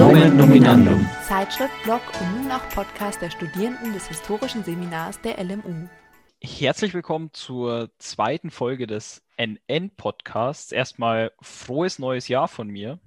Nomen 0.00 0.34
Nominandum. 0.34 1.06
Zeitschrift, 1.28 1.74
Blog 1.82 2.00
und 2.18 2.42
nun 2.42 2.50
auch 2.50 2.66
Podcast 2.70 3.20
der 3.20 3.28
Studierenden 3.28 3.92
des 3.92 4.08
Historischen 4.08 4.64
Seminars 4.64 5.20
der 5.20 5.36
LMU. 5.44 5.88
Herzlich 6.42 6.94
willkommen 6.94 7.28
zur 7.34 7.90
zweiten 7.98 8.50
Folge 8.50 8.86
des 8.86 9.22
NN-Podcasts. 9.36 10.72
Erstmal 10.72 11.32
frohes 11.42 11.98
neues 11.98 12.28
Jahr 12.28 12.48
von 12.48 12.68
mir. 12.68 12.98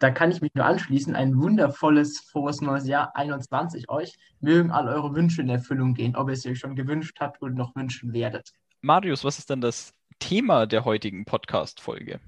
Da 0.00 0.10
kann 0.10 0.30
ich 0.30 0.42
mich 0.42 0.54
nur 0.54 0.66
anschließen. 0.66 1.16
Ein 1.16 1.40
wundervolles, 1.40 2.18
frohes 2.30 2.60
neues 2.60 2.86
Jahr 2.86 3.16
21 3.16 3.88
euch. 3.88 4.12
Mögen 4.40 4.70
all 4.70 4.86
eure 4.86 5.14
Wünsche 5.14 5.40
in 5.40 5.48
Erfüllung 5.48 5.94
gehen, 5.94 6.14
ob 6.14 6.28
ihr 6.28 6.34
es 6.34 6.44
euch 6.44 6.58
schon 6.58 6.76
gewünscht 6.76 7.16
habt 7.20 7.40
und 7.40 7.54
noch 7.54 7.74
wünschen 7.74 8.12
werdet. 8.12 8.52
Marius, 8.82 9.24
was 9.24 9.38
ist 9.38 9.48
denn 9.48 9.62
das 9.62 9.94
Thema 10.18 10.66
der 10.66 10.84
heutigen 10.84 11.24
Podcast-Folge? 11.24 12.20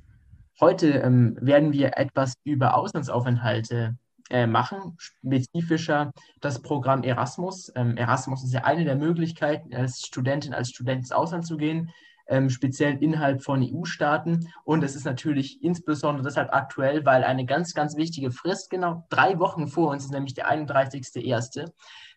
Heute 0.58 0.88
ähm, 1.00 1.36
werden 1.38 1.74
wir 1.74 1.98
etwas 1.98 2.32
über 2.44 2.78
Auslandsaufenthalte 2.78 3.98
äh, 4.30 4.46
machen, 4.46 4.96
spezifischer 4.98 6.12
das 6.40 6.60
Programm 6.60 7.02
Erasmus. 7.02 7.70
Ähm, 7.74 7.96
Erasmus 7.96 8.44
ist 8.44 8.52
ja 8.52 8.64
eine 8.64 8.84
der 8.84 8.96
Möglichkeiten, 8.96 9.74
als 9.74 10.00
Studentin, 10.00 10.54
als 10.54 10.70
Student 10.70 10.98
ins 10.98 11.12
Ausland 11.12 11.46
zu 11.46 11.56
gehen, 11.56 11.92
ähm, 12.28 12.50
speziell 12.50 13.00
innerhalb 13.02 13.42
von 13.42 13.62
EU-Staaten. 13.62 14.52
Und 14.64 14.82
es 14.82 14.96
ist 14.96 15.04
natürlich 15.04 15.62
insbesondere 15.62 16.24
deshalb 16.24 16.52
aktuell, 16.52 17.04
weil 17.04 17.22
eine 17.22 17.46
ganz, 17.46 17.72
ganz 17.72 17.96
wichtige 17.96 18.32
Frist, 18.32 18.70
genau 18.70 19.06
drei 19.10 19.38
Wochen 19.38 19.68
vor 19.68 19.90
uns 19.90 20.04
ist 20.04 20.12
nämlich 20.12 20.34
der 20.34 20.50
31.01. 20.50 21.70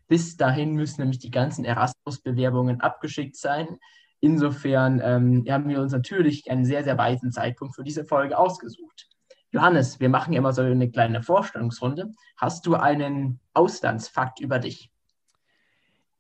Bis 0.08 0.36
dahin 0.36 0.74
müssen 0.74 1.02
nämlich 1.02 1.20
die 1.20 1.30
ganzen 1.30 1.64
Erasmus-Bewerbungen 1.64 2.82
abgeschickt 2.82 3.36
sein. 3.36 3.78
Insofern 4.20 5.00
ähm, 5.04 5.46
haben 5.48 5.70
wir 5.70 5.80
uns 5.80 5.92
natürlich 5.92 6.50
einen 6.50 6.66
sehr, 6.66 6.84
sehr 6.84 6.98
weiten 6.98 7.32
Zeitpunkt 7.32 7.76
für 7.76 7.84
diese 7.84 8.04
Folge 8.04 8.38
ausgesucht. 8.38 9.08
Johannes, 9.52 10.00
wir 10.00 10.10
machen 10.10 10.34
ja 10.34 10.40
immer 10.40 10.54
so 10.54 10.62
eine 10.62 10.92
kleine 10.92 11.24
Vorstellungsrunde. 11.24 12.12
Hast 12.38 12.66
du 12.66 12.76
einen 12.76 13.40
Auslandsfakt 13.54 14.40
über 14.40 14.60
dich? 14.60 14.92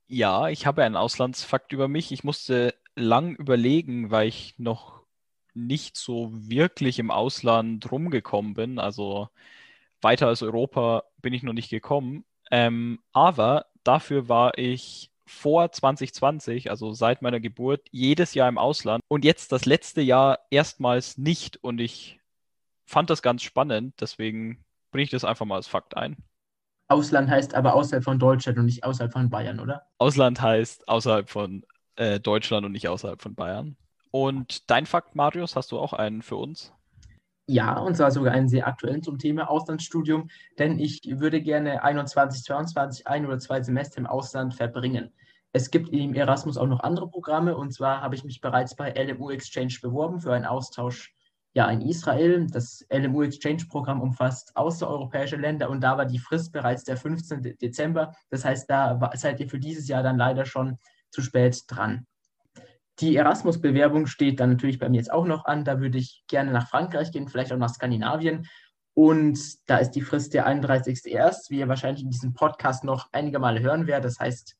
Ja, 0.07 0.49
ich 0.49 0.65
habe 0.65 0.83
einen 0.83 0.95
Auslandsfakt 0.95 1.71
über 1.71 1.87
mich. 1.87 2.11
Ich 2.11 2.23
musste 2.23 2.73
lang 2.95 3.35
überlegen, 3.35 4.09
weil 4.09 4.27
ich 4.27 4.57
noch 4.57 5.03
nicht 5.53 5.97
so 5.97 6.31
wirklich 6.33 6.97
im 6.97 7.11
Ausland 7.11 7.91
rumgekommen 7.91 8.55
bin. 8.55 8.79
Also 8.79 9.29
weiter 10.01 10.27
als 10.27 10.41
Europa 10.41 11.03
bin 11.21 11.33
ich 11.33 11.43
noch 11.43 11.53
nicht 11.53 11.69
gekommen. 11.69 12.25
Ähm, 12.49 12.99
aber 13.13 13.67
dafür 13.83 14.29
war 14.29 14.57
ich 14.57 15.11
vor 15.27 15.71
2020, 15.71 16.71
also 16.71 16.93
seit 16.93 17.21
meiner 17.21 17.39
Geburt, 17.39 17.87
jedes 17.91 18.33
Jahr 18.33 18.49
im 18.49 18.57
Ausland 18.57 19.03
und 19.07 19.23
jetzt 19.23 19.51
das 19.51 19.65
letzte 19.65 20.01
Jahr 20.01 20.39
erstmals 20.49 21.19
nicht. 21.19 21.57
Und 21.57 21.79
ich 21.79 22.18
fand 22.89 23.09
das 23.09 23.21
ganz 23.21 23.43
spannend, 23.43 23.93
deswegen 24.01 24.65
bringe 24.91 25.03
ich 25.03 25.11
das 25.11 25.23
einfach 25.23 25.45
mal 25.45 25.55
als 25.55 25.67
Fakt 25.67 25.95
ein. 25.95 26.17
Ausland 26.87 27.29
heißt 27.29 27.53
aber 27.53 27.75
außerhalb 27.75 28.03
von 28.03 28.17
Deutschland 28.17 28.57
und 28.57 28.65
nicht 28.65 28.83
außerhalb 28.83 29.13
von 29.13 29.29
Bayern, 29.29 29.59
oder? 29.59 29.83
Ausland 29.99 30.41
heißt 30.41 30.87
außerhalb 30.87 31.29
von 31.29 31.63
äh, 31.97 32.19
Deutschland 32.19 32.65
und 32.65 32.71
nicht 32.71 32.87
außerhalb 32.87 33.21
von 33.21 33.35
Bayern. 33.35 33.77
Und 34.09 34.71
dein 34.71 34.87
Fakt, 34.87 35.15
Marius, 35.15 35.55
hast 35.55 35.71
du 35.71 35.77
auch 35.77 35.93
einen 35.93 36.23
für 36.23 36.37
uns? 36.37 36.73
Ja, 37.45 37.77
und 37.77 37.95
zwar 37.95 38.09
sogar 38.09 38.33
einen 38.33 38.49
sehr 38.49 38.67
aktuellen 38.67 39.03
zum 39.03 39.19
Thema 39.19 39.51
Auslandsstudium, 39.51 40.29
denn 40.57 40.79
ich 40.79 41.01
würde 41.05 41.41
gerne 41.41 41.83
21, 41.83 42.43
22 42.43 43.07
ein 43.07 43.27
oder 43.27 43.37
zwei 43.37 43.61
Semester 43.61 43.99
im 43.99 44.07
Ausland 44.07 44.55
verbringen. 44.55 45.11
Es 45.53 45.69
gibt 45.69 45.89
im 45.89 46.15
Erasmus 46.15 46.57
auch 46.57 46.67
noch 46.67 46.79
andere 46.79 47.07
Programme 47.07 47.55
und 47.55 47.71
zwar 47.71 48.01
habe 48.01 48.15
ich 48.15 48.23
mich 48.23 48.41
bereits 48.41 48.75
bei 48.75 48.91
LMU 48.91 49.29
Exchange 49.29 49.75
beworben 49.79 50.21
für 50.21 50.33
einen 50.33 50.45
Austausch 50.45 51.13
ja, 51.53 51.69
in 51.69 51.81
Israel. 51.81 52.47
Das 52.47 52.85
LMU 52.91 53.23
Exchange 53.23 53.65
Programm 53.69 54.01
umfasst 54.01 54.55
außereuropäische 54.55 55.35
Länder 55.35 55.69
und 55.69 55.81
da 55.81 55.97
war 55.97 56.05
die 56.05 56.19
Frist 56.19 56.51
bereits 56.51 56.83
der 56.83 56.97
15. 56.97 57.57
Dezember. 57.59 58.13
Das 58.29 58.45
heißt, 58.45 58.69
da 58.69 58.99
seid 59.15 59.39
ihr 59.39 59.49
für 59.49 59.59
dieses 59.59 59.87
Jahr 59.87 60.03
dann 60.03 60.17
leider 60.17 60.45
schon 60.45 60.77
zu 61.09 61.21
spät 61.21 61.63
dran. 61.67 62.05
Die 62.99 63.15
Erasmus-Bewerbung 63.15 64.07
steht 64.07 64.39
dann 64.39 64.49
natürlich 64.49 64.77
bei 64.77 64.89
mir 64.89 64.97
jetzt 64.97 65.11
auch 65.11 65.25
noch 65.25 65.45
an. 65.45 65.63
Da 65.63 65.79
würde 65.79 65.97
ich 65.97 66.23
gerne 66.27 66.51
nach 66.51 66.67
Frankreich 66.67 67.11
gehen, 67.11 67.29
vielleicht 67.29 67.53
auch 67.53 67.57
nach 67.57 67.73
Skandinavien. 67.73 68.45
Und 68.93 69.39
da 69.69 69.77
ist 69.77 69.91
die 69.91 70.01
Frist 70.01 70.33
der 70.33 70.45
31.01., 70.47 71.49
wie 71.49 71.59
ihr 71.59 71.69
wahrscheinlich 71.69 72.03
in 72.03 72.09
diesem 72.09 72.33
Podcast 72.33 72.83
noch 72.83 73.07
einige 73.13 73.39
Male 73.39 73.61
hören 73.61 73.87
werdet. 73.87 74.05
Das 74.05 74.19
heißt, 74.19 74.57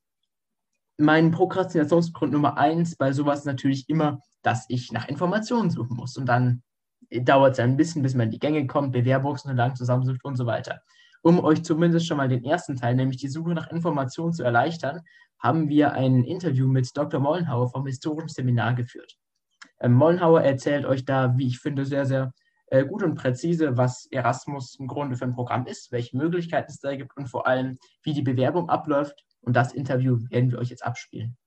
mein 0.98 1.32
Prokrastinationsgrund 1.32 2.32
Nummer 2.32 2.58
eins 2.58 2.96
bei 2.96 3.12
sowas 3.12 3.40
ist 3.40 3.46
natürlich 3.46 3.90
immer, 3.90 4.22
dass 4.42 4.66
ich 4.70 4.94
nach 4.94 5.10
Informationen 5.10 5.70
suchen 5.70 5.98
muss. 5.98 6.16
Und 6.16 6.26
dann 6.26 6.64
dauert 7.12 7.54
es 7.54 7.60
ein 7.60 7.78
bisschen, 7.78 8.02
bis 8.02 8.16
man 8.16 8.28
in 8.28 8.32
die 8.32 8.40
Gänge 8.40 8.68
kommt, 8.68 8.92
Bewerbungsunterlagen 8.92 9.76
zusammensucht 9.76 10.24
und 10.24 10.36
so 10.36 10.46
weiter. 10.46 10.82
Um 11.22 11.44
euch 11.44 11.64
zumindest 11.64 12.08
schon 12.08 12.18
mal 12.18 12.30
den 12.30 12.44
ersten 12.44 12.76
Teil, 12.76 12.96
nämlich 12.96 13.18
die 13.18 13.28
Suche 13.28 13.54
nach 13.54 13.72
Informationen 13.72 14.34
zu 14.34 14.44
erleichtern, 14.44 15.02
haben 15.38 15.70
wir 15.70 15.94
ein 15.94 16.24
Interview 16.24 16.68
mit 16.68 16.96
Dr. 16.96 17.20
Mollenhauer 17.20 17.70
vom 17.70 17.86
Historischen 17.86 18.30
Seminar 18.30 18.74
geführt. 18.76 19.18
Ähm, 19.80 19.94
Mollenhauer 19.94 20.42
erzählt 20.42 20.86
euch 20.86 21.06
da, 21.06 21.38
wie 21.38 21.48
ich 21.48 21.60
finde, 21.60 21.86
sehr, 21.86 22.06
sehr 22.06 22.34
äh, 22.68 22.86
gut 22.86 23.04
und 23.04 23.16
präzise, 23.16 23.78
was 23.78 24.08
Erasmus 24.12 24.76
im 24.80 24.88
Grunde 24.88 25.16
für 25.16 25.26
ein 25.26 25.34
Programm 25.34 25.66
ist, 25.66 25.92
welche 25.92 26.18
Möglichkeiten 26.18 26.72
es 26.72 26.80
da 26.80 26.96
gibt 26.96 27.16
und 27.18 27.28
vor 27.28 27.48
allem, 27.48 27.78
wie 28.04 28.14
die 28.14 28.22
Bewerbung 28.22 28.70
abläuft. 28.70 29.26
Und 29.42 29.56
das 29.56 29.74
Interview 29.74 30.20
werden 30.30 30.52
wir 30.52 30.60
euch 30.60 30.70
jetzt 30.70 30.86
abspielen. 30.86 31.38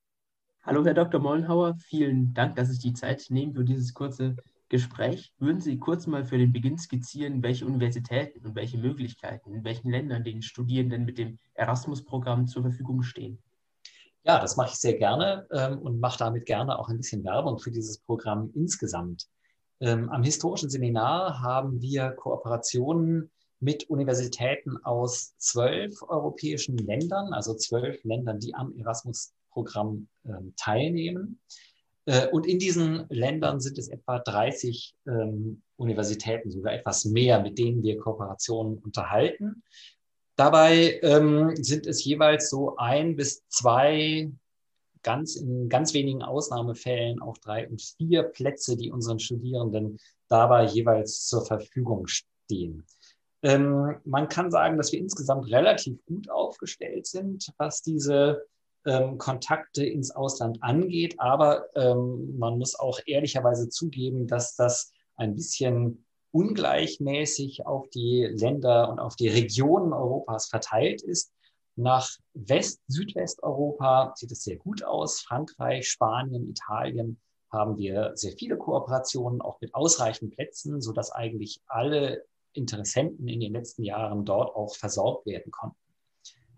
Hallo, 0.63 0.85
Herr 0.85 0.95
Dr. 0.95 1.21
Mollenhauer, 1.21 1.77
vielen 1.77 2.33
Dank, 2.35 2.57
dass 2.57 2.69
Sie 2.71 2.79
die 2.79 2.95
Zeit 2.95 3.27
nehmen 3.29 3.53
für 3.53 3.65
dieses 3.65 3.93
kurze 3.93 4.37
Gespräch. 4.73 5.35
Würden 5.39 5.61
Sie 5.61 5.79
kurz 5.79 6.07
mal 6.07 6.25
für 6.25 6.39
den 6.39 6.51
Beginn 6.51 6.79
skizzieren, 6.79 7.43
welche 7.43 7.67
Universitäten 7.67 8.45
und 8.47 8.55
welche 8.55 8.79
Möglichkeiten 8.79 9.53
in 9.55 9.65
welchen 9.65 9.91
Ländern 9.91 10.25
den 10.25 10.41
Studierenden 10.41 11.05
mit 11.05 11.19
dem 11.19 11.39
Erasmus-Programm 11.53 12.47
zur 12.47 12.63
Verfügung 12.63 13.03
stehen? 13.03 13.39
Ja, 14.25 14.41
das 14.41 14.57
mache 14.57 14.71
ich 14.71 14.77
sehr 14.77 14.97
gerne 14.97 15.47
ähm, 15.53 15.79
und 15.81 16.01
mache 16.01 16.19
damit 16.19 16.47
gerne 16.47 16.79
auch 16.79 16.89
ein 16.89 16.97
bisschen 16.97 17.23
Werbung 17.23 17.59
für 17.59 17.71
dieses 17.71 17.99
Programm 17.99 18.51
insgesamt. 18.55 19.27
Ähm, 19.81 20.09
am 20.09 20.23
historischen 20.23 20.71
Seminar 20.71 21.43
haben 21.43 21.83
wir 21.83 22.13
Kooperationen 22.13 23.31
mit 23.61 23.91
Universitäten 23.91 24.79
aus 24.85 25.37
zwölf 25.37 26.03
europäischen 26.03 26.79
Ländern, 26.79 27.35
also 27.35 27.55
zwölf 27.55 28.03
Ländern, 28.05 28.41
die 28.41 28.55
am 28.55 28.75
Erasmus-Programm 28.79 30.09
ähm, 30.25 30.55
teilnehmen. 30.57 31.41
Äh, 32.07 32.29
und 32.29 32.47
in 32.47 32.59
diesen 32.59 33.07
Ländern 33.09 33.61
sind 33.61 33.79
es 33.79 33.89
etwa 33.89 34.19
30 34.19 34.95
ähm, 35.07 35.63
Universitäten, 35.77 36.51
sogar 36.51 36.75
etwas 36.75 37.05
mehr, 37.05 37.41
mit 37.41 37.59
denen 37.59 37.83
wir 37.83 37.99
Kooperationen 37.99 38.79
unterhalten. 38.79 39.63
Dabei 40.37 40.99
ähm, 41.03 41.55
sind 41.57 41.87
es 41.87 42.05
jeweils 42.05 42.51
so 42.51 42.77
ein 42.77 43.17
bis 43.17 43.47
zwei, 43.49 44.31
ganz 45.03 45.37
in 45.37 45.69
ganz 45.69 45.95
wenigen 45.95 46.23
Ausnahmefällen 46.23 47.21
auch 47.21 47.37
drei 47.39 47.69
und 47.69 47.83
vier 47.83 48.23
Plätze, 48.23 48.77
die 48.77 48.91
unseren 48.91 49.19
Studierenden 49.19 49.99
dabei 50.29 50.65
jeweils 50.65 51.27
zur 51.27 51.45
Verfügung 51.45 52.07
stehen. 52.07 52.85
Ähm, 53.43 53.97
man 54.05 54.29
kann 54.29 54.51
sagen, 54.51 54.77
dass 54.77 54.93
wir 54.93 55.01
insgesamt 55.01 55.51
relativ 55.51 55.99
gut 56.07 56.31
aufgestellt 56.31 57.07
sind, 57.07 57.53
was 57.59 57.83
diese 57.83 58.47
ähm, 58.87 59.19
Kontakte 59.19 59.85
ins 59.85 60.11
Ausland 60.11 60.63
angeht. 60.63 61.15
Aber 61.19 61.67
ähm, 61.75 62.39
man 62.39 62.59
muss 62.59 62.79
auch 62.79 63.01
ehrlicherweise 63.07 63.69
zugeben, 63.69 64.27
dass 64.27 64.57
das 64.57 64.93
ein 65.17 65.35
bisschen 65.35 66.05
ungleichmäßig 66.33 67.67
auf 67.67 67.89
die 67.91 68.25
Länder 68.25 68.91
und 68.91 68.99
auf 68.99 69.17
die 69.17 69.29
Regionen 69.29 69.93
Europas 69.93 70.47
verteilt 70.47 71.03
ist. 71.03 71.33
Nach 71.77 72.11
West-, 72.35 72.83
Südwesteuropa 72.89 74.13
sieht 74.17 74.33
es 74.33 74.43
sehr 74.43 74.57
gut 74.57 74.83
aus. 74.83 75.21
Frankreich, 75.21 75.89
Spanien, 75.89 76.49
Italien 76.49 77.21
haben 77.51 77.77
wir 77.77 78.13
sehr 78.15 78.33
viele 78.33 78.57
Kooperationen, 78.57 79.43
auch 79.43 79.61
mit 79.61 79.75
ausreichend 79.75 80.35
Plätzen, 80.35 80.81
sodass 80.81 81.13
eigentlich 81.13 81.61
alle 81.67 82.25
Interessenten 82.55 83.29
in 83.29 83.41
den 83.41 83.53
letzten 83.53 83.85
Jahren 83.85 84.25
dort 84.25 84.55
auch 84.57 84.75
versorgt 84.75 85.27
werden 85.27 85.53
konnten. 85.53 85.77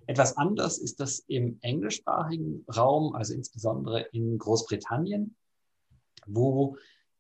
Etwas 0.07 0.37
anders 0.37 0.79
ist 0.79 1.01
das 1.01 1.21
im 1.29 1.59
englischsprachigen 1.63 2.65
Raum, 2.75 3.15
also 3.15 3.35
insbesondere 3.35 4.03
in 4.13 4.39
Großbritannien, 4.39 5.37
wo 6.27 6.77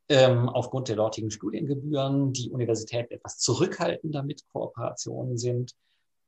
ähm, 0.09 0.49
aufgrund 0.49 0.89
der 0.89 0.97
dortigen 0.97 1.31
Studiengebühren 1.31 2.33
die 2.33 2.51
Universitäten 2.51 3.15
etwas 3.15 3.39
zurückhaltender 3.39 4.23
mit 4.23 4.43
Kooperationen 4.53 5.39
sind. 5.39 5.75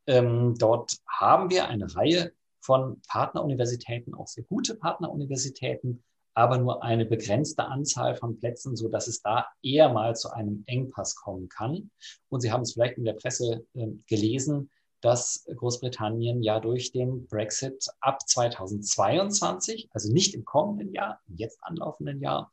Ähm, 0.07 0.55
dort 0.59 0.97
haben 1.07 1.51
wir 1.51 1.69
eine 1.69 1.95
Reihe 1.95 2.33
von 2.61 3.01
Partneruniversitäten, 3.09 4.15
auch 4.15 4.29
sehr 4.29 4.45
gute 4.45 4.75
Partneruniversitäten, 4.77 6.03
aber 6.35 6.59
nur 6.59 6.83
eine 6.83 7.07
begrenzte 7.07 7.65
Anzahl 7.65 8.15
von 8.17 8.39
Plätzen, 8.39 8.77
so 8.77 8.89
dass 8.89 9.09
es 9.09 9.23
da 9.23 9.47
eher 9.63 9.91
mal 9.91 10.17
zu 10.17 10.31
einem 10.31 10.65
Engpass 10.67 11.15
kommen 11.17 11.49
kann. 11.49 11.91
Und 12.29 12.41
Sie 12.41 12.53
haben 12.53 12.63
es 12.63 12.73
vielleicht 12.73 12.99
in 12.99 13.05
der 13.05 13.15
Presse 13.15 13.67
äh, 13.75 13.89
gelesen, 14.07 14.71
dass 15.07 15.47
Großbritannien 15.55 16.43
ja 16.43 16.59
durch 16.59 16.91
den 16.91 17.29
Brexit 17.29 17.87
ab 18.01 18.29
2022, 18.29 19.89
also 19.93 20.13
nicht 20.13 20.35
im 20.35 20.45
kommenden 20.45 20.93
Jahr, 20.93 21.21
im 21.29 21.37
jetzt 21.37 21.63
anlaufenden 21.63 22.21
Jahr, 22.21 22.51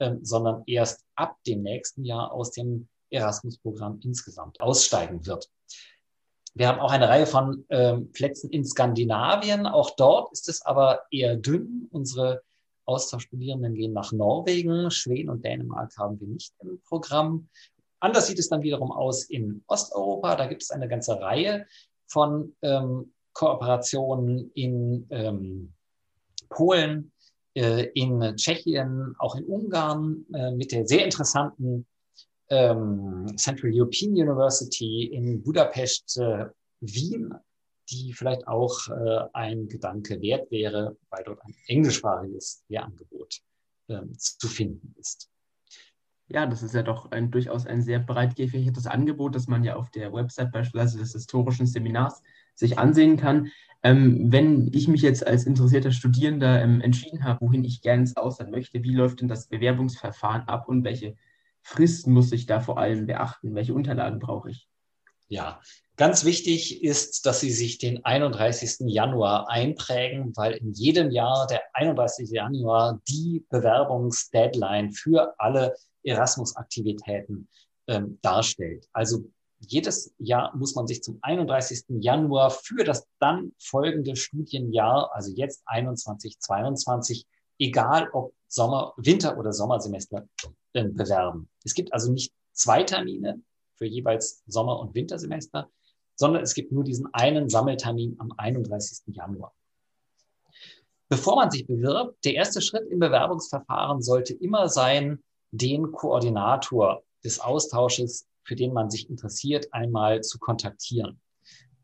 ähm, 0.00 0.22
sondern 0.22 0.64
erst 0.66 1.06
ab 1.14 1.38
dem 1.46 1.62
nächsten 1.62 2.04
Jahr 2.04 2.30
aus 2.30 2.50
dem 2.50 2.88
Erasmus-Programm 3.08 4.00
insgesamt 4.02 4.60
aussteigen 4.60 5.24
wird. 5.24 5.50
Wir 6.52 6.68
haben 6.68 6.78
auch 6.78 6.92
eine 6.92 7.08
Reihe 7.08 7.26
von 7.26 7.64
ähm, 7.70 8.12
Plätzen 8.12 8.50
in 8.50 8.66
Skandinavien. 8.66 9.66
Auch 9.66 9.96
dort 9.96 10.30
ist 10.32 10.50
es 10.50 10.60
aber 10.60 11.04
eher 11.10 11.36
dünn. 11.36 11.88
Unsere 11.90 12.42
Austauschstudierenden 12.84 13.74
gehen 13.74 13.94
nach 13.94 14.12
Norwegen. 14.12 14.90
Schweden 14.90 15.30
und 15.30 15.42
Dänemark 15.42 15.96
haben 15.96 16.20
wir 16.20 16.28
nicht 16.28 16.52
im 16.60 16.82
Programm. 16.82 17.48
Anders 17.98 18.26
sieht 18.26 18.38
es 18.38 18.50
dann 18.50 18.60
wiederum 18.60 18.92
aus 18.92 19.24
in 19.24 19.64
Osteuropa. 19.68 20.36
Da 20.36 20.46
gibt 20.46 20.62
es 20.62 20.70
eine 20.70 20.86
ganze 20.86 21.18
Reihe 21.22 21.66
von 22.06 22.54
ähm, 22.62 23.12
Kooperationen 23.32 24.50
in 24.54 25.06
ähm, 25.10 25.72
Polen, 26.48 27.12
äh, 27.54 27.86
in 27.94 28.36
Tschechien, 28.36 29.14
auch 29.18 29.36
in 29.36 29.44
Ungarn 29.44 30.24
äh, 30.32 30.52
mit 30.52 30.72
der 30.72 30.86
sehr 30.86 31.04
interessanten 31.04 31.86
ähm, 32.48 33.26
Central 33.36 33.72
European 33.74 34.12
University 34.12 35.06
in 35.06 35.42
Budapest, 35.42 36.18
äh, 36.18 36.46
Wien, 36.80 37.34
die 37.90 38.12
vielleicht 38.12 38.46
auch 38.46 38.88
äh, 38.88 39.28
ein 39.32 39.68
Gedanke 39.68 40.20
wert 40.20 40.50
wäre, 40.50 40.96
weil 41.10 41.24
dort 41.24 41.42
ein 41.44 41.54
englischsprachiges 41.68 42.64
Lehrangebot 42.68 43.40
ähm, 43.88 44.12
zu 44.18 44.48
finden 44.48 44.94
ist. 44.98 45.30
Ja, 46.28 46.46
das 46.46 46.62
ist 46.62 46.74
ja 46.74 46.82
doch 46.82 47.10
ein, 47.10 47.30
durchaus 47.30 47.66
ein 47.66 47.82
sehr 47.82 47.98
breit 47.98 48.34
gefächertes 48.34 48.86
Angebot, 48.86 49.34
das 49.34 49.46
man 49.46 49.62
ja 49.62 49.76
auf 49.76 49.90
der 49.90 50.12
Website 50.12 50.52
beispielsweise 50.52 50.98
des 50.98 51.12
historischen 51.12 51.66
Seminars 51.66 52.22
sich 52.54 52.78
ansehen 52.78 53.16
kann. 53.16 53.50
Ähm, 53.82 54.32
wenn 54.32 54.70
ich 54.72 54.88
mich 54.88 55.02
jetzt 55.02 55.26
als 55.26 55.44
interessierter 55.44 55.92
Studierender 55.92 56.62
ähm, 56.62 56.80
entschieden 56.80 57.24
habe, 57.24 57.46
wohin 57.46 57.64
ich 57.64 57.82
gerne 57.82 58.02
ins 58.02 58.16
Ausland 58.16 58.50
möchte, 58.50 58.82
wie 58.82 58.94
läuft 58.94 59.20
denn 59.20 59.28
das 59.28 59.48
Bewerbungsverfahren 59.48 60.48
ab 60.48 60.68
und 60.68 60.84
welche 60.84 61.16
Fristen 61.60 62.12
muss 62.12 62.32
ich 62.32 62.46
da 62.46 62.60
vor 62.60 62.78
allem 62.78 63.06
beachten? 63.06 63.54
Welche 63.54 63.74
Unterlagen 63.74 64.18
brauche 64.18 64.50
ich? 64.50 64.68
Ja, 65.28 65.60
ganz 65.96 66.24
wichtig 66.24 66.82
ist, 66.82 67.26
dass 67.26 67.40
Sie 67.40 67.50
sich 67.50 67.78
den 67.78 68.04
31. 68.04 68.86
Januar 68.86 69.50
einprägen, 69.50 70.32
weil 70.36 70.52
in 70.52 70.72
jedem 70.72 71.10
Jahr 71.10 71.46
der 71.46 71.62
31. 71.74 72.30
Januar 72.30 73.00
die 73.08 73.44
Bewerbungsdeadline 73.50 74.92
für 74.92 75.34
alle 75.38 75.74
Erasmus-Aktivitäten 76.04 77.48
ähm, 77.86 78.18
darstellt. 78.22 78.88
Also 78.92 79.24
jedes 79.58 80.14
Jahr 80.18 80.54
muss 80.56 80.74
man 80.74 80.86
sich 80.86 81.02
zum 81.02 81.18
31. 81.22 81.84
Januar 82.00 82.50
für 82.50 82.84
das 82.84 83.06
dann 83.18 83.52
folgende 83.58 84.16
Studienjahr, 84.16 85.10
also 85.14 85.32
jetzt 85.34 85.62
21, 85.66 86.38
22, 86.38 87.26
egal 87.58 88.08
ob 88.12 88.34
Sommer, 88.48 88.92
Winter- 88.96 89.38
oder 89.38 89.52
Sommersemester, 89.52 90.28
äh, 90.74 90.84
bewerben. 90.84 91.48
Es 91.64 91.74
gibt 91.74 91.92
also 91.92 92.12
nicht 92.12 92.32
zwei 92.52 92.82
Termine 92.82 93.40
für 93.76 93.86
jeweils 93.86 94.42
Sommer- 94.46 94.78
und 94.80 94.94
Wintersemester, 94.94 95.70
sondern 96.14 96.42
es 96.42 96.54
gibt 96.54 96.70
nur 96.70 96.84
diesen 96.84 97.12
einen 97.12 97.48
Sammeltermin 97.48 98.16
am 98.18 98.32
31. 98.36 99.14
Januar. 99.14 99.52
Bevor 101.08 101.36
man 101.36 101.50
sich 101.50 101.66
bewirbt, 101.66 102.24
der 102.24 102.34
erste 102.34 102.60
Schritt 102.60 102.88
im 102.90 102.98
Bewerbungsverfahren 102.98 104.02
sollte 104.02 104.34
immer 104.34 104.68
sein, 104.68 105.22
den 105.56 105.92
Koordinator 105.92 107.02
des 107.24 107.40
Austausches, 107.40 108.26
für 108.42 108.56
den 108.56 108.72
man 108.72 108.90
sich 108.90 109.08
interessiert, 109.08 109.72
einmal 109.72 110.20
zu 110.22 110.38
kontaktieren. 110.38 111.20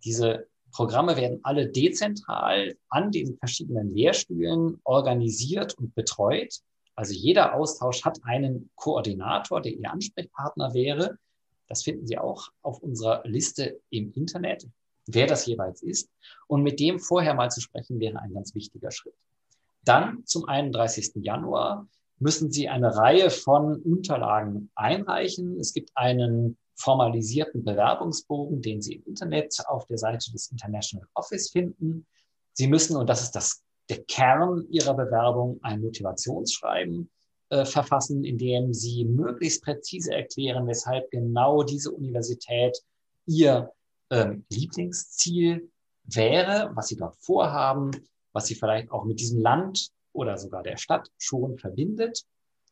Diese 0.05 0.47
Programme 0.73 1.17
werden 1.17 1.41
alle 1.43 1.69
dezentral 1.69 2.77
an 2.89 3.11
den 3.11 3.37
verschiedenen 3.39 3.95
Lehrstühlen 3.95 4.81
organisiert 4.85 5.75
und 5.79 5.95
betreut. 5.95 6.61
Also 6.95 7.15
jeder 7.15 7.55
Austausch 7.55 8.05
hat 8.05 8.19
einen 8.25 8.71
Koordinator, 8.75 9.61
der 9.61 9.73
Ihr 9.73 9.91
Ansprechpartner 9.91 10.75
wäre. 10.75 11.19
Das 11.69 11.83
finden 11.83 12.07
Sie 12.07 12.19
auch 12.19 12.49
auf 12.63 12.81
unserer 12.83 13.23
Liste 13.25 13.81
im 13.91 14.13
Internet, 14.13 14.69
wer 15.07 15.27
das 15.27 15.47
jeweils 15.47 15.83
ist. 15.83 16.11
Und 16.47 16.63
mit 16.63 16.79
dem 16.81 16.99
vorher 16.99 17.35
mal 17.35 17.51
zu 17.51 17.61
sprechen, 17.61 18.01
wäre 18.01 18.21
ein 18.21 18.35
ganz 18.35 18.55
wichtiger 18.55 18.91
Schritt. 18.91 19.15
Dann 19.85 20.25
zum 20.27 20.45
31. 20.45 21.13
Januar 21.17 21.89
müssen 22.21 22.53
Sie 22.53 22.69
eine 22.69 22.95
Reihe 22.95 23.31
von 23.31 23.81
Unterlagen 23.83 24.71
einreichen. 24.75 25.59
Es 25.59 25.73
gibt 25.73 25.91
einen 25.95 26.57
formalisierten 26.77 27.65
Bewerbungsbogen, 27.65 28.63
den 28.63 28.81
Sie 28.81 28.95
im 28.97 29.05
Internet 29.05 29.57
auf 29.67 29.87
der 29.87 29.99
Seite 29.99 30.31
des 30.31 30.51
International 30.51 31.09
Office 31.15 31.51
finden. 31.51 32.07
Sie 32.53 32.69
müssen, 32.69 32.97
und 32.97 33.09
das 33.09 33.23
ist 33.23 33.33
das, 33.33 33.63
der 33.89 34.03
Kern 34.05 34.67
Ihrer 34.71 34.95
Bewerbung, 34.95 35.59
ein 35.63 35.81
Motivationsschreiben 35.81 37.11
äh, 37.49 37.65
verfassen, 37.65 38.25
in 38.25 38.39
dem 38.39 38.73
Sie 38.73 39.05
möglichst 39.05 39.65
präzise 39.65 40.15
erklären, 40.15 40.67
weshalb 40.67 41.11
genau 41.11 41.63
diese 41.63 41.91
Universität 41.91 42.79
Ihr 43.27 43.73
ähm, 44.11 44.45
Lieblingsziel 44.51 45.71
wäre, 46.05 46.71
was 46.75 46.89
Sie 46.89 46.97
dort 46.97 47.17
vorhaben, 47.17 47.91
was 48.33 48.47
Sie 48.47 48.55
vielleicht 48.55 48.91
auch 48.91 49.05
mit 49.05 49.21
diesem 49.21 49.41
Land 49.41 49.91
oder 50.13 50.37
sogar 50.37 50.63
der 50.63 50.77
Stadt 50.77 51.11
schon 51.19 51.59
verbindet, 51.59 52.25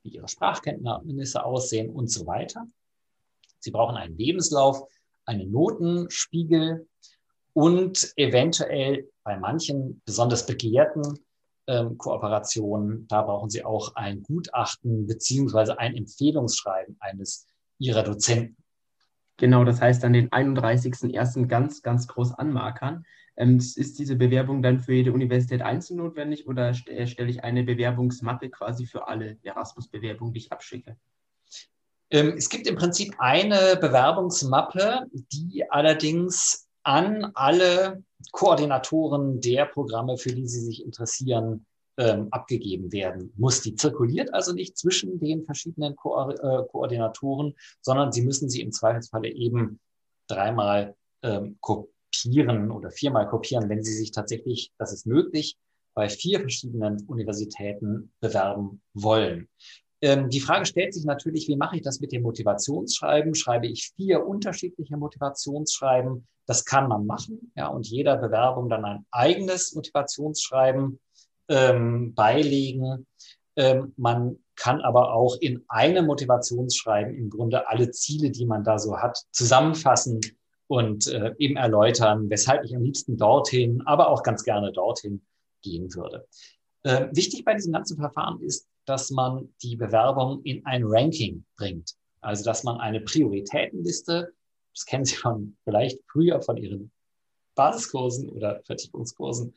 wie 0.03 0.11
Ihre 0.11 0.29
Sprachkenntnisse 0.29 1.45
aussehen 1.45 1.91
und 1.91 2.11
so 2.11 2.27
weiter. 2.27 2.67
Sie 3.59 3.71
brauchen 3.71 3.97
einen 3.97 4.17
Lebenslauf, 4.17 4.83
einen 5.25 5.51
Notenspiegel 5.51 6.87
und 7.53 8.13
eventuell 8.17 9.11
bei 9.25 9.37
manchen 9.37 10.01
besonders 10.05 10.47
begehrten 10.47 11.19
ähm, 11.69 11.99
Kooperationen, 11.99 13.07
da 13.09 13.23
brauchen 13.23 13.51
Sie 13.51 13.65
auch 13.65 13.95
ein 13.95 14.23
Gutachten 14.23 15.07
beziehungsweise 15.07 15.79
ein 15.79 15.95
Empfehlungsschreiben 15.95 16.97
eines 16.99 17.47
Ihrer 17.79 18.03
Dozenten. 18.03 18.57
Genau, 19.37 19.65
das 19.65 19.81
heißt 19.81 20.03
an 20.05 20.15
den 20.15 20.31
31.01. 20.31 21.47
ganz, 21.47 21.83
ganz 21.83 22.09
groß 22.09 22.33
anmarkern. 22.33 23.05
Ähm, 23.39 23.59
ist 23.59 24.01
diese 24.01 24.17
Bewerbung 24.17 24.63
dann 24.63 24.81
für 24.81 24.95
jede 24.95 25.13
Universität 25.13 25.63
einzeln 25.63 25.99
notwendig 25.99 26.49
oder 26.49 26.75
stelle 26.75 27.31
ich 27.31 27.45
eine 27.45 27.63
Bewerbungsmappe 27.63 28.51
quasi 28.51 28.85
für 28.85 29.07
alle 29.07 29.39
Erasmus-Bewerbungen, 29.45 30.33
die 30.33 30.41
ich 30.41 30.53
abschicke? 30.53 30.97
Ähm, 32.11 32.35
es 32.37 32.49
gibt 32.49 32.67
im 32.67 32.75
Prinzip 32.75 33.15
eine 33.19 33.79
Bewerbungsmappe, 33.81 35.07
die 35.13 35.71
allerdings 35.71 36.67
an 36.83 37.31
alle 37.35 38.03
Koordinatoren 38.33 39.41
der 39.41 39.67
Programme, 39.67 40.19
für 40.19 40.35
die 40.35 40.49
Sie 40.49 40.61
sich 40.61 40.85
interessieren, 40.85 41.65
ähm, 41.97 42.29
abgegeben 42.33 42.91
werden 42.91 43.33
muss. 43.37 43.61
Die 43.61 43.77
zirkuliert 43.77 44.35
also 44.35 44.53
nicht 44.53 44.77
zwischen 44.77 45.21
den 45.21 45.45
verschiedenen 45.45 45.95
Ko 45.95 46.31
äh, 46.31 46.65
Koordinatoren, 46.73 47.55
sondern 47.83 48.11
Sie 48.11 48.23
müssen 48.23 48.49
sie 48.49 48.63
im 48.63 48.73
Zweifelsfalle 48.73 49.29
eben 49.29 49.79
dreimal 50.27 50.97
ähm, 51.23 51.59
kopieren 52.13 52.71
oder 52.71 52.91
viermal 52.91 53.29
kopieren, 53.29 53.69
wenn 53.69 53.83
Sie 53.83 53.93
sich 53.93 54.11
tatsächlich, 54.11 54.73
das 54.79 54.93
ist 54.93 55.07
möglich, 55.07 55.57
bei 55.95 56.09
vier 56.09 56.41
verschiedenen 56.41 57.05
Universitäten 57.07 58.13
bewerben 58.21 58.81
wollen. 58.95 59.49
Ähm, 60.01 60.31
die 60.31 60.41
Frage 60.41 60.65
stellt 60.65 60.95
sich 60.95 61.05
natürlich, 61.05 61.49
wie 61.49 61.57
mache 61.57 61.77
ich 61.77 61.83
das 61.83 62.01
mit 62.01 62.13
dem 62.13 62.23
Motivationsschreiben? 62.23 63.35
Schreibe 63.35 63.67
ich 63.67 63.93
vier 63.97 64.25
unterschiedliche 64.25 64.97
Motivationsschreiben? 64.97 66.27
Das 66.47 66.65
kann 66.65 66.89
man 66.89 67.05
machen, 67.05 67.53
ja, 67.57 67.67
und 67.67 67.87
jeder 67.87 68.17
Bewerbung 68.17 68.69
dann 68.69 68.85
ein 68.85 69.07
eigenes 69.11 69.75
Motivationsschreiben 69.75 71.01
ähm, 71.49 72.15
beilegen. 72.15 73.07
Ähm, 73.57 73.93
man 73.97 74.39
kann 74.55 74.81
aber 74.81 75.13
auch 75.13 75.37
in 75.41 75.65
einem 75.69 76.07
Motivationsschreiben 76.07 77.15
im 77.15 77.29
Grunde 77.29 77.69
alle 77.69 77.91
Ziele, 77.91 78.31
die 78.31 78.47
man 78.47 78.63
da 78.63 78.79
so 78.79 78.99
hat, 78.99 79.19
zusammenfassen 79.33 80.21
und 80.69 81.09
äh, 81.09 81.35
eben 81.39 81.57
erläutern, 81.57 82.31
weshalb 82.31 82.65
ich 82.65 82.77
am 82.77 82.83
liebsten 82.83 83.17
dorthin, 83.17 83.83
aber 83.87 84.09
auch 84.11 84.23
ganz 84.23 84.45
gerne 84.45 84.71
dorthin 84.71 85.23
gehen 85.63 85.93
würde. 85.95 86.27
Äh, 86.85 87.09
wichtig 87.13 87.45
bei 87.45 87.55
diesem 87.55 87.73
ganzen 87.73 87.97
Verfahren 87.97 88.41
ist, 88.43 88.69
dass 88.85 89.11
man 89.11 89.53
die 89.63 89.77
Bewerbung 89.77 90.43
in 90.45 90.65
ein 90.65 90.85
Ranking 90.85 91.45
bringt. 91.57 91.95
Also, 92.21 92.45
dass 92.45 92.65
man 92.65 92.79
eine 92.79 93.01
Prioritätenliste, 93.01 94.33
das 94.75 94.87
kennen 94.87 95.05
Sie 95.05 95.17
von 95.17 95.57
vielleicht 95.65 96.01
früher 96.11 96.41
von 96.43 96.57
Ihren 96.57 96.91
Basiskursen 97.55 98.29
oder 98.29 98.63
Vertiefungskursen 98.65 99.55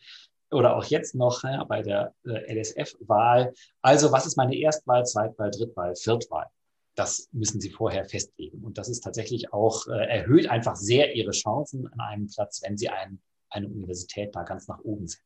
oder 0.49 0.75
auch 0.75 0.85
jetzt 0.85 1.15
noch 1.15 1.43
ja, 1.43 1.63
bei 1.63 1.81
der 1.81 2.13
äh, 2.25 2.59
LSF-Wahl. 2.59 3.53
Also, 3.81 4.11
was 4.11 4.25
ist 4.25 4.37
meine 4.37 4.55
Erstwahl, 4.55 5.05
Zweitwahl, 5.05 5.51
Drittwahl, 5.51 5.95
Viertwahl? 5.95 6.47
Das 6.95 7.29
müssen 7.31 7.61
Sie 7.61 7.69
vorher 7.69 8.05
festlegen. 8.05 8.63
Und 8.63 8.77
das 8.77 8.89
ist 8.89 9.01
tatsächlich 9.01 9.53
auch, 9.53 9.87
äh, 9.87 10.05
erhöht 10.07 10.49
einfach 10.49 10.75
sehr 10.75 11.15
Ihre 11.15 11.31
Chancen 11.31 11.87
an 11.87 11.99
einem 11.99 12.27
Platz, 12.27 12.61
wenn 12.63 12.77
Sie 12.77 12.89
einen, 12.89 13.21
eine 13.49 13.67
Universität 13.67 14.35
da 14.35 14.43
ganz 14.43 14.67
nach 14.67 14.79
oben 14.83 15.07
setzen. 15.07 15.25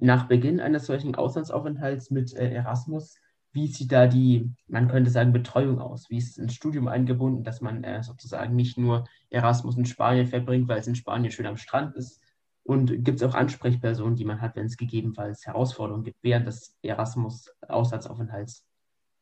Nach 0.00 0.26
Beginn 0.28 0.60
eines 0.60 0.86
solchen 0.86 1.14
Auslandsaufenthalts 1.14 2.10
mit 2.10 2.34
äh, 2.34 2.50
Erasmus 2.50 3.16
wie 3.54 3.68
sieht 3.68 3.92
da 3.92 4.08
die, 4.08 4.50
man 4.66 4.88
könnte 4.88 5.10
sagen, 5.10 5.32
Betreuung 5.32 5.80
aus? 5.80 6.10
Wie 6.10 6.18
ist 6.18 6.30
es 6.30 6.38
ins 6.38 6.54
Studium 6.54 6.88
eingebunden, 6.88 7.44
dass 7.44 7.60
man 7.60 7.84
äh, 7.84 8.02
sozusagen 8.02 8.56
nicht 8.56 8.76
nur 8.76 9.04
Erasmus 9.30 9.76
in 9.76 9.86
Spanien 9.86 10.26
verbringt, 10.26 10.68
weil 10.68 10.80
es 10.80 10.88
in 10.88 10.96
Spanien 10.96 11.30
schön 11.30 11.46
am 11.46 11.56
Strand 11.56 11.94
ist? 11.94 12.20
Und 12.64 13.04
gibt 13.04 13.20
es 13.20 13.22
auch 13.22 13.34
Ansprechpersonen, 13.34 14.16
die 14.16 14.24
man 14.24 14.40
hat, 14.40 14.56
wenn 14.56 14.66
es 14.66 14.76
gegebenenfalls 14.76 15.46
Herausforderungen 15.46 16.02
gibt 16.02 16.18
während 16.22 16.48
des 16.48 16.76
Erasmus-Auslandsaufenthalts? 16.82 18.64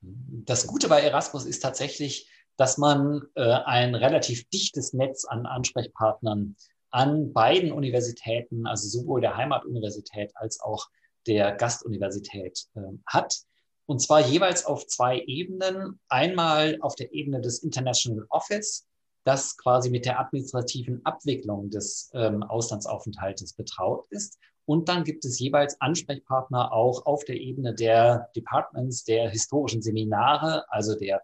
Das 0.03 0.67
Gute 0.67 0.89
bei 0.89 1.01
Erasmus 1.01 1.47
ist 1.47 1.61
tatsächlich, 1.61 2.29
dass 2.57 2.77
man 2.79 3.23
äh, 3.35 3.43
ein 3.43 3.95
relativ 3.95 4.49
dichtes 4.51 4.93
Netz 4.93 5.25
an 5.25 5.47
Ansprechpartnern 5.47 6.57
an 6.91 7.33
beiden 7.33 7.73
Universitäten, 7.73 8.67
also 8.67 8.89
sowohl 8.89 9.21
der 9.21 9.37
Heimatuniversität 9.37 10.33
als 10.35 10.61
auch 10.61 10.89
der 11.27 11.53
Gastuniversität 11.53 12.67
äh, 12.75 12.81
hat. 13.07 13.35
Und 13.87 14.01
zwar 14.01 14.21
jeweils 14.21 14.67
auf 14.67 14.87
zwei 14.87 15.21
Ebenen. 15.21 16.01
Einmal 16.09 16.79
auf 16.81 16.95
der 16.95 17.13
Ebene 17.13 17.41
des 17.41 17.63
International 17.63 18.27
Office, 18.29 18.87
das 19.25 19.57
quasi 19.57 19.91
mit 19.91 20.05
der 20.05 20.21
administrativen 20.21 21.05
Abwicklung 21.05 21.71
des 21.71 22.11
ähm, 22.15 22.43
Auslandsaufenthaltes 22.43 23.55
betraut 23.55 24.07
ist. 24.11 24.39
Und 24.65 24.89
dann 24.89 25.05
gibt 25.05 25.25
es 25.25 25.39
jeweils 25.39 25.81
Ansprechpartner 25.81 26.73
auch 26.73 27.05
auf 27.07 27.25
der 27.25 27.37
Ebene 27.37 27.75
der 27.75 28.31
Departments, 28.37 29.05
der 29.05 29.29
historischen 29.31 29.83
Seminare, 29.83 30.65
also 30.69 30.97
der 30.97 31.23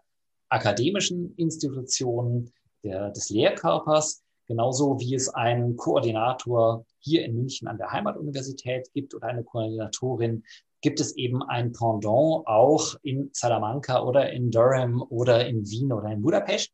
akademischen 0.49 1.33
Institutionen, 1.35 2.51
der, 2.83 3.11
des 3.11 3.29
Lehrkörpers, 3.29 4.23
genauso 4.47 4.99
wie 4.99 5.15
es 5.15 5.29
einen 5.29 5.77
Koordinator 5.77 6.85
hier 6.99 7.23
in 7.23 7.35
München 7.35 7.67
an 7.67 7.77
der 7.77 7.91
Heimatuniversität 7.91 8.91
gibt 8.93 9.13
oder 9.13 9.27
eine 9.27 9.43
Koordinatorin, 9.43 10.43
gibt 10.81 10.99
es 10.99 11.15
eben 11.15 11.43
ein 11.43 11.71
Pendant 11.71 12.47
auch 12.47 12.95
in 13.03 13.29
Salamanca 13.33 14.01
oder 14.01 14.31
in 14.31 14.49
Durham 14.49 15.01
oder 15.01 15.47
in 15.47 15.65
Wien 15.69 15.91
oder 15.91 16.09
in 16.11 16.21
Budapest, 16.21 16.71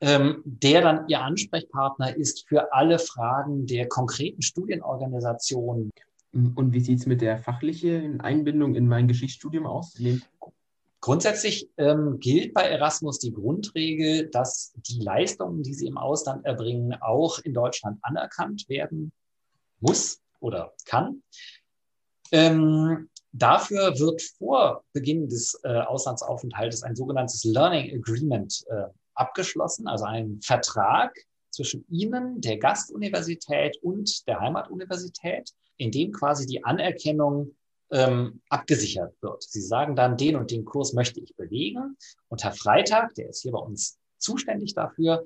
ähm, 0.00 0.42
der 0.44 0.82
dann 0.82 1.08
Ihr 1.08 1.20
Ansprechpartner 1.20 2.16
ist 2.16 2.48
für 2.48 2.72
alle 2.72 2.98
Fragen 2.98 3.66
der 3.66 3.88
konkreten 3.88 4.42
Studienorganisation. 4.42 5.90
Und 6.32 6.72
wie 6.72 6.80
sieht 6.80 7.00
es 7.00 7.06
mit 7.06 7.20
der 7.20 7.38
fachlichen 7.38 8.20
Einbindung 8.20 8.74
in 8.74 8.86
mein 8.86 9.08
Geschichtsstudium 9.08 9.66
aus? 9.66 9.98
Grundsätzlich 11.00 11.70
ähm, 11.76 12.18
gilt 12.18 12.54
bei 12.54 12.62
Erasmus 12.62 13.18
die 13.18 13.32
Grundregel, 13.32 14.28
dass 14.30 14.72
die 14.88 15.00
Leistungen, 15.00 15.62
die 15.62 15.74
Sie 15.74 15.86
im 15.86 15.96
Ausland 15.96 16.44
erbringen, 16.44 16.94
auch 17.00 17.38
in 17.38 17.54
Deutschland 17.54 17.98
anerkannt 18.02 18.68
werden 18.68 19.12
muss 19.80 20.20
oder 20.40 20.74
kann. 20.86 21.22
Ähm, 22.32 23.08
dafür 23.32 23.98
wird 23.98 24.22
vor 24.22 24.84
Beginn 24.92 25.28
des 25.28 25.58
äh, 25.62 25.68
Auslandsaufenthaltes 25.68 26.82
ein 26.82 26.96
sogenanntes 26.96 27.44
Learning 27.44 27.94
Agreement 27.94 28.64
äh, 28.68 28.88
abgeschlossen, 29.18 29.86
also 29.88 30.04
ein 30.04 30.40
Vertrag 30.42 31.16
zwischen 31.50 31.84
Ihnen, 31.88 32.40
der 32.40 32.58
Gastuniversität 32.58 33.78
und 33.82 34.26
der 34.26 34.40
Heimatuniversität, 34.40 35.50
in 35.76 35.90
dem 35.90 36.12
quasi 36.12 36.46
die 36.46 36.64
Anerkennung 36.64 37.54
ähm, 37.90 38.40
abgesichert 38.48 39.14
wird. 39.22 39.42
Sie 39.42 39.60
sagen 39.60 39.96
dann, 39.96 40.16
den 40.16 40.36
und 40.36 40.50
den 40.50 40.64
Kurs 40.64 40.92
möchte 40.92 41.20
ich 41.20 41.34
belegen. 41.36 41.96
Und 42.28 42.44
Herr 42.44 42.52
Freitag, 42.52 43.14
der 43.14 43.30
ist 43.30 43.42
hier 43.42 43.52
bei 43.52 43.58
uns 43.58 43.98
zuständig 44.18 44.74
dafür, 44.74 45.24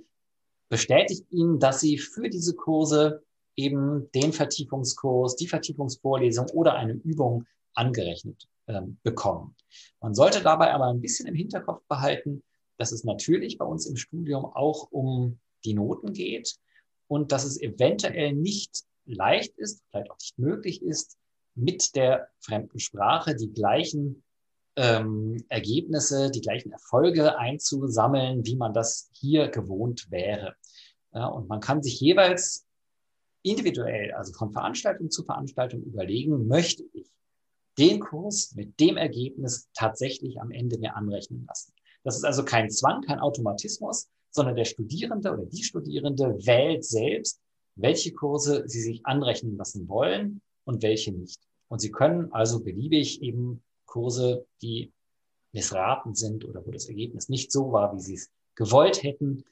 bestätigt 0.69 1.27
Ihnen, 1.31 1.59
dass 1.59 1.81
Sie 1.81 1.99
für 1.99 2.29
diese 2.29 2.55
Kurse 2.55 3.23
eben 3.57 4.11
den 4.13 4.33
Vertiefungskurs, 4.33 5.37
die 5.37 5.49
Vertiefungsvorlesung 5.49 6.47
oder 6.51 6.75
eine 6.75 6.95
Übung 6.95 7.45
angerechnet 7.75 8.49
ähm, 8.69 8.99
bekommen. 9.03 9.57
Man 10.01 10.15
sollte 10.15 10.43
dabei 10.43 10.73
aber 10.73 10.87
ein 10.87 11.01
bisschen 11.01 11.27
im 11.27 11.35
Hinterkopf 11.35 11.83
behalten, 11.89 12.43
dass 12.79 12.93
es 12.93 13.05
natürlich 13.05 13.59
bei 13.59 13.65
uns 13.65 13.87
im 13.87 13.97
Studium 13.97 14.45
auch 14.45 14.91
um 14.91 15.39
die 15.65 15.75
Noten 15.75 16.13
geht 16.13 16.57
und 17.09 17.33
dass 17.33 17.45
es 17.45 17.61
eventuell 17.61 18.33
nicht 18.33 18.85
leicht 19.05 19.57
ist, 19.59 19.83
vielleicht 19.91 20.11
auch 20.11 20.19
nicht 20.19 20.39
möglich 20.39 20.83
ist, 20.83 21.19
mit 21.55 21.95
der 21.97 22.29
fremden 22.41 22.79
Sprache 22.79 23.35
die 23.35 23.53
gleichen 23.53 24.23
ähm, 24.77 25.45
Ergebnisse, 25.49 26.31
die 26.31 26.41
gleichen 26.41 26.73
Erfolge 26.73 27.39
einzusammeln, 27.39 28.47
wie 28.47 28.57
man 28.57 28.73
das 28.73 29.11
hier 29.13 29.49
gewohnt 29.49 30.11
wäre. 30.11 30.57
Ja, 31.13 31.27
und 31.27 31.49
man 31.49 31.61
kann 31.61 31.83
sich 31.83 32.01
jeweils 32.01 32.65
individuell, 33.43 34.13
also 34.13 34.33
von 34.33 34.53
Veranstaltung 34.53 35.11
zu 35.11 35.25
Veranstaltung 35.25 35.83
überlegen, 35.83 36.47
möchte 36.47 36.85
ich 36.95 37.07
den 37.79 38.01
Kurs 38.01 38.55
mit 38.55 38.79
dem 38.81 38.97
Ergebnis 38.97 39.69
tatsächlich 39.75 40.41
am 40.41 40.51
Ende 40.51 40.79
mir 40.79 40.97
anrechnen 40.97 41.45
lassen. 41.47 41.73
Das 42.05 42.17
ist 42.17 42.25
also 42.25 42.45
kein 42.45 42.71
Zwang, 42.71 43.03
kein 43.03 43.21
Automatismus, 43.21 44.09
sondern 44.31 44.57
der 44.57 44.65
Studierende 44.65 45.33
oder 45.33 45.45
die 45.47 45.63
Studierende 45.63 46.37
wählt 46.45 46.85
selbst, 46.85 47.41
welche 47.77 48.13
Kurse 48.13 48.65
sie 48.67 48.81
sich 48.81 49.07
anrechnen 49.07 49.57
lassen 49.57 49.89
wollen 49.89 50.41
und 50.65 50.83
welche 50.83 51.13
nicht. 51.13 51.41
Und 51.69 51.81
sie 51.81 51.91
können 51.91 52.33
also 52.33 52.63
beliebig 52.63 53.23
eben 53.23 53.63
Kurse, 53.87 54.47
die 54.63 54.93
missraten 55.53 56.15
sind 56.15 56.45
oder 56.45 56.67
wo 56.67 56.71
das 56.71 56.87
Ergebnis 56.87 57.29
nicht 57.29 57.53
so 57.53 57.73
war, 57.73 57.95
wie 57.95 58.01
sie 58.01 58.15
es 58.15 58.31
gewollt 58.55 59.03
hätten, 59.03 59.45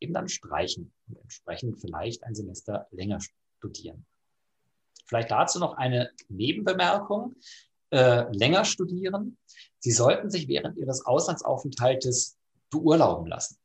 eben 0.00 0.14
dann 0.14 0.28
streichen 0.28 0.92
und 1.08 1.18
entsprechend 1.18 1.80
vielleicht 1.80 2.24
ein 2.24 2.34
Semester 2.34 2.86
länger 2.90 3.18
studieren. 3.58 4.06
Vielleicht 5.06 5.30
dazu 5.30 5.58
noch 5.58 5.76
eine 5.76 6.10
Nebenbemerkung. 6.28 7.34
Äh, 7.92 8.30
länger 8.32 8.64
studieren. 8.64 9.36
Sie 9.80 9.90
sollten 9.90 10.30
sich 10.30 10.46
während 10.46 10.76
Ihres 10.76 11.04
Auslandsaufenthaltes 11.04 12.38
beurlauben 12.70 13.26
lassen. 13.26 13.56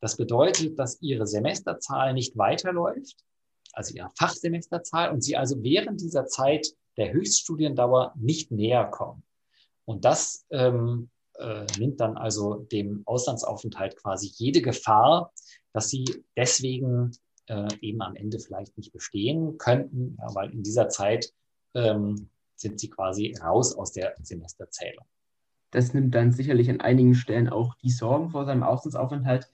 Das 0.00 0.16
bedeutet, 0.16 0.78
dass 0.78 1.02
Ihre 1.02 1.26
Semesterzahl 1.26 2.14
nicht 2.14 2.38
weiterläuft, 2.38 3.16
also 3.74 3.94
Ihre 3.94 4.08
Fachsemesterzahl, 4.16 5.12
und 5.12 5.22
Sie 5.22 5.36
also 5.36 5.62
während 5.62 6.00
dieser 6.00 6.26
Zeit 6.26 6.68
der 6.96 7.12
Höchststudiendauer 7.12 8.14
nicht 8.16 8.50
näher 8.50 8.86
kommen. 8.86 9.22
Und 9.84 10.06
das 10.06 10.46
ähm, 10.50 11.10
äh, 11.34 11.66
nimmt 11.78 12.00
dann 12.00 12.16
also 12.16 12.54
dem 12.54 13.02
Auslandsaufenthalt 13.04 13.96
quasi 13.96 14.32
jede 14.34 14.62
Gefahr, 14.62 15.32
dass 15.74 15.90
Sie 15.90 16.24
deswegen 16.36 17.12
äh, 17.48 17.68
eben 17.82 18.00
am 18.00 18.16
Ende 18.16 18.38
vielleicht 18.38 18.78
nicht 18.78 18.92
bestehen 18.92 19.58
könnten, 19.58 20.16
ja, 20.18 20.34
weil 20.34 20.50
in 20.52 20.62
dieser 20.62 20.88
Zeit 20.88 21.34
ähm, 21.74 22.30
sind 22.58 22.80
Sie 22.80 22.90
quasi 22.90 23.34
raus 23.42 23.76
aus 23.76 23.92
der 23.92 24.14
Semesterzählung. 24.22 25.04
Das 25.70 25.94
nimmt 25.94 26.14
dann 26.14 26.32
sicherlich 26.32 26.70
an 26.70 26.80
einigen 26.80 27.14
Stellen 27.14 27.48
auch 27.48 27.74
die 27.76 27.90
Sorgen 27.90 28.30
vor 28.30 28.46
seinem 28.46 28.62
Auslandsaufenthalt 28.62 29.48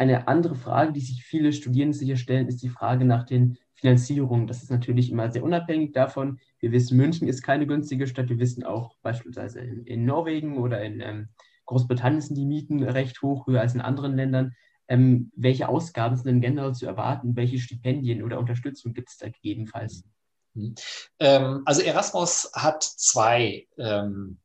eine 0.00 0.28
andere 0.28 0.54
Frage, 0.54 0.94
die 0.94 1.00
sich 1.00 1.22
viele 1.24 1.52
Studierende 1.52 1.94
sicher 1.94 2.16
stellen, 2.16 2.48
ist 2.48 2.62
die 2.62 2.70
Frage 2.70 3.04
nach 3.04 3.24
den 3.24 3.58
Finanzierungen. 3.74 4.46
Das 4.46 4.62
ist 4.62 4.70
natürlich 4.70 5.10
immer 5.10 5.30
sehr 5.30 5.44
unabhängig 5.44 5.92
davon. 5.92 6.38
Wir 6.58 6.72
wissen, 6.72 6.96
München 6.96 7.28
ist 7.28 7.42
keine 7.42 7.66
günstige 7.66 8.06
Stadt. 8.06 8.30
Wir 8.30 8.38
wissen 8.38 8.64
auch 8.64 8.96
beispielsweise 9.02 9.60
in, 9.60 9.84
in 9.84 10.06
Norwegen 10.06 10.56
oder 10.56 10.82
in 10.82 11.02
ähm, 11.02 11.28
Großbritannien 11.66 12.22
sind 12.22 12.36
die 12.36 12.46
Mieten 12.46 12.82
recht 12.82 13.20
hoch, 13.20 13.46
höher 13.46 13.60
als 13.60 13.74
in 13.74 13.82
anderen 13.82 14.16
Ländern. 14.16 14.54
Ähm, 14.88 15.32
welche 15.36 15.68
Ausgaben 15.68 16.16
sind 16.16 16.28
denn 16.28 16.40
generell 16.40 16.74
zu 16.74 16.86
erwarten? 16.86 17.36
Welche 17.36 17.58
Stipendien 17.58 18.22
oder 18.22 18.38
Unterstützung 18.38 18.94
gibt 18.94 19.10
es 19.10 19.18
da 19.18 19.28
gegebenenfalls? 19.28 20.06
Mhm. 20.06 20.19
Ähm, 20.54 21.62
also 21.64 21.82
Erasmus 21.82 22.50
hat 22.54 22.82
zwei 22.82 23.66
ähm, 23.78 24.38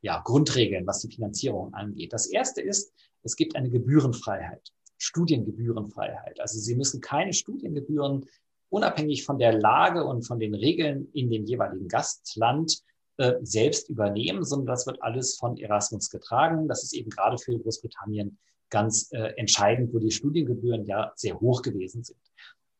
ja, 0.00 0.20
Grundregeln, 0.20 0.86
was 0.86 1.00
die 1.00 1.10
Finanzierung 1.10 1.72
angeht. 1.74 2.12
Das 2.12 2.26
erste 2.26 2.60
ist, 2.60 2.92
es 3.22 3.36
gibt 3.36 3.56
eine 3.56 3.70
Gebührenfreiheit, 3.70 4.72
Studiengebührenfreiheit. 4.98 6.40
Also 6.40 6.58
Sie 6.58 6.74
müssen 6.74 7.00
keine 7.00 7.32
Studiengebühren 7.32 8.26
unabhängig 8.68 9.24
von 9.24 9.38
der 9.38 9.52
Lage 9.58 10.04
und 10.04 10.26
von 10.26 10.38
den 10.40 10.54
Regeln 10.54 11.08
in 11.12 11.30
dem 11.30 11.44
jeweiligen 11.44 11.88
Gastland 11.88 12.82
äh, 13.16 13.34
selbst 13.42 13.88
übernehmen, 13.88 14.44
sondern 14.44 14.66
das 14.66 14.86
wird 14.86 15.00
alles 15.02 15.36
von 15.36 15.56
Erasmus 15.56 16.10
getragen. 16.10 16.68
Das 16.68 16.82
ist 16.82 16.92
eben 16.92 17.10
gerade 17.10 17.38
für 17.38 17.58
Großbritannien 17.58 18.36
ganz 18.70 19.08
äh, 19.12 19.32
entscheidend, 19.36 19.94
wo 19.94 20.00
die 20.00 20.10
Studiengebühren 20.10 20.84
ja 20.84 21.12
sehr 21.14 21.38
hoch 21.38 21.62
gewesen 21.62 22.02
sind. 22.02 22.18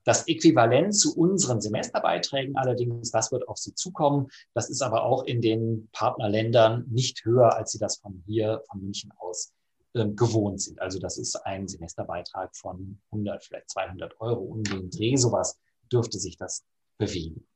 Das 0.04 0.28
Äquivalent 0.28 0.94
zu 0.94 1.16
unseren 1.16 1.62
Semesterbeiträgen 1.62 2.56
allerdings, 2.56 3.10
das 3.10 3.32
wird 3.32 3.48
auf 3.48 3.56
Sie 3.56 3.74
zukommen. 3.74 4.28
Das 4.52 4.68
ist 4.68 4.82
aber 4.82 5.04
auch 5.04 5.24
in 5.24 5.40
den 5.40 5.88
Partnerländern 5.92 6.84
nicht 6.90 7.24
höher, 7.24 7.56
als 7.56 7.72
Sie 7.72 7.78
das 7.78 7.96
von 7.96 8.22
hier, 8.26 8.62
von 8.70 8.82
München 8.82 9.12
aus 9.16 9.52
äh, 9.94 10.06
gewohnt 10.06 10.60
sind. 10.60 10.80
Also 10.80 10.98
das 10.98 11.16
ist 11.16 11.36
ein 11.46 11.68
Semesterbeitrag 11.68 12.54
von 12.54 13.00
100, 13.12 13.44
vielleicht 13.44 13.70
200 13.70 14.20
Euro 14.20 14.42
um 14.42 14.62
den 14.62 14.90
Dreh. 14.90 15.16
Sowas 15.16 15.58
dürfte 15.90 16.18
sich 16.18 16.36
das 16.36 16.64
bewegen. 16.98 17.46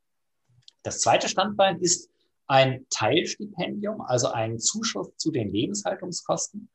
Das 0.83 1.01
zweite 1.01 1.29
Standbein 1.29 1.81
ist 1.81 2.11
ein 2.47 2.87
Teilstipendium, 2.89 4.01
also 4.01 4.29
ein 4.29 4.59
Zuschuss 4.59 5.11
zu 5.17 5.31
den 5.31 5.51
Lebenshaltungskosten 5.51 6.71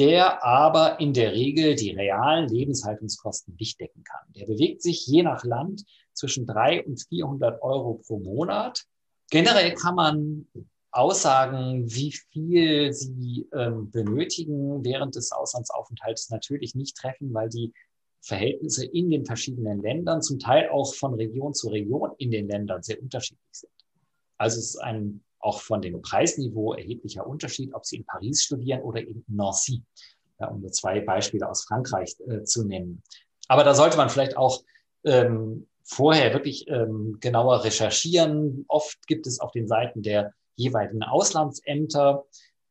der 0.00 0.42
aber 0.42 0.98
in 0.98 1.12
der 1.12 1.32
Regel 1.32 1.74
die 1.74 1.90
realen 1.90 2.48
Lebenshaltungskosten 2.48 3.54
nicht 3.60 3.78
decken 3.78 4.02
kann. 4.02 4.32
Der 4.34 4.46
bewegt 4.46 4.80
sich 4.80 5.06
je 5.06 5.22
nach 5.22 5.44
Land 5.44 5.84
zwischen 6.14 6.46
300 6.46 6.86
und 6.86 7.06
400 7.06 7.62
Euro 7.62 8.00
pro 8.06 8.18
Monat. 8.18 8.86
Generell 9.30 9.74
kann 9.74 9.94
man 9.94 10.46
Aussagen, 10.90 11.84
wie 11.92 12.12
viel 12.32 12.94
sie 12.94 13.46
ähm, 13.52 13.90
benötigen 13.90 14.82
während 14.82 15.16
des 15.16 15.32
Auslandsaufenthalts 15.32 16.30
natürlich 16.30 16.74
nicht 16.74 16.96
treffen, 16.96 17.34
weil 17.34 17.50
die 17.50 17.74
Verhältnisse 18.22 18.86
in 18.86 19.10
den 19.10 19.26
verschiedenen 19.26 19.82
Ländern, 19.82 20.22
zum 20.22 20.38
Teil 20.38 20.70
auch 20.70 20.94
von 20.94 21.12
Region 21.12 21.52
zu 21.52 21.68
Region 21.68 22.12
in 22.16 22.30
den 22.30 22.48
Ländern 22.48 22.82
sehr 22.82 23.00
unterschiedlich 23.02 23.52
sind. 23.52 23.72
Also 24.38 24.58
es 24.58 24.70
ist 24.70 24.78
ein 24.78 25.22
auch 25.40 25.60
von 25.60 25.82
dem 25.82 26.00
Preisniveau 26.02 26.74
erheblicher 26.74 27.26
Unterschied, 27.26 27.74
ob 27.74 27.86
Sie 27.86 27.96
in 27.96 28.04
Paris 28.04 28.44
studieren 28.44 28.82
oder 28.82 29.00
in 29.00 29.24
Nancy, 29.28 29.82
ja, 30.38 30.48
um 30.48 30.60
nur 30.60 30.72
zwei 30.72 31.00
Beispiele 31.00 31.48
aus 31.48 31.64
Frankreich 31.64 32.16
äh, 32.28 32.44
zu 32.44 32.64
nennen. 32.64 33.02
Aber 33.48 33.64
da 33.64 33.74
sollte 33.74 33.96
man 33.96 34.10
vielleicht 34.10 34.36
auch 34.36 34.62
ähm, 35.04 35.66
vorher 35.82 36.32
wirklich 36.32 36.68
ähm, 36.68 37.18
genauer 37.20 37.64
recherchieren. 37.64 38.64
Oft 38.68 39.06
gibt 39.06 39.26
es 39.26 39.40
auf 39.40 39.50
den 39.52 39.66
Seiten 39.66 40.02
der 40.02 40.32
jeweiligen 40.54 41.02
Auslandsämter, 41.02 42.24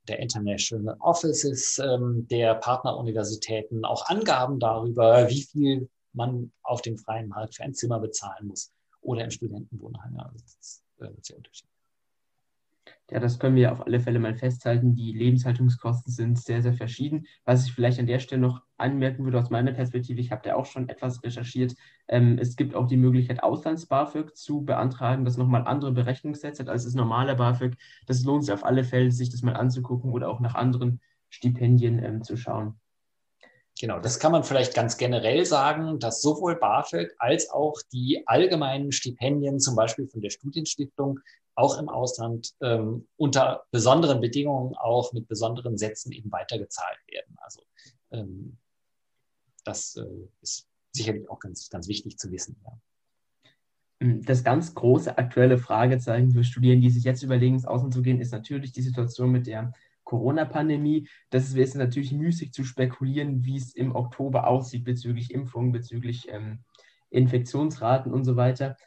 der 0.08 0.20
International 0.20 0.96
Offices 1.00 1.80
ähm, 1.80 2.28
der 2.30 2.56
Partneruniversitäten 2.56 3.86
auch 3.86 4.08
Angaben 4.08 4.60
darüber, 4.60 5.30
wie 5.30 5.44
viel 5.44 5.90
man 6.14 6.52
auf 6.64 6.82
dem 6.82 6.98
freien 6.98 7.28
Markt 7.28 7.56
für 7.56 7.64
ein 7.64 7.74
Zimmer 7.74 8.00
bezahlen 8.00 8.48
muss 8.48 8.72
oder 9.02 9.24
im 9.24 9.32
Studentenwohnheim. 9.32 10.16
Ja, 10.16 10.32
das 10.34 10.56
ist 10.60 10.84
äh, 11.00 11.10
sehr 11.22 11.38
unterschiedlich. 11.38 11.69
Ja, 13.12 13.20
das 13.20 13.39
können 13.39 13.56
wir 13.56 13.72
auf 13.72 13.86
alle 13.86 14.00
Fälle 14.00 14.20
mal 14.20 14.36
festhalten. 14.36 14.94
Die 14.94 15.13
Lebenshaltungskosten 15.13 16.13
sind 16.13 16.38
sehr, 16.38 16.62
sehr 16.62 16.74
verschieden. 16.74 17.25
Was 17.44 17.66
ich 17.66 17.74
vielleicht 17.74 18.00
an 18.00 18.06
der 18.06 18.20
Stelle 18.20 18.42
noch 18.42 18.62
anmerken 18.78 19.24
würde 19.24 19.39
aus 19.39 19.50
meiner 19.50 19.72
Perspektive, 19.72 20.22
ich 20.22 20.32
habe 20.32 20.44
da 20.44 20.56
auch 20.56 20.68
schon 20.68 20.89
etwas 20.89 21.24
recherchiert. 21.24 21.75
Ähm, 22.08 22.38
es 22.39 22.56
gibt 22.56 22.75
auch 22.75 22.86
die 22.86 22.98
Möglichkeit, 22.98 23.42
Auslands-BAföG 23.42 24.36
zu 24.36 24.62
beantragen, 24.62 25.25
das 25.25 25.38
nochmal 25.38 25.63
andere 25.66 25.92
Berechnungssätze 25.92 26.62
hat 26.62 26.70
als 26.70 26.84
das 26.84 26.94
normale 26.94 27.36
BAföG. 27.36 27.75
Das 28.06 28.24
lohnt 28.24 28.46
sich 28.46 28.54
auf 28.54 28.63
alle 28.63 28.84
Fälle, 28.84 29.12
sich 29.12 29.32
das 29.32 29.42
mal 29.42 29.56
anzugucken 29.56 30.12
oder 30.12 30.30
auch 30.30 30.39
nach 30.39 30.54
anderen 30.54 31.01
Stipendien 31.30 32.04
ähm, 32.04 32.24
zu 32.24 32.38
schauen. 32.38 32.80
Genau, 33.80 34.00
das 34.00 34.20
kann 34.20 34.34
man 34.34 34.44
vielleicht 34.44 34.75
ganz 34.75 34.98
generell 34.98 35.46
sagen, 35.46 36.00
dass 36.00 36.22
sowohl 36.22 36.58
BAföG 36.58 37.16
als 37.18 37.50
auch 37.50 37.80
die 37.92 38.28
allgemeinen 38.28 38.92
Stipendien, 38.92 39.60
zum 39.60 39.75
Beispiel 39.75 40.08
von 40.08 40.22
der 40.22 40.32
Studienstiftung, 40.32 41.22
auch 41.60 41.78
im 41.78 41.89
Ausland 41.89 42.54
ähm, 42.62 43.08
unter 43.18 43.66
besonderen 43.72 44.22
Bedingungen, 44.22 44.75
auch 44.75 45.12
mit 45.12 45.28
besonderen 45.28 45.78
Sätzen 45.78 46.13
eben 46.13 46.32
weitergezahlt 46.32 47.00
werden. 47.08 47.36
Also 47.42 47.62
ähm, 48.12 48.58
das 49.66 49.98
äh, 49.98 50.06
ist 50.42 50.68
sicherlich 50.92 51.30
auch 51.30 51.39
ganz, 51.39 51.70
ganz 51.70 51.89
wichtig 51.89 52.18
zu 52.18 52.32
wissen. 52.32 52.56
Ja. 52.63 52.80
Hm, 54.01 54.24
das 54.24 54.46
ganz 54.46 54.74
große 54.74 55.18
aktuelle 55.18 55.58
Fragezeichen 55.58 56.32
für 56.32 56.46
Studierende, 56.46 56.88
die 56.88 56.94
sich 56.94 57.04
jetzt 57.04 57.24
überlegen, 57.24 57.56
ins 57.56 57.66
Ausland 57.66 57.94
zu 57.94 58.01
gehen, 58.01 58.22
ist 58.22 58.32
natürlich 58.32 58.72
die 58.72 58.82
Situation 58.82 59.30
mit 59.30 59.46
der 59.46 59.74
Corona-Pandemie. 60.06 61.10
Das 61.30 61.54
ist 61.54 61.75
natürlich 61.75 62.13
müßig 62.13 62.54
zu 62.54 62.63
spekulieren, 62.63 63.44
wie 63.44 63.58
es 63.58 63.75
im 63.75 63.94
Oktober 63.96 64.48
aussieht 64.48 64.86
bezüglich 64.86 65.32
Impfungen, 65.32 65.74
bezüglich 65.74 66.30
ähm, 66.30 66.63
Infektionsraten 67.10 68.13
und 68.13 68.24
so 68.24 68.38
weiter. 68.38 68.78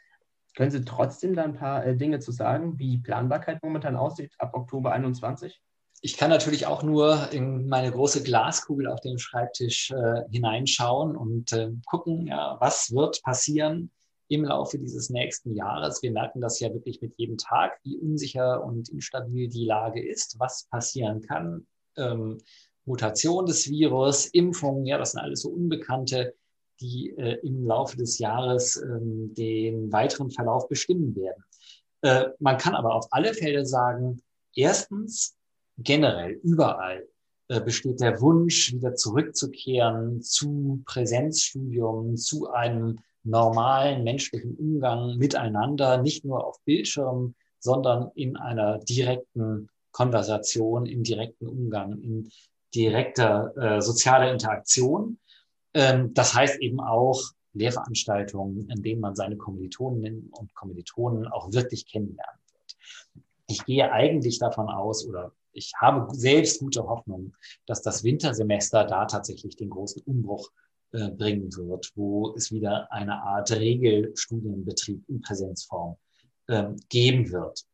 Können 0.55 0.71
Sie 0.71 0.85
trotzdem 0.85 1.35
da 1.35 1.45
ein 1.45 1.55
paar 1.55 1.85
äh, 1.85 1.97
Dinge 1.97 2.21
zu 2.21 2.33
sagen, 2.33 2.79
wie 2.79 2.97
die 2.97 3.03
Planbarkeit 3.03 3.63
momentan 3.63 3.97
aussieht 3.97 4.33
ab 4.39 4.55
Oktober 4.55 4.93
21? 4.93 5.61
Ich 6.05 6.17
kann 6.17 6.31
natürlich 6.31 6.67
auch 6.67 6.83
nur 6.83 7.31
in 7.33 7.69
meine 7.69 7.93
große 7.93 8.23
Glaskugel 8.25 8.89
auf 8.89 9.01
dem 9.01 9.19
Schreibtisch 9.19 9.93
äh, 9.93 10.23
hineinschauen 10.31 11.17
und 11.17 11.53
äh, 11.53 11.71
gucken, 11.87 12.27
ja, 12.27 12.57
was 12.61 12.93
wird 12.93 13.23
passieren 13.23 13.91
im 14.29 14.45
Laufe 14.45 14.79
dieses 14.79 15.11
nächsten 15.11 15.55
Jahres. 15.55 16.03
Wir 16.03 16.11
merken 16.11 16.41
das 16.41 16.59
ja 16.59 16.73
wirklich 16.73 17.01
mit 17.03 17.15
jedem 17.19 17.39
Tag, 17.39 17.79
wie 17.85 17.99
unsicher 17.99 18.65
und 18.65 18.89
instabil 18.89 19.49
die 19.49 19.65
Lage 19.65 20.05
ist, 20.05 20.39
was 20.41 20.65
passieren 20.71 21.21
kann. 21.21 21.67
Ähm, 21.97 22.39
Mutation 22.85 23.47
des 23.47 23.69
Virus, 23.69 24.27
Impfungen, 24.27 24.87
ja, 24.87 24.99
das 24.99 25.13
sind 25.13 25.21
alles 25.21 25.43
so 25.43 25.51
Unbekannte 25.51 26.35
die 26.83 27.15
äh, 27.17 27.39
im 27.43 27.65
Laufe 27.67 27.97
des 27.97 28.19
Jahres 28.19 28.77
ähm, 28.77 29.33
den 29.35 29.93
weiteren 29.93 30.31
Verlauf 30.31 30.69
bestimmen 30.69 31.15
werden. 31.17 31.45
Äh, 32.03 32.31
man 32.41 32.59
kann 32.59 32.75
aber 32.75 32.95
auf 32.95 33.07
alle 33.11 33.33
Fälle 33.33 33.65
sagen, 33.65 34.21
erstens, 34.55 35.37
generell, 35.79 36.33
überall 36.43 37.07
äh, 37.49 37.61
besteht 37.61 38.01
der 38.01 38.21
Wunsch, 38.21 38.73
wieder 38.73 38.95
zurückzukehren 38.95 40.23
zu 40.23 40.83
Präsenzstudium, 40.85 42.17
zu 42.17 42.51
einem 42.51 42.99
normalen 43.25 44.03
menschlichen 44.05 44.57
Umgang 44.57 45.17
miteinander, 45.17 46.03
nicht 46.03 46.25
nur 46.25 46.45
auf 46.45 46.63
Bildschirmen, 46.65 47.35
sondern 47.61 48.11
in 48.15 48.37
einer 48.37 48.79
direkten 48.79 49.69
Konversation, 49.93 50.87
im 50.87 51.05
direkten 51.05 51.47
Umgang, 51.47 52.01
in 52.01 52.29
direkter 52.75 53.53
äh, 53.57 53.81
sozialer 53.81 54.33
Interaktion. 54.33 55.19
Ähm, 55.75 56.15
das 56.15 56.35
heißt 56.35 56.61
eben 56.61 56.81
auch 56.81 57.21
Lehrveranstaltungen, 57.55 58.69
in 58.71 58.83
denen 58.83 59.01
man 59.01 59.15
seine 59.15 59.37
Kommilitoninnen 59.37 60.31
und 60.31 60.55
Kommilitonen 60.55 61.27
auch 61.27 61.53
wirklich 61.53 61.87
kennenlernen 61.87 62.41
wird. 62.53 62.77
Ich 63.49 63.65
gehe 63.65 63.91
eigentlich 63.91 64.39
davon 64.39 64.69
aus 64.69 65.07
oder 65.07 65.33
ich 65.53 65.73
habe 65.79 66.15
selbst 66.15 66.61
gute 66.61 66.85
Hoffnung, 66.85 67.35
dass 67.67 67.83
das 67.83 68.05
Wintersemester 68.05 68.85
da 68.85 69.05
tatsächlich 69.05 69.57
den 69.57 69.69
großen 69.69 70.03
Umbruch 70.03 70.51
äh, 70.93 71.11
bringen 71.11 71.55
wird, 71.57 71.93
wo 71.95 72.35
es 72.37 72.53
wieder 72.53 72.91
eine 72.91 73.23
Art 73.23 73.51
Regelstudienbetrieb 73.51 75.05
in 75.09 75.21
Präsenzform 75.21 75.97
ähm, 76.49 76.77
geben 76.89 77.31
wird. 77.31 77.65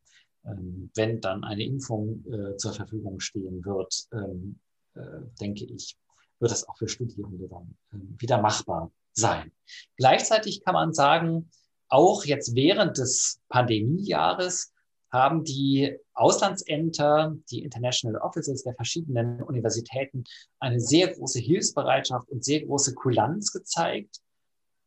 Ähm, 0.45 0.91
wenn 0.95 1.21
dann 1.21 1.45
eine 1.45 1.65
Impfung 1.65 2.25
äh, 2.27 2.57
zur 2.57 2.73
Verfügung 2.73 3.21
stehen 3.21 3.65
wird, 3.65 4.09
ähm, 4.13 4.59
äh, 4.95 5.01
denke 5.41 5.65
ich, 5.65 5.97
wird 6.41 6.51
das 6.51 6.69
auch 6.69 6.77
für 6.77 6.89
Studierende 6.89 7.49
dann 7.49 7.77
ähm, 7.93 8.17
wieder 8.19 8.41
machbar 8.41 8.91
sein. 9.13 9.53
Gleichzeitig 9.97 10.63
kann 10.65 10.75
man 10.75 10.95
sagen, 10.95 11.51
auch 11.89 12.25
jetzt 12.25 12.55
während 12.55 12.99
des 12.99 13.41
Pandemiejahres 13.49 14.73
haben 15.11 15.45
die 15.45 15.97
Auslandsämter, 16.13 17.35
die 17.51 17.63
International 17.63 18.21
Offices 18.21 18.63
der 18.63 18.75
verschiedenen 18.75 19.43
Universitäten 19.43 20.25
eine 20.61 20.81
sehr 20.81 21.09
große 21.09 21.39
Hilfsbereitschaft 21.39 22.29
und 22.29 22.45
sehr 22.45 22.65
große 22.65 22.95
Kulanz 22.95 23.53
gezeigt. 23.53 24.21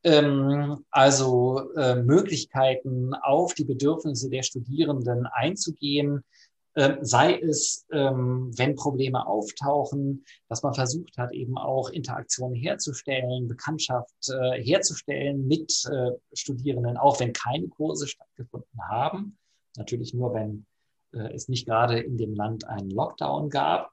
Ähm, 0.03 0.85
also 0.89 1.71
äh, 1.75 1.95
Möglichkeiten 1.95 3.13
auf 3.13 3.53
die 3.53 3.65
Bedürfnisse 3.65 4.29
der 4.29 4.43
Studierenden 4.43 5.27
einzugehen, 5.27 6.23
sei 6.73 7.37
es, 7.39 7.85
ähm, 7.91 8.51
wenn 8.57 8.75
Probleme 8.75 9.27
auftauchen, 9.27 10.23
dass 10.47 10.63
man 10.63 10.73
versucht 10.73 11.17
hat, 11.17 11.33
eben 11.33 11.57
auch 11.57 11.89
Interaktionen 11.89 12.55
herzustellen, 12.55 13.47
Bekanntschaft 13.47 14.15
äh, 14.29 14.63
herzustellen 14.63 15.47
mit 15.47 15.83
äh, 15.91 16.11
Studierenden, 16.33 16.97
auch 16.97 17.19
wenn 17.19 17.33
keine 17.33 17.67
Kurse 17.67 18.07
stattgefunden 18.07 18.79
haben. 18.89 19.37
Natürlich 19.75 20.13
nur, 20.13 20.33
wenn 20.33 20.65
äh, 21.13 21.33
es 21.33 21.49
nicht 21.49 21.65
gerade 21.65 21.99
in 21.99 22.17
dem 22.17 22.35
Land 22.35 22.65
einen 22.65 22.89
Lockdown 22.89 23.49
gab. 23.49 23.91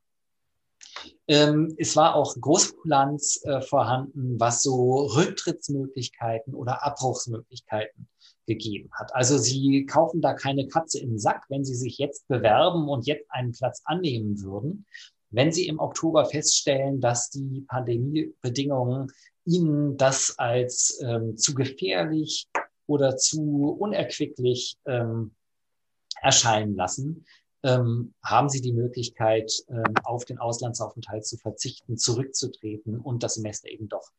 Ähm, 1.26 1.74
es 1.78 1.96
war 1.96 2.14
auch 2.14 2.36
Großkulanz 2.40 3.42
vorhanden, 3.66 4.38
was 4.38 4.62
so 4.62 5.06
Rücktrittsmöglichkeiten 5.16 6.54
oder 6.54 6.84
Abbruchsmöglichkeiten 6.84 8.08
gegeben 8.48 8.90
hat. 8.92 9.14
Also 9.14 9.38
Sie 9.38 9.86
kaufen 9.86 10.20
da 10.20 10.34
keine 10.34 10.66
Katze 10.66 10.98
im 10.98 11.18
Sack, 11.18 11.44
wenn 11.48 11.64
Sie 11.64 11.76
sich 11.76 11.98
jetzt 11.98 12.26
bewerben 12.26 12.88
und 12.88 13.06
jetzt 13.06 13.30
einen 13.30 13.52
Platz 13.52 13.82
annehmen 13.84 14.42
würden. 14.42 14.86
Wenn 15.30 15.52
Sie 15.52 15.68
im 15.68 15.78
Oktober 15.78 16.24
feststellen, 16.24 17.00
dass 17.00 17.30
die 17.30 17.64
Pandemiebedingungen 17.68 19.12
Ihnen 19.44 19.96
das 19.96 20.38
als 20.38 21.00
ähm, 21.04 21.36
zu 21.36 21.54
gefährlich 21.54 22.48
oder 22.86 23.16
zu 23.16 23.76
unerquicklich 23.78 24.76
ähm, 24.86 25.34
erscheinen 26.20 26.74
lassen, 26.74 27.26
ähm, 27.62 28.14
haben 28.24 28.48
Sie 28.48 28.60
die 28.60 28.72
Möglichkeit, 28.72 29.52
ähm, 29.68 29.94
auf 30.04 30.24
den 30.24 30.38
Auslandsaufenthalt 30.38 31.26
zu 31.26 31.36
verzichten, 31.36 31.98
zurückzutreten 31.98 32.98
und 32.98 33.22
das 33.22 33.34
Semester 33.34 33.68
eben 33.68 33.88
doch 33.88 34.10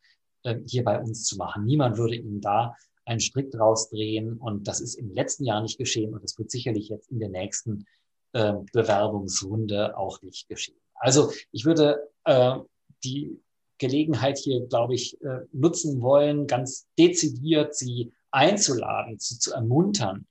ähm, 0.44 0.64
hier 0.68 0.84
bei 0.84 1.00
uns 1.00 1.26
zu 1.26 1.38
machen. 1.38 1.66
Niemand 1.66 1.98
würde 1.98 2.16
Ihnen 2.16 2.42
da 2.42 2.76
einen 3.10 3.20
Strick 3.20 3.52
draus 3.52 3.90
drehen. 3.90 4.38
Und 4.38 4.68
das 4.68 4.80
ist 4.80 4.96
im 4.96 5.12
letzten 5.12 5.44
Jahr 5.44 5.62
nicht 5.62 5.78
geschehen 5.78 6.14
und 6.14 6.24
das 6.24 6.38
wird 6.38 6.52
sicherlich 6.52 6.90
jetzt 6.90 7.10
in 7.10 7.20
der 7.20 7.30
nächsten 7.30 7.86
äh, 8.34 8.54
Bewerbungsrunde 8.72 9.98
auch 9.98 10.22
nicht 10.22 10.48
geschehen. 10.48 10.80
Also 10.94 11.32
ich 11.52 11.66
würde 11.66 12.08
äh, 12.26 12.58
die 13.04 13.42
Gelegenheit 13.80 14.38
hier, 14.38 14.66
glaube 14.68 14.94
ich, 14.94 15.20
äh, 15.22 15.40
nutzen 15.52 16.02
wollen, 16.02 16.46
ganz 16.46 16.88
dezidiert 17.00 17.76
sie 17.76 18.14
einzuladen, 18.30 19.20
zu, 19.20 19.40
zu 19.40 19.54
ermuntern, 19.54 20.28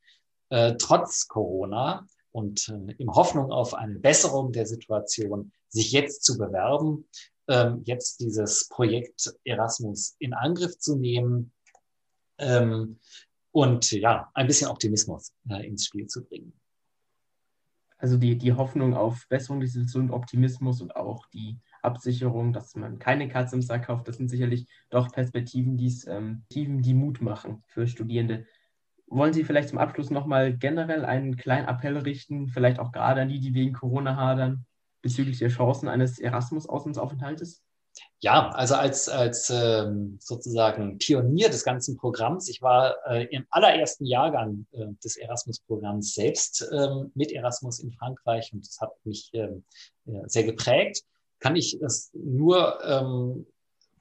äh, 0.50 0.74
trotz 0.78 1.26
Corona 1.26 2.06
und 2.30 2.68
äh, 2.68 2.92
in 2.98 3.10
Hoffnung 3.10 3.50
auf 3.50 3.74
eine 3.74 3.98
Besserung 3.98 4.52
der 4.52 4.66
Situation, 4.66 5.50
sich 5.68 5.90
jetzt 5.90 6.22
zu 6.22 6.38
bewerben, 6.38 7.08
äh, 7.48 7.72
jetzt 7.84 8.20
dieses 8.20 8.68
Projekt 8.68 9.34
Erasmus 9.44 10.14
in 10.20 10.32
Angriff 10.32 10.78
zu 10.78 10.94
nehmen 10.94 11.52
ähm, 12.38 12.98
und 13.52 13.90
ja, 13.90 14.30
ein 14.34 14.46
bisschen 14.46 14.68
Optimismus 14.68 15.32
äh, 15.48 15.66
ins 15.66 15.86
Spiel 15.86 16.06
zu 16.06 16.24
bringen. 16.24 16.52
Also 17.98 18.16
die, 18.16 18.38
die 18.38 18.52
Hoffnung 18.52 18.94
auf 18.94 19.26
Besserung 19.28 19.58
der 19.58 19.68
Situation, 19.68 20.12
Optimismus 20.12 20.80
und 20.80 20.94
auch 20.94 21.26
die 21.26 21.58
Absicherung, 21.82 22.52
dass 22.52 22.76
man 22.76 23.00
keine 23.00 23.28
Katze 23.28 23.56
im 23.56 23.62
Sack 23.62 23.86
kauft, 23.86 24.06
das 24.06 24.16
sind 24.16 24.28
sicherlich 24.28 24.66
doch 24.88 25.10
Perspektiven, 25.10 25.76
ähm, 26.06 26.44
die 26.50 26.94
Mut 26.94 27.20
machen 27.20 27.64
für 27.66 27.88
Studierende. 27.88 28.46
Wollen 29.08 29.32
Sie 29.32 29.42
vielleicht 29.42 29.70
zum 29.70 29.78
Abschluss 29.78 30.10
nochmal 30.10 30.56
generell 30.56 31.04
einen 31.04 31.36
kleinen 31.36 31.66
Appell 31.66 31.96
richten, 31.96 32.48
vielleicht 32.48 32.78
auch 32.78 32.92
gerade 32.92 33.22
an 33.22 33.28
die, 33.28 33.40
die 33.40 33.54
wegen 33.54 33.72
Corona 33.72 34.16
hadern, 34.16 34.66
bezüglich 35.02 35.38
der 35.38 35.48
Chancen 35.48 35.88
eines 35.88 36.20
Erasmus-Auslandsaufenthaltes? 36.20 37.64
Ja, 38.20 38.50
also 38.50 38.74
als, 38.74 39.08
als 39.08 39.48
ähm, 39.50 40.18
sozusagen 40.20 40.98
Pionier 40.98 41.50
des 41.50 41.62
ganzen 41.62 41.96
Programms, 41.96 42.48
ich 42.48 42.62
war 42.62 42.96
äh, 43.06 43.26
im 43.26 43.46
allerersten 43.50 44.06
Jahrgang 44.06 44.66
äh, 44.72 44.86
des 45.04 45.16
Erasmus-Programms 45.16 46.14
selbst 46.14 46.68
ähm, 46.72 47.12
mit 47.14 47.30
Erasmus 47.30 47.78
in 47.78 47.92
Frankreich 47.92 48.52
und 48.52 48.66
das 48.66 48.80
hat 48.80 48.90
mich 49.04 49.30
ähm, 49.34 49.62
äh, 50.06 50.26
sehr 50.26 50.42
geprägt, 50.42 51.04
kann 51.38 51.54
ich 51.54 51.80
es 51.80 52.10
nur 52.12 52.82
ähm, 52.84 53.46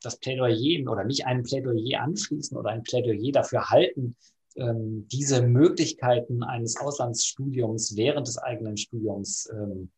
das 0.02 0.18
Plädoyer 0.18 0.92
oder 0.92 1.04
nicht 1.04 1.28
ein 1.28 1.44
Plädoyer 1.44 2.02
anschließen 2.02 2.58
oder 2.58 2.72
ein 2.72 2.82
Plädoyer 2.82 3.32
dafür 3.32 3.70
halten, 3.70 4.16
ähm, 4.56 5.08
diese 5.12 5.44
Möglichkeiten 5.44 6.44
eines 6.44 6.78
Auslandsstudiums 6.78 7.96
während 7.96 8.28
des 8.28 8.40
eigenen 8.40 8.78
Studiums 8.78 9.48
ähm, 9.52 9.92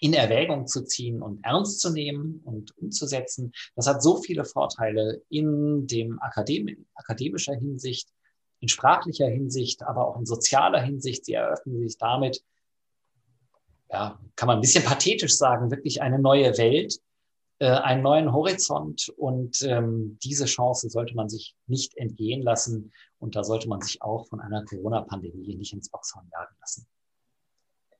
in 0.00 0.12
Erwägung 0.12 0.66
zu 0.66 0.84
ziehen 0.84 1.22
und 1.22 1.44
ernst 1.44 1.80
zu 1.80 1.90
nehmen 1.90 2.40
und 2.44 2.76
umzusetzen. 2.78 3.52
Das 3.74 3.86
hat 3.86 4.02
so 4.02 4.16
viele 4.22 4.44
Vorteile 4.44 5.22
in 5.28 5.86
dem 5.86 6.20
Akadem 6.20 6.86
akademischer 6.94 7.54
Hinsicht, 7.54 8.08
in 8.60 8.68
sprachlicher 8.68 9.28
Hinsicht, 9.28 9.82
aber 9.82 10.06
auch 10.08 10.18
in 10.18 10.26
sozialer 10.26 10.80
Hinsicht. 10.80 11.24
Sie 11.24 11.34
eröffnen 11.34 11.80
sich 11.80 11.98
damit, 11.98 12.42
ja, 13.90 14.18
kann 14.34 14.46
man 14.46 14.58
ein 14.58 14.62
bisschen 14.62 14.84
pathetisch 14.84 15.36
sagen, 15.36 15.70
wirklich 15.70 16.02
eine 16.02 16.18
neue 16.18 16.58
Welt, 16.58 17.00
äh, 17.58 17.68
einen 17.68 18.02
neuen 18.02 18.32
Horizont 18.32 19.08
und 19.16 19.62
ähm, 19.62 20.18
diese 20.22 20.44
Chance 20.44 20.90
sollte 20.90 21.14
man 21.14 21.28
sich 21.28 21.54
nicht 21.66 21.96
entgehen 21.96 22.42
lassen 22.42 22.92
und 23.18 23.36
da 23.36 23.44
sollte 23.44 23.68
man 23.68 23.80
sich 23.80 24.02
auch 24.02 24.26
von 24.26 24.40
einer 24.40 24.64
Corona-Pandemie 24.64 25.56
nicht 25.56 25.72
ins 25.72 25.88
Boxhorn 25.88 26.28
jagen 26.32 26.54
lassen. 26.60 26.86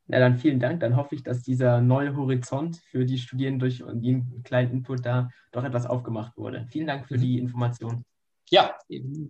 Na 0.08 0.18
dann 0.20 0.38
vielen 0.38 0.60
Dank. 0.60 0.80
Dann 0.80 0.96
hoffe 0.96 1.14
ich, 1.16 1.22
dass 1.22 1.42
dieser 1.42 1.80
neue 1.80 2.16
Horizont 2.16 2.76
für 2.76 3.04
die 3.04 3.18
Studierenden 3.18 3.58
durch 3.58 3.82
jeden 4.00 4.42
kleinen 4.44 4.70
Input 4.70 5.04
da 5.04 5.30
doch 5.52 5.64
etwas 5.64 5.86
aufgemacht 5.86 6.36
wurde. 6.36 6.66
Vielen 6.70 6.86
Dank 6.86 7.08
für 7.08 7.18
die 7.18 7.38
Information. 7.38 8.04
Ja, 8.48 8.76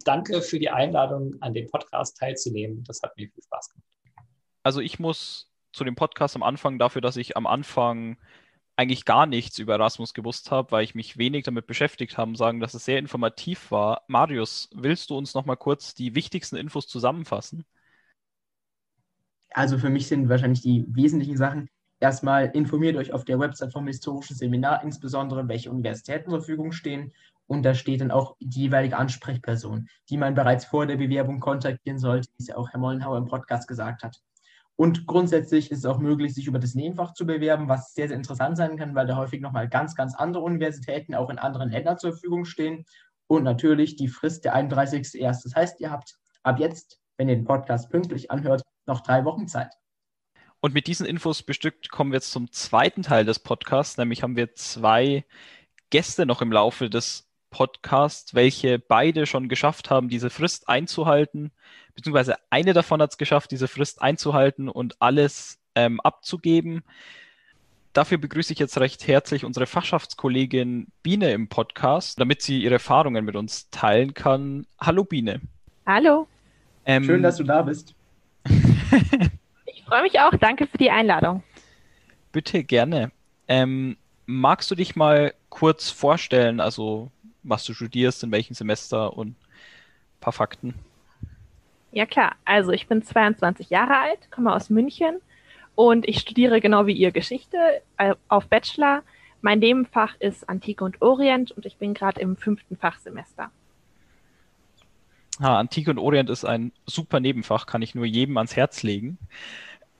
danke 0.04 0.42
für 0.42 0.58
die 0.58 0.68
Einladung, 0.68 1.34
an 1.40 1.54
dem 1.54 1.66
Podcast 1.68 2.18
teilzunehmen. 2.18 2.84
Das 2.84 3.00
hat 3.02 3.16
mir 3.16 3.30
viel 3.30 3.42
Spaß 3.42 3.70
gemacht. 3.70 3.86
Also 4.62 4.80
ich 4.80 4.98
muss 4.98 5.50
zu 5.72 5.84
dem 5.84 5.94
Podcast 5.94 6.36
am 6.36 6.42
Anfang 6.42 6.78
dafür, 6.78 7.00
dass 7.00 7.16
ich 7.16 7.36
am 7.36 7.46
Anfang 7.46 8.18
eigentlich 8.76 9.06
gar 9.06 9.24
nichts 9.24 9.58
über 9.58 9.74
Erasmus 9.74 10.12
gewusst 10.12 10.50
habe, 10.50 10.72
weil 10.72 10.84
ich 10.84 10.94
mich 10.94 11.16
wenig 11.16 11.44
damit 11.44 11.66
beschäftigt 11.66 12.18
habe, 12.18 12.36
sagen, 12.36 12.60
dass 12.60 12.74
es 12.74 12.84
sehr 12.84 12.98
informativ 12.98 13.70
war. 13.70 14.02
Marius, 14.06 14.68
willst 14.74 15.08
du 15.08 15.16
uns 15.16 15.32
noch 15.32 15.46
mal 15.46 15.56
kurz 15.56 15.94
die 15.94 16.14
wichtigsten 16.14 16.56
Infos 16.56 16.86
zusammenfassen? 16.86 17.64
Also 19.56 19.78
für 19.78 19.88
mich 19.88 20.06
sind 20.06 20.28
wahrscheinlich 20.28 20.60
die 20.60 20.84
wesentlichen 20.88 21.38
Sachen. 21.38 21.70
Erstmal 21.98 22.50
informiert 22.52 22.94
euch 22.96 23.14
auf 23.14 23.24
der 23.24 23.38
Website 23.38 23.72
vom 23.72 23.86
historischen 23.86 24.36
Seminar, 24.36 24.84
insbesondere 24.84 25.48
welche 25.48 25.70
Universitäten 25.70 26.28
zur 26.28 26.40
Verfügung 26.40 26.72
stehen. 26.72 27.14
Und 27.46 27.62
da 27.62 27.72
steht 27.72 28.02
dann 28.02 28.10
auch 28.10 28.36
die 28.38 28.64
jeweilige 28.64 28.98
Ansprechperson, 28.98 29.88
die 30.10 30.18
man 30.18 30.34
bereits 30.34 30.66
vor 30.66 30.84
der 30.84 30.98
Bewerbung 30.98 31.40
kontaktieren 31.40 31.98
sollte, 31.98 32.28
wie 32.36 32.42
es 32.42 32.48
ja 32.48 32.56
auch 32.58 32.68
Herr 32.68 32.80
Mollenhauer 32.80 33.16
im 33.16 33.24
Podcast 33.24 33.66
gesagt 33.66 34.02
hat. 34.02 34.20
Und 34.76 35.06
grundsätzlich 35.06 35.70
ist 35.70 35.78
es 35.78 35.86
auch 35.86 36.00
möglich, 36.00 36.34
sich 36.34 36.46
über 36.46 36.58
das 36.58 36.74
Nebenfach 36.74 37.14
zu 37.14 37.24
bewerben, 37.24 37.66
was 37.66 37.94
sehr, 37.94 38.08
sehr 38.08 38.16
interessant 38.18 38.58
sein 38.58 38.76
kann, 38.76 38.94
weil 38.94 39.06
da 39.06 39.16
häufig 39.16 39.40
nochmal 39.40 39.70
ganz, 39.70 39.94
ganz 39.94 40.14
andere 40.14 40.42
Universitäten 40.42 41.14
auch 41.14 41.30
in 41.30 41.38
anderen 41.38 41.70
Ländern 41.70 41.98
zur 41.98 42.12
Verfügung 42.12 42.44
stehen. 42.44 42.84
Und 43.26 43.44
natürlich 43.44 43.96
die 43.96 44.08
Frist 44.08 44.44
der 44.44 44.54
31.01. 44.54 45.44
Das 45.44 45.54
heißt, 45.56 45.80
ihr 45.80 45.90
habt 45.90 46.18
ab 46.42 46.58
jetzt, 46.58 47.00
wenn 47.16 47.30
ihr 47.30 47.36
den 47.36 47.46
Podcast 47.46 47.88
pünktlich 47.88 48.30
anhört, 48.30 48.60
noch 48.86 49.00
drei 49.00 49.24
Wochen 49.24 49.48
Zeit. 49.48 49.72
Und 50.60 50.74
mit 50.74 50.86
diesen 50.86 51.06
Infos 51.06 51.42
bestückt 51.42 51.90
kommen 51.90 52.12
wir 52.12 52.16
jetzt 52.16 52.30
zum 52.30 52.50
zweiten 52.50 53.02
Teil 53.02 53.24
des 53.24 53.38
Podcasts, 53.38 53.98
nämlich 53.98 54.22
haben 54.22 54.36
wir 54.36 54.54
zwei 54.54 55.24
Gäste 55.90 56.26
noch 56.26 56.42
im 56.42 56.50
Laufe 56.50 56.90
des 56.90 57.28
Podcasts, 57.50 58.34
welche 58.34 58.78
beide 58.78 59.26
schon 59.26 59.48
geschafft 59.48 59.90
haben, 59.90 60.08
diese 60.08 60.30
Frist 60.30 60.68
einzuhalten, 60.68 61.52
beziehungsweise 61.94 62.36
eine 62.50 62.72
davon 62.72 63.00
hat 63.00 63.12
es 63.12 63.18
geschafft, 63.18 63.50
diese 63.50 63.68
Frist 63.68 64.02
einzuhalten 64.02 64.68
und 64.68 65.00
alles 65.00 65.58
ähm, 65.74 66.00
abzugeben. 66.00 66.82
Dafür 67.92 68.18
begrüße 68.18 68.52
ich 68.52 68.58
jetzt 68.58 68.78
recht 68.78 69.06
herzlich 69.06 69.44
unsere 69.44 69.66
Fachschaftskollegin 69.66 70.88
Biene 71.02 71.32
im 71.32 71.48
Podcast, 71.48 72.20
damit 72.20 72.42
sie 72.42 72.62
ihre 72.62 72.74
Erfahrungen 72.74 73.24
mit 73.24 73.36
uns 73.36 73.70
teilen 73.70 74.12
kann. 74.12 74.66
Hallo 74.78 75.04
Biene. 75.04 75.40
Hallo. 75.86 76.26
Ähm, 76.84 77.04
Schön, 77.04 77.22
dass 77.22 77.36
du 77.36 77.44
da 77.44 77.62
bist. 77.62 77.94
ich 79.66 79.82
freue 79.84 80.02
mich 80.02 80.20
auch. 80.20 80.32
Danke 80.32 80.66
für 80.66 80.78
die 80.78 80.90
Einladung. 80.90 81.42
Bitte 82.32 82.64
gerne. 82.64 83.10
Ähm, 83.48 83.96
magst 84.26 84.70
du 84.70 84.74
dich 84.74 84.96
mal 84.96 85.34
kurz 85.48 85.90
vorstellen, 85.90 86.60
also 86.60 87.10
was 87.42 87.64
du 87.64 87.74
studierst, 87.74 88.24
in 88.24 88.32
welchem 88.32 88.54
Semester 88.54 89.16
und 89.16 89.28
ein 89.28 89.36
paar 90.20 90.32
Fakten? 90.32 90.74
Ja 91.92 92.04
klar, 92.04 92.34
also 92.44 92.72
ich 92.72 92.88
bin 92.88 93.02
22 93.02 93.70
Jahre 93.70 93.98
alt, 93.98 94.30
komme 94.30 94.54
aus 94.54 94.68
München 94.68 95.20
und 95.74 96.06
ich 96.06 96.18
studiere 96.18 96.60
genau 96.60 96.86
wie 96.86 96.92
ihr 96.92 97.12
Geschichte 97.12 97.56
äh, 97.96 98.14
auf 98.28 98.48
Bachelor. 98.48 99.02
Mein 99.40 99.60
Nebenfach 99.60 100.14
ist 100.18 100.48
Antike 100.48 100.84
und 100.84 101.00
Orient 101.00 101.52
und 101.52 101.64
ich 101.64 101.76
bin 101.76 101.94
gerade 101.94 102.20
im 102.20 102.36
fünften 102.36 102.76
Fachsemester. 102.76 103.50
Ha, 105.40 105.58
Antike 105.58 105.90
und 105.90 105.98
Orient 105.98 106.30
ist 106.30 106.44
ein 106.44 106.72
super 106.86 107.20
Nebenfach, 107.20 107.66
kann 107.66 107.82
ich 107.82 107.94
nur 107.94 108.06
jedem 108.06 108.36
ans 108.38 108.56
Herz 108.56 108.82
legen. 108.82 109.18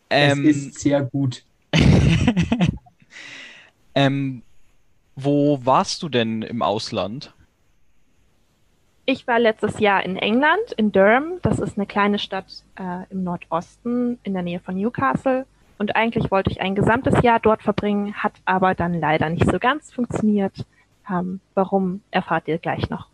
Ähm, 0.09 0.47
es 0.47 0.57
ist 0.57 0.81
sehr 0.81 1.03
gut. 1.03 1.45
ähm, 3.95 4.43
wo 5.15 5.61
warst 5.65 6.03
du 6.03 6.09
denn 6.09 6.43
im 6.43 6.63
Ausland? 6.63 7.33
Ich 9.05 9.27
war 9.27 9.39
letztes 9.39 9.79
Jahr 9.79 10.05
in 10.05 10.17
England, 10.17 10.73
in 10.77 10.91
Durham. 10.91 11.39
Das 11.43 11.59
ist 11.59 11.77
eine 11.77 11.87
kleine 11.87 12.19
Stadt 12.19 12.47
äh, 12.77 13.05
im 13.11 13.23
Nordosten 13.23 14.19
in 14.25 14.33
der 14.33 14.43
Nähe 14.43 14.61
von 14.61 14.77
Newcastle. 14.77 15.47
Und 15.79 15.95
eigentlich 15.95 16.31
wollte 16.31 16.51
ich 16.51 16.61
ein 16.61 16.75
gesamtes 16.75 17.23
Jahr 17.23 17.39
dort 17.39 17.63
verbringen, 17.63 18.15
hat 18.15 18.33
aber 18.47 18.75
dann 18.75 18.95
leider 18.95 19.29
nicht 19.29 19.49
so 19.49 19.59
ganz 19.59 19.93
funktioniert. 19.93 20.65
Ähm, 21.09 21.41
warum 21.55 22.01
erfahrt 22.11 22.49
ihr 22.49 22.59
gleich 22.59 22.89
noch 22.89 23.09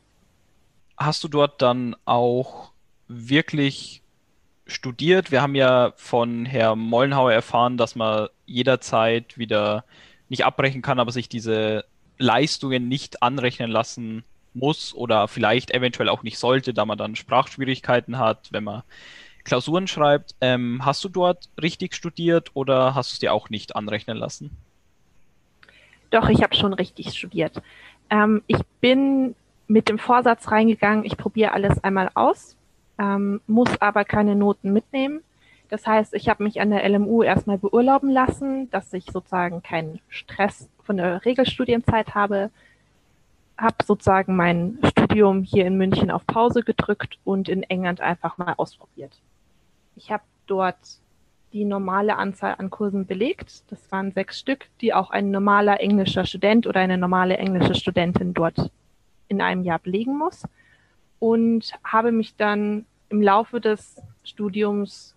hast 1.04 1.24
du 1.24 1.28
dort 1.28 1.62
dann 1.62 1.96
auch 2.04 2.72
wirklich 3.08 4.02
studiert? 4.66 5.30
Wir 5.30 5.42
haben 5.42 5.54
ja 5.54 5.92
von 5.96 6.46
Herrn 6.46 6.78
Mollenhauer 6.78 7.32
erfahren, 7.32 7.76
dass 7.76 7.94
man 7.94 8.28
jederzeit 8.46 9.38
wieder 9.38 9.84
nicht 10.28 10.44
abbrechen 10.44 10.82
kann, 10.82 10.98
aber 10.98 11.12
sich 11.12 11.28
diese 11.28 11.84
Leistungen 12.18 12.88
nicht 12.88 13.22
anrechnen 13.22 13.70
lassen 13.70 14.24
muss 14.54 14.94
oder 14.94 15.28
vielleicht 15.28 15.70
eventuell 15.72 16.08
auch 16.08 16.22
nicht 16.22 16.38
sollte, 16.38 16.74
da 16.74 16.84
man 16.84 16.98
dann 16.98 17.16
Sprachschwierigkeiten 17.16 18.18
hat, 18.18 18.48
wenn 18.52 18.64
man 18.64 18.82
Klausuren 19.44 19.88
schreibt. 19.88 20.34
Ähm, 20.40 20.84
hast 20.84 21.02
du 21.04 21.08
dort 21.08 21.48
richtig 21.60 21.94
studiert 21.94 22.50
oder 22.54 22.94
hast 22.94 23.10
du 23.10 23.14
es 23.14 23.18
dir 23.18 23.32
auch 23.32 23.50
nicht 23.50 23.74
anrechnen 23.76 24.16
lassen? 24.16 24.56
Doch, 26.10 26.28
ich 26.28 26.42
habe 26.42 26.54
schon 26.54 26.74
richtig 26.74 27.16
studiert. 27.16 27.62
Ähm, 28.10 28.42
ich 28.46 28.60
bin 28.80 29.34
mit 29.72 29.88
dem 29.88 29.98
Vorsatz 29.98 30.50
reingegangen, 30.50 31.04
ich 31.04 31.16
probiere 31.16 31.52
alles 31.52 31.82
einmal 31.82 32.10
aus, 32.12 32.56
ähm, 32.98 33.40
muss 33.46 33.80
aber 33.80 34.04
keine 34.04 34.36
Noten 34.36 34.70
mitnehmen. 34.70 35.22
Das 35.70 35.86
heißt, 35.86 36.12
ich 36.12 36.28
habe 36.28 36.42
mich 36.42 36.60
an 36.60 36.68
der 36.68 36.86
LMU 36.86 37.22
erstmal 37.22 37.56
beurlauben 37.56 38.10
lassen, 38.10 38.70
dass 38.70 38.92
ich 38.92 39.06
sozusagen 39.06 39.62
keinen 39.62 40.00
Stress 40.10 40.68
von 40.82 40.98
der 40.98 41.24
Regelstudienzeit 41.24 42.14
habe, 42.14 42.50
habe 43.56 43.76
sozusagen 43.82 44.36
mein 44.36 44.78
Studium 44.84 45.42
hier 45.42 45.64
in 45.64 45.78
München 45.78 46.10
auf 46.10 46.26
Pause 46.26 46.62
gedrückt 46.62 47.18
und 47.24 47.48
in 47.48 47.62
England 47.62 48.02
einfach 48.02 48.36
mal 48.36 48.52
ausprobiert. 48.58 49.22
Ich 49.96 50.12
habe 50.12 50.24
dort 50.46 50.76
die 51.54 51.64
normale 51.64 52.16
Anzahl 52.16 52.56
an 52.58 52.68
Kursen 52.68 53.06
belegt. 53.06 53.62
Das 53.70 53.90
waren 53.90 54.12
sechs 54.12 54.38
Stück, 54.38 54.66
die 54.82 54.92
auch 54.92 55.10
ein 55.10 55.30
normaler 55.30 55.80
englischer 55.80 56.26
Student 56.26 56.66
oder 56.66 56.80
eine 56.80 56.98
normale 56.98 57.38
englische 57.38 57.74
Studentin 57.74 58.34
dort 58.34 58.70
in 59.32 59.40
einem 59.40 59.64
Jahr 59.64 59.78
belegen 59.78 60.16
muss. 60.16 60.44
Und 61.18 61.72
habe 61.84 62.12
mich 62.12 62.36
dann 62.36 62.86
im 63.08 63.20
Laufe 63.22 63.60
des 63.60 64.00
Studiums 64.24 65.14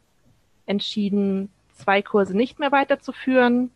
entschieden, 0.66 1.50
zwei 1.74 2.02
Kurse 2.02 2.36
nicht 2.36 2.60
mehr 2.60 2.72
weiterzuführen. 2.72 3.72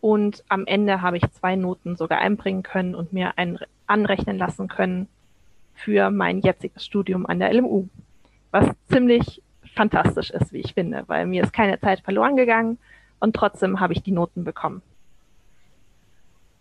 Und 0.00 0.44
am 0.48 0.66
Ende 0.66 1.02
habe 1.02 1.16
ich 1.18 1.30
zwei 1.32 1.56
Noten 1.56 1.96
sogar 1.96 2.18
einbringen 2.18 2.62
können 2.62 2.94
und 2.94 3.12
mir 3.12 3.36
ein, 3.36 3.58
anrechnen 3.86 4.38
lassen 4.38 4.68
können 4.68 5.08
für 5.74 6.10
mein 6.10 6.40
jetziges 6.40 6.84
Studium 6.84 7.26
an 7.26 7.38
der 7.38 7.52
LMU, 7.52 7.88
was 8.50 8.68
ziemlich 8.90 9.42
fantastisch 9.74 10.30
ist, 10.30 10.52
wie 10.52 10.58
ich 10.58 10.74
finde, 10.74 11.04
weil 11.06 11.26
mir 11.26 11.42
ist 11.42 11.52
keine 11.52 11.80
Zeit 11.80 12.00
verloren 12.00 12.36
gegangen 12.36 12.78
und 13.18 13.34
trotzdem 13.34 13.80
habe 13.80 13.92
ich 13.92 14.02
die 14.02 14.12
Noten 14.12 14.44
bekommen. 14.44 14.82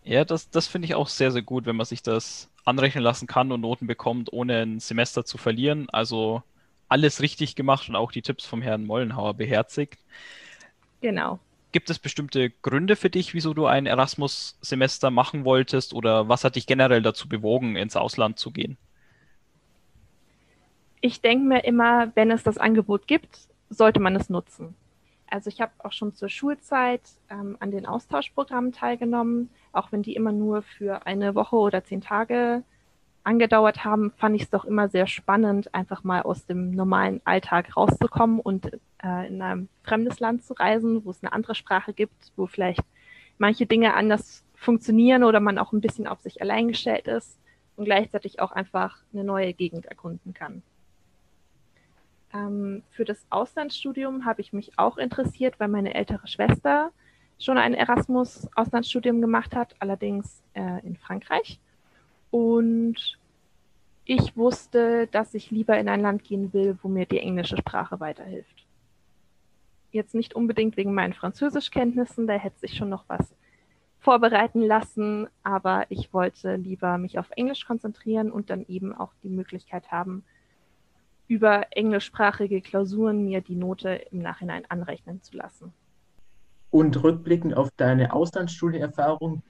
Ja, 0.04 0.26
das, 0.26 0.50
das 0.50 0.68
finde 0.68 0.86
ich 0.86 0.96
auch 0.96 1.08
sehr, 1.08 1.32
sehr 1.32 1.42
gut, 1.42 1.66
wenn 1.66 1.76
man 1.76 1.86
sich 1.86 2.02
das 2.02 2.50
anrechnen 2.70 3.04
lassen 3.04 3.28
kann 3.28 3.52
und 3.52 3.62
Noten 3.62 3.88
bekommt, 3.88 4.32
ohne 4.32 4.62
ein 4.62 4.80
Semester 4.80 5.26
zu 5.26 5.38
verlieren. 5.38 5.90
Also 5.90 6.44
alles 6.88 7.22
richtig 7.22 7.56
gemacht 7.56 7.90
und 7.90 7.96
auch 7.96 8.12
die 8.12 8.22
Tipps 8.22 8.46
vom 8.46 8.62
Herrn 8.62 8.86
Mollenhauer 8.86 9.34
beherzigt. 9.36 10.00
Genau. 11.02 11.40
gibt 11.72 11.90
es 11.90 12.00
bestimmte 12.00 12.50
Gründe 12.50 12.96
für 12.96 13.10
dich, 13.10 13.34
wieso 13.34 13.54
du 13.54 13.66
ein 13.66 13.86
Erasmus-Semester 13.86 15.12
machen 15.12 15.46
wolltest 15.46 15.94
oder 15.94 16.28
was 16.28 16.44
hat 16.44 16.56
dich 16.56 16.66
generell 16.66 17.02
dazu 17.02 17.30
bewogen, 17.30 17.76
ins 17.76 17.96
Ausland 17.96 18.40
zu 18.40 18.52
gehen? 18.52 18.78
Ich 21.02 21.22
denke 21.22 21.46
mir 21.46 21.64
immer, 21.64 22.12
wenn 22.16 22.32
es 22.32 22.44
das 22.44 22.58
Angebot 22.58 23.08
gibt, 23.08 23.40
sollte 23.70 24.00
man 24.00 24.16
es 24.16 24.30
nutzen. 24.30 24.76
Also 25.30 25.50
ich 25.50 25.62
habe 25.62 25.72
auch 25.80 25.94
schon 25.94 26.16
zur 26.16 26.30
Schulzeit 26.30 27.02
ähm, 27.30 27.56
an 27.60 27.72
den 27.72 27.86
Austauschprogrammen 27.86 28.74
teilgenommen, 28.74 29.50
auch 29.72 29.92
wenn 29.92 30.02
die 30.02 30.16
immer 30.16 30.32
nur 30.32 30.62
für 30.62 31.06
eine 31.06 31.36
Woche 31.36 31.56
oder 31.56 31.84
zehn 31.84 32.02
Tage 32.02 32.64
angedauert 33.24 33.84
haben, 33.84 34.12
fand 34.18 34.36
ich 34.36 34.44
es 34.44 34.50
doch 34.50 34.66
immer 34.66 34.90
sehr 34.90 35.08
spannend, 35.08 35.74
einfach 35.74 36.04
mal 36.04 36.22
aus 36.22 36.46
dem 36.46 36.72
normalen 36.72 37.22
Alltag 37.26 37.76
rauszukommen 37.76 38.40
und 38.40 38.72
äh, 39.04 39.28
in 39.28 39.42
ein 39.42 39.70
fremdes 39.84 40.20
Land 40.20 40.44
zu 40.44 40.54
reisen, 40.54 41.06
wo 41.06 41.12
es 41.12 41.22
eine 41.22 41.34
andere 41.34 41.56
Sprache 41.56 41.94
gibt, 41.94 42.32
wo 42.36 42.48
vielleicht 42.48 42.84
manche 43.38 43.66
Dinge 43.66 43.94
anders 43.94 44.44
funktionieren 44.56 45.24
oder 45.24 45.40
man 45.40 45.58
auch 45.58 45.74
ein 45.74 45.82
bisschen 45.82 46.08
auf 46.08 46.22
sich 46.22 46.42
allein 46.42 46.70
gestellt 46.70 47.08
ist 47.08 47.38
und 47.76 47.86
gleichzeitig 47.86 48.40
auch 48.42 48.52
einfach 48.52 48.98
eine 49.14 49.24
neue 49.24 49.54
Gegend 49.54 49.86
erkunden 49.86 50.34
kann. 50.34 50.64
Ähm, 52.34 52.84
für 52.92 53.06
das 53.06 53.26
Auslandsstudium 53.30 54.26
habe 54.26 54.42
ich 54.42 54.54
mich 54.54 54.78
auch 54.78 54.98
interessiert, 54.98 55.60
weil 55.60 55.70
meine 55.70 55.94
ältere 55.94 56.28
Schwester 56.28 56.92
schon 57.40 57.58
ein 57.58 57.74
Erasmus-Auslandsstudium 57.74 59.22
gemacht 59.22 59.56
hat, 59.56 59.76
allerdings 59.80 60.44
äh, 60.54 60.86
in 60.86 60.98
Frankreich. 60.98 61.60
Und 62.32 63.18
ich 64.06 64.36
wusste, 64.36 65.08
dass 65.08 65.34
ich 65.34 65.50
lieber 65.50 65.78
in 65.80 65.88
ein 65.90 66.02
Land 66.02 66.24
gehen 66.24 66.54
will, 66.54 66.78
wo 66.82 66.88
mir 66.88 67.06
die 67.06 67.20
englische 67.20 67.58
Sprache 67.58 68.00
weiterhilft. 68.00 68.66
Jetzt 69.92 70.14
nicht 70.14 70.36
unbedingt 70.36 70.78
wegen 70.78 70.94
meinen 70.94 71.14
Französischkenntnissen, 71.14 72.28
da 72.28 72.34
hätte 72.34 72.60
sich 72.60 72.76
schon 72.76 72.90
noch 72.90 73.06
was 73.08 73.34
vorbereiten 74.00 74.62
lassen, 74.62 75.28
aber 75.44 75.86
ich 75.90 76.14
wollte 76.14 76.56
lieber 76.56 76.98
mich 76.98 77.20
auf 77.20 77.30
Englisch 77.32 77.66
konzentrieren 77.66 78.32
und 78.32 78.50
dann 78.50 78.66
eben 78.68 78.94
auch 78.94 79.12
die 79.24 79.30
Möglichkeit 79.30 79.92
haben, 79.92 80.24
über 81.28 81.68
englischsprachige 81.72 82.62
Klausuren 82.62 83.26
mir 83.26 83.42
die 83.42 83.56
Note 83.56 83.90
im 84.12 84.20
Nachhinein 84.20 84.64
anrechnen 84.70 85.22
zu 85.22 85.38
lassen. 85.38 85.74
Und 86.72 87.02
rückblickend 87.04 87.56
auf 87.56 87.70
deine 87.76 88.14
Auslandsstudienerfahrung, 88.14 89.42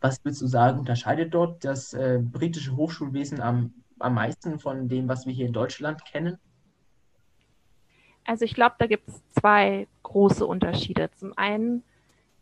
was 0.00 0.22
würdest 0.24 0.42
du 0.42 0.46
sagen, 0.46 0.80
unterscheidet 0.80 1.32
dort 1.32 1.64
das 1.64 1.94
äh, 1.94 2.20
britische 2.20 2.76
Hochschulwesen 2.76 3.40
am, 3.40 3.72
am 3.98 4.14
meisten 4.14 4.58
von 4.58 4.88
dem, 4.88 5.08
was 5.08 5.26
wir 5.26 5.32
hier 5.32 5.46
in 5.46 5.52
Deutschland 5.52 6.04
kennen? 6.04 6.38
Also 8.24 8.44
ich 8.44 8.54
glaube, 8.54 8.76
da 8.78 8.86
gibt 8.86 9.08
es 9.08 9.22
zwei 9.30 9.88
große 10.02 10.46
Unterschiede. 10.46 11.10
Zum 11.16 11.36
einen 11.36 11.82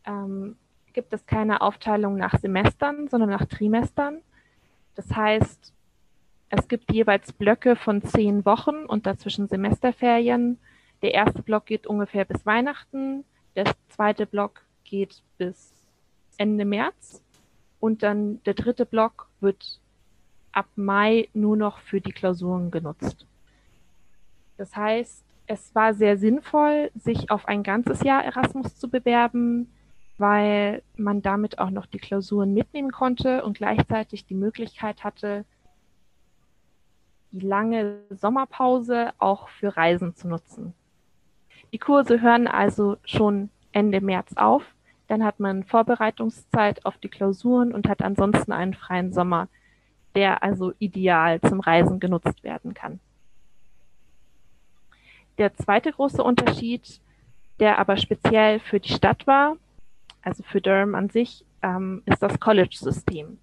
ähm, 0.05 0.57
gibt 0.93 1.13
es 1.13 1.25
keine 1.27 1.61
Aufteilung 1.61 2.17
nach 2.17 2.39
Semestern, 2.39 3.09
sondern 3.09 3.31
nach 3.31 3.47
Trimestern. 3.47 4.23
Das 4.95 5.15
heißt, 5.15 5.73
es 6.51 6.69
gibt 6.69 6.93
jeweils 6.93 7.33
Blöcke 7.33 7.77
von 7.77 8.03
zehn 8.03 8.45
Wochen 8.45 8.85
und 8.87 9.07
dazwischen 9.07 9.47
Semesterferien. 9.47 10.59
Der 11.03 11.15
erste 11.15 11.43
Block 11.43 11.67
geht 11.67 11.87
ungefähr 11.87 12.25
bis 12.25 12.45
Weihnachten, 12.45 13.25
der 13.57 13.73
zweite 13.89 14.27
Block 14.27 14.63
geht 14.85 15.23
bis 15.39 15.73
Ende 16.37 16.65
März 16.65 17.23
und 17.81 18.03
dann 18.03 18.43
der 18.45 18.55
dritte 18.55 18.87
Block 18.87 19.29
wird 19.41 19.81
ab 20.53 20.67
Mai 20.77 21.29
nur 21.33 21.57
noch 21.57 21.79
für 21.79 22.01
die 22.01 22.13
Klausuren 22.13 22.71
genutzt. 22.71 23.27
Das 24.57 24.77
heißt, 24.77 25.25
es 25.47 25.75
war 25.75 25.95
sehr 25.95 26.17
sinnvoll, 26.17 26.91
sich 26.95 27.31
auf 27.31 27.47
ein 27.49 27.63
ganzes 27.63 28.03
Jahr 28.03 28.25
Erasmus 28.25 28.77
zu 28.77 28.89
bewerben, 28.89 29.71
weil 30.19 30.83
man 30.97 31.23
damit 31.23 31.59
auch 31.59 31.71
noch 31.71 31.87
die 31.87 31.99
Klausuren 31.99 32.53
mitnehmen 32.53 32.93
konnte 32.93 33.43
und 33.43 33.57
gleichzeitig 33.57 34.27
die 34.27 34.35
Möglichkeit 34.35 35.03
hatte, 35.03 35.45
die 37.33 37.41
lange 37.41 38.01
Sommerpause 38.11 39.13
auch 39.19 39.49
für 39.49 39.77
Reisen 39.77 40.15
zu 40.15 40.29
nutzen. 40.29 40.75
Die 41.73 41.79
Kurse 41.79 42.21
hören 42.21 42.47
also 42.47 42.97
schon 43.05 43.51
Ende 43.73 44.01
März 44.01 44.33
auf. 44.37 44.63
Dann 45.09 45.25
hat 45.25 45.41
man 45.41 45.65
Vorbereitungszeit 45.65 46.85
auf 46.85 46.97
die 46.99 47.09
Klausuren 47.09 47.73
und 47.73 47.89
hat 47.89 48.03
ansonsten 48.03 48.53
einen 48.53 48.75
freien 48.75 49.13
Sommer, 49.13 49.49
der 50.15 50.43
also 50.43 50.73
ideal 50.79 51.41
zum 51.41 51.61
Reisen 51.61 52.01
genutzt 52.01 52.43
werden 52.43 52.75
kann. 52.75 53.01
Der 55.39 55.55
zweite 55.55 55.93
große 55.93 56.23
Unterschied, 56.23 57.01
der 57.61 57.79
aber 57.79 57.97
speziell 57.97 58.61
für 58.61 58.81
die 58.81 58.93
Stadt 58.93 59.27
war, 59.27 59.57
also 60.23 60.43
für 60.43 60.61
Durham 60.61 60.95
an 60.95 61.09
sich, 61.09 61.45
ähm, 61.63 62.03
ist 62.07 62.23
das 62.23 62.39
College-System. 62.39 63.39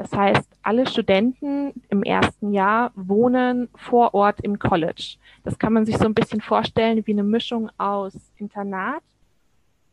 Das 0.00 0.14
heißt, 0.14 0.48
alle 0.62 0.86
Studenten 0.86 1.74
im 1.90 2.02
ersten 2.02 2.54
Jahr 2.54 2.90
wohnen 2.94 3.68
vor 3.74 4.14
Ort 4.14 4.40
im 4.40 4.58
College. 4.58 5.18
Das 5.44 5.58
kann 5.58 5.74
man 5.74 5.84
sich 5.84 5.98
so 5.98 6.06
ein 6.06 6.14
bisschen 6.14 6.40
vorstellen 6.40 7.06
wie 7.06 7.12
eine 7.12 7.22
Mischung 7.22 7.70
aus 7.76 8.14
Internat 8.38 9.02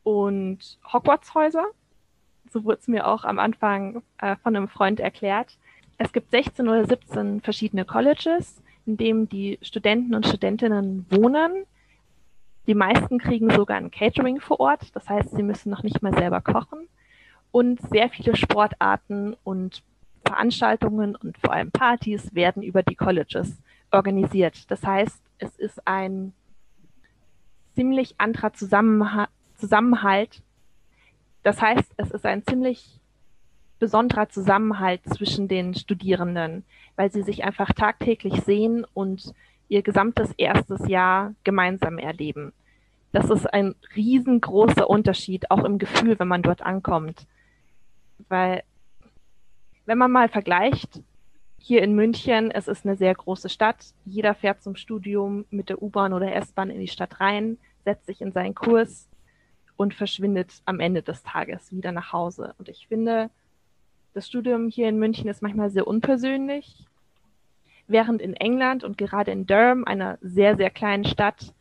und 0.04 0.78
Hogwarts-Häuser. 0.90 1.66
So 2.50 2.64
wurde 2.64 2.78
es 2.80 2.88
mir 2.88 3.06
auch 3.06 3.24
am 3.24 3.38
Anfang 3.38 4.02
äh, 4.16 4.36
von 4.36 4.56
einem 4.56 4.68
Freund 4.68 4.98
erklärt. 4.98 5.58
Es 5.98 6.10
gibt 6.14 6.30
16 6.30 6.66
oder 6.66 6.86
17 6.86 7.42
verschiedene 7.42 7.84
Colleges, 7.84 8.62
in 8.86 8.96
denen 8.96 9.28
die 9.28 9.58
Studenten 9.60 10.14
und 10.14 10.26
Studentinnen 10.26 11.04
wohnen. 11.10 11.66
Die 12.66 12.74
meisten 12.74 13.18
kriegen 13.18 13.50
sogar 13.50 13.76
ein 13.76 13.90
Catering 13.90 14.40
vor 14.40 14.58
Ort. 14.58 14.96
Das 14.96 15.06
heißt, 15.06 15.36
sie 15.36 15.42
müssen 15.42 15.68
noch 15.68 15.82
nicht 15.82 16.00
mal 16.00 16.14
selber 16.14 16.40
kochen. 16.40 16.88
Und 17.50 17.82
sehr 17.90 18.08
viele 18.08 18.36
Sportarten 18.36 19.36
und 19.44 19.82
Veranstaltungen 20.28 21.16
und 21.16 21.38
vor 21.38 21.52
allem 21.52 21.70
Partys 21.70 22.34
werden 22.34 22.62
über 22.62 22.82
die 22.82 22.94
Colleges 22.94 23.56
organisiert. 23.90 24.70
Das 24.70 24.84
heißt, 24.84 25.20
es 25.38 25.56
ist 25.56 25.86
ein 25.86 26.32
ziemlich 27.74 28.14
anderer 28.18 28.52
Zusammenha 28.52 29.28
Zusammenhalt. 29.56 30.42
Das 31.42 31.60
heißt, 31.60 31.94
es 31.96 32.12
ist 32.12 32.24
ein 32.24 32.44
ziemlich 32.44 33.00
besonderer 33.80 34.28
Zusammenhalt 34.28 35.00
zwischen 35.04 35.48
den 35.48 35.74
Studierenden, 35.74 36.64
weil 36.96 37.10
sie 37.10 37.22
sich 37.22 37.44
einfach 37.44 37.72
tagtäglich 37.72 38.42
sehen 38.42 38.86
und 38.94 39.34
ihr 39.68 39.82
gesamtes 39.82 40.32
erstes 40.36 40.86
Jahr 40.88 41.34
gemeinsam 41.44 41.98
erleben. 41.98 42.52
Das 43.12 43.30
ist 43.30 43.52
ein 43.52 43.74
riesengroßer 43.96 44.88
Unterschied, 44.88 45.50
auch 45.50 45.64
im 45.64 45.78
Gefühl, 45.78 46.18
wenn 46.18 46.28
man 46.28 46.42
dort 46.42 46.62
ankommt. 46.62 47.26
Weil 48.28 48.62
wenn 49.88 49.96
man 49.96 50.12
mal 50.12 50.28
vergleicht, 50.28 51.00
hier 51.56 51.82
in 51.82 51.94
München, 51.94 52.50
es 52.50 52.68
ist 52.68 52.84
eine 52.84 52.96
sehr 52.96 53.14
große 53.14 53.48
Stadt. 53.48 53.94
Jeder 54.04 54.34
fährt 54.34 54.62
zum 54.62 54.76
Studium 54.76 55.46
mit 55.48 55.70
der 55.70 55.82
U-Bahn 55.82 56.12
oder 56.12 56.34
S-Bahn 56.36 56.68
in 56.68 56.78
die 56.78 56.88
Stadt 56.88 57.20
rein, 57.20 57.56
setzt 57.84 58.04
sich 58.04 58.20
in 58.20 58.30
seinen 58.30 58.54
Kurs 58.54 59.08
und 59.78 59.94
verschwindet 59.94 60.60
am 60.66 60.78
Ende 60.78 61.00
des 61.00 61.22
Tages 61.22 61.72
wieder 61.72 61.90
nach 61.90 62.12
Hause. 62.12 62.54
Und 62.58 62.68
ich 62.68 62.86
finde, 62.86 63.30
das 64.12 64.28
Studium 64.28 64.68
hier 64.68 64.90
in 64.90 64.98
München 64.98 65.26
ist 65.26 65.40
manchmal 65.40 65.70
sehr 65.70 65.86
unpersönlich, 65.86 66.84
während 67.86 68.20
in 68.20 68.34
England 68.34 68.84
und 68.84 68.98
gerade 68.98 69.30
in 69.30 69.46
Durham, 69.46 69.84
einer 69.84 70.18
sehr, 70.20 70.58
sehr 70.58 70.68
kleinen 70.68 71.06
Stadt, 71.06 71.54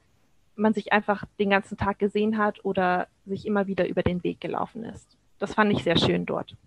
man 0.57 0.73
sich 0.73 0.91
einfach 0.91 1.23
den 1.39 1.49
ganzen 1.49 1.77
Tag 1.77 1.97
gesehen 1.97 2.37
hat 2.37 2.65
oder 2.65 3.07
sich 3.25 3.45
immer 3.45 3.67
wieder 3.67 3.87
über 3.87 4.03
den 4.03 4.21
Weg 4.25 4.41
gelaufen 4.41 4.83
ist. 4.83 5.15
Das 5.39 5.53
fand 5.53 5.71
ich 5.71 5.83
sehr 5.83 5.97
schön 5.97 6.25
dort. 6.25 6.57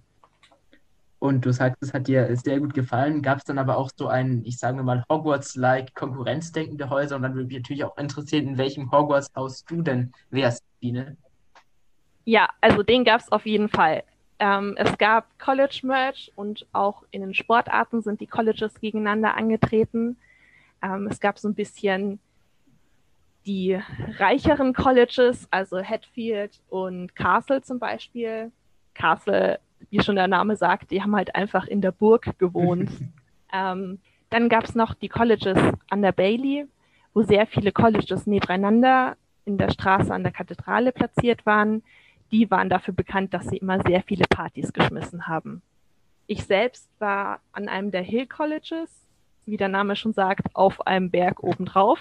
Und 1.20 1.44
du 1.44 1.52
sagst, 1.52 1.82
es 1.82 1.92
hat 1.92 2.08
dir 2.08 2.34
sehr 2.34 2.60
gut 2.60 2.72
gefallen. 2.72 3.20
Gab 3.20 3.38
es 3.38 3.44
dann 3.44 3.58
aber 3.58 3.76
auch 3.76 3.90
so 3.94 4.08
ein, 4.08 4.42
ich 4.46 4.58
sage 4.58 4.82
mal, 4.82 5.04
Hogwarts-like 5.10 5.94
Konkurrenzdenken 5.94 6.78
der 6.78 6.88
Häuser? 6.88 7.16
Und 7.16 7.22
dann 7.22 7.34
würde 7.34 7.46
mich 7.46 7.58
natürlich 7.58 7.84
auch 7.84 7.96
interessieren, 7.98 8.48
in 8.48 8.58
welchem 8.58 8.90
Hogwarts-Haus 8.90 9.66
du 9.66 9.82
denn 9.82 10.12
wärst, 10.30 10.64
Biene. 10.80 11.18
Ja, 12.24 12.48
also 12.62 12.82
den 12.82 13.04
gab 13.04 13.20
es 13.20 13.30
auf 13.30 13.44
jeden 13.44 13.68
Fall. 13.68 14.02
Ähm, 14.38 14.74
es 14.78 14.96
gab 14.96 15.38
College-Merch 15.38 16.32
und 16.36 16.66
auch 16.72 17.04
in 17.10 17.20
den 17.20 17.34
Sportarten 17.34 18.00
sind 18.00 18.22
die 18.22 18.26
Colleges 18.26 18.80
gegeneinander 18.80 19.36
angetreten. 19.36 20.16
Ähm, 20.82 21.06
es 21.10 21.20
gab 21.20 21.38
so 21.38 21.48
ein 21.48 21.54
bisschen 21.54 22.18
die 23.44 23.78
reicheren 24.16 24.72
Colleges, 24.72 25.46
also 25.50 25.82
Hatfield 25.82 26.62
und 26.70 27.14
Castle 27.14 27.60
zum 27.60 27.78
Beispiel. 27.78 28.52
Castle 28.94 29.60
wie 29.90 30.02
schon 30.02 30.16
der 30.16 30.28
Name 30.28 30.56
sagt, 30.56 30.90
die 30.90 31.02
haben 31.02 31.16
halt 31.16 31.34
einfach 31.34 31.66
in 31.66 31.80
der 31.80 31.92
Burg 31.92 32.38
gewohnt. 32.38 32.90
ähm, 33.52 33.98
dann 34.28 34.48
gab 34.48 34.64
es 34.64 34.74
noch 34.74 34.94
die 34.94 35.08
Colleges 35.08 35.58
an 35.88 36.02
der 36.02 36.12
Bailey, 36.12 36.66
wo 37.14 37.22
sehr 37.22 37.46
viele 37.46 37.72
Colleges 37.72 38.26
nebeneinander 38.26 39.16
in 39.44 39.58
der 39.58 39.70
Straße 39.70 40.12
an 40.14 40.22
der 40.22 40.32
Kathedrale 40.32 40.92
platziert 40.92 41.44
waren. 41.46 41.82
Die 42.30 42.50
waren 42.50 42.68
dafür 42.68 42.94
bekannt, 42.94 43.34
dass 43.34 43.48
sie 43.48 43.56
immer 43.56 43.80
sehr 43.82 44.02
viele 44.02 44.24
Partys 44.28 44.72
geschmissen 44.72 45.26
haben. 45.26 45.62
Ich 46.28 46.44
selbst 46.44 46.88
war 47.00 47.40
an 47.52 47.68
einem 47.68 47.90
der 47.90 48.02
Hill 48.02 48.26
Colleges, 48.26 48.88
wie 49.46 49.56
der 49.56 49.68
Name 49.68 49.96
schon 49.96 50.12
sagt, 50.12 50.54
auf 50.54 50.86
einem 50.86 51.10
Berg 51.10 51.42
obendrauf, 51.42 52.00